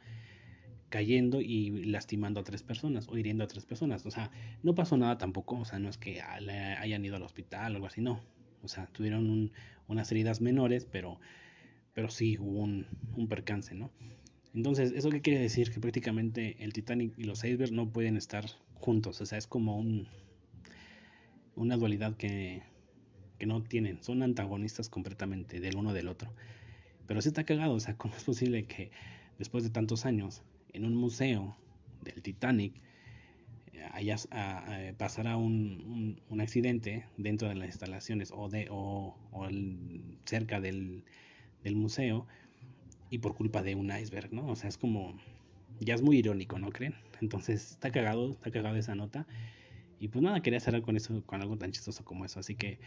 cayendo 0.91 1.41
y 1.41 1.85
lastimando 1.85 2.39
a 2.39 2.43
tres 2.43 2.61
personas 2.61 3.07
o 3.07 3.17
hiriendo 3.17 3.43
a 3.43 3.47
tres 3.47 3.65
personas. 3.65 4.05
O 4.05 4.11
sea, 4.11 4.29
no 4.61 4.75
pasó 4.75 4.97
nada 4.97 5.17
tampoco, 5.17 5.57
o 5.57 5.65
sea, 5.65 5.79
no 5.79 5.89
es 5.89 5.97
que 5.97 6.21
hayan 6.21 7.03
ido 7.03 7.15
al 7.15 7.23
hospital 7.23 7.73
o 7.73 7.75
algo 7.77 7.87
así, 7.87 8.01
no. 8.01 8.21
O 8.61 8.67
sea, 8.67 8.85
tuvieron 8.87 9.51
unas 9.87 10.11
heridas 10.11 10.41
menores, 10.41 10.85
pero, 10.85 11.19
pero 11.93 12.09
sí 12.09 12.37
hubo 12.37 12.59
un, 12.59 12.85
percance, 13.27 13.73
¿no? 13.73 13.89
Entonces, 14.53 14.91
¿eso 14.91 15.09
qué 15.09 15.21
quiere 15.21 15.39
decir? 15.39 15.71
Que 15.71 15.79
prácticamente 15.79 16.63
el 16.63 16.73
Titanic 16.73 17.17
y 17.17 17.23
los 17.23 17.43
icebergs 17.43 17.71
no 17.71 17.89
pueden 17.89 18.17
estar 18.17 18.45
juntos, 18.75 19.21
o 19.21 19.25
sea, 19.25 19.37
es 19.37 19.47
como 19.47 19.79
un, 19.79 20.07
una 21.55 21.77
dualidad 21.77 22.17
que, 22.17 22.63
que 23.39 23.45
no 23.45 23.63
tienen, 23.63 24.03
son 24.03 24.21
antagonistas 24.23 24.89
completamente 24.89 25.59
del 25.61 25.77
uno 25.77 25.93
del 25.93 26.09
otro. 26.09 26.33
Pero 27.07 27.21
sí 27.21 27.29
está 27.29 27.45
cagado, 27.45 27.73
o 27.73 27.79
sea, 27.79 27.95
¿cómo 27.97 28.15
es 28.15 28.23
posible 28.23 28.65
que 28.65 28.91
después 29.39 29.63
de 29.63 29.69
tantos 29.69 30.05
años 30.05 30.43
en 30.73 30.85
un 30.85 30.95
museo 30.95 31.57
del 32.03 32.21
Titanic 32.21 32.81
haya, 33.93 34.15
pasara 34.97 35.37
un, 35.37 36.21
un, 36.29 36.41
accidente 36.41 37.05
dentro 37.17 37.49
de 37.49 37.55
las 37.55 37.67
instalaciones 37.67 38.31
o, 38.31 38.49
de, 38.49 38.67
o, 38.69 39.15
cerca 40.25 40.59
del, 40.59 41.03
del, 41.63 41.75
museo 41.75 42.27
y 43.09 43.19
por 43.19 43.35
culpa 43.35 43.61
de 43.63 43.75
un 43.75 43.91
iceberg, 43.91 44.33
¿no? 44.33 44.47
O 44.47 44.55
sea, 44.55 44.69
es 44.69 44.77
como, 44.77 45.17
ya 45.79 45.95
es 45.95 46.01
muy 46.01 46.17
irónico, 46.17 46.59
¿no 46.59 46.69
creen? 46.69 46.95
Entonces 47.21 47.71
está 47.71 47.91
cagado, 47.91 48.31
está 48.31 48.51
cagado 48.51 48.77
esa 48.77 48.95
nota. 48.95 49.27
Y 49.99 50.07
pues 50.07 50.23
nada, 50.23 50.41
quería 50.41 50.59
cerrar 50.59 50.81
con 50.81 50.97
eso, 50.97 51.23
con 51.25 51.41
algo 51.41 51.57
tan 51.57 51.71
chistoso 51.71 52.03
como 52.03 52.25
eso. 52.25 52.39
Así 52.39 52.55
que, 52.55 52.79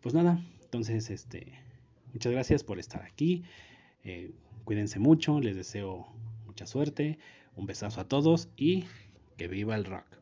pues 0.00 0.14
nada, 0.14 0.44
entonces, 0.62 1.10
este, 1.10 1.52
muchas 2.12 2.32
gracias 2.32 2.62
por 2.62 2.78
estar 2.78 3.02
aquí. 3.02 3.42
Eh, 4.04 4.30
cuídense 4.64 5.00
mucho, 5.00 5.40
les 5.40 5.56
deseo 5.56 6.06
mucha 6.60 6.70
suerte, 6.70 7.18
un 7.56 7.64
besazo 7.64 8.02
a 8.02 8.04
todos 8.08 8.50
y 8.54 8.84
que 9.38 9.48
viva 9.48 9.76
el 9.76 9.86
rock. 9.86 10.19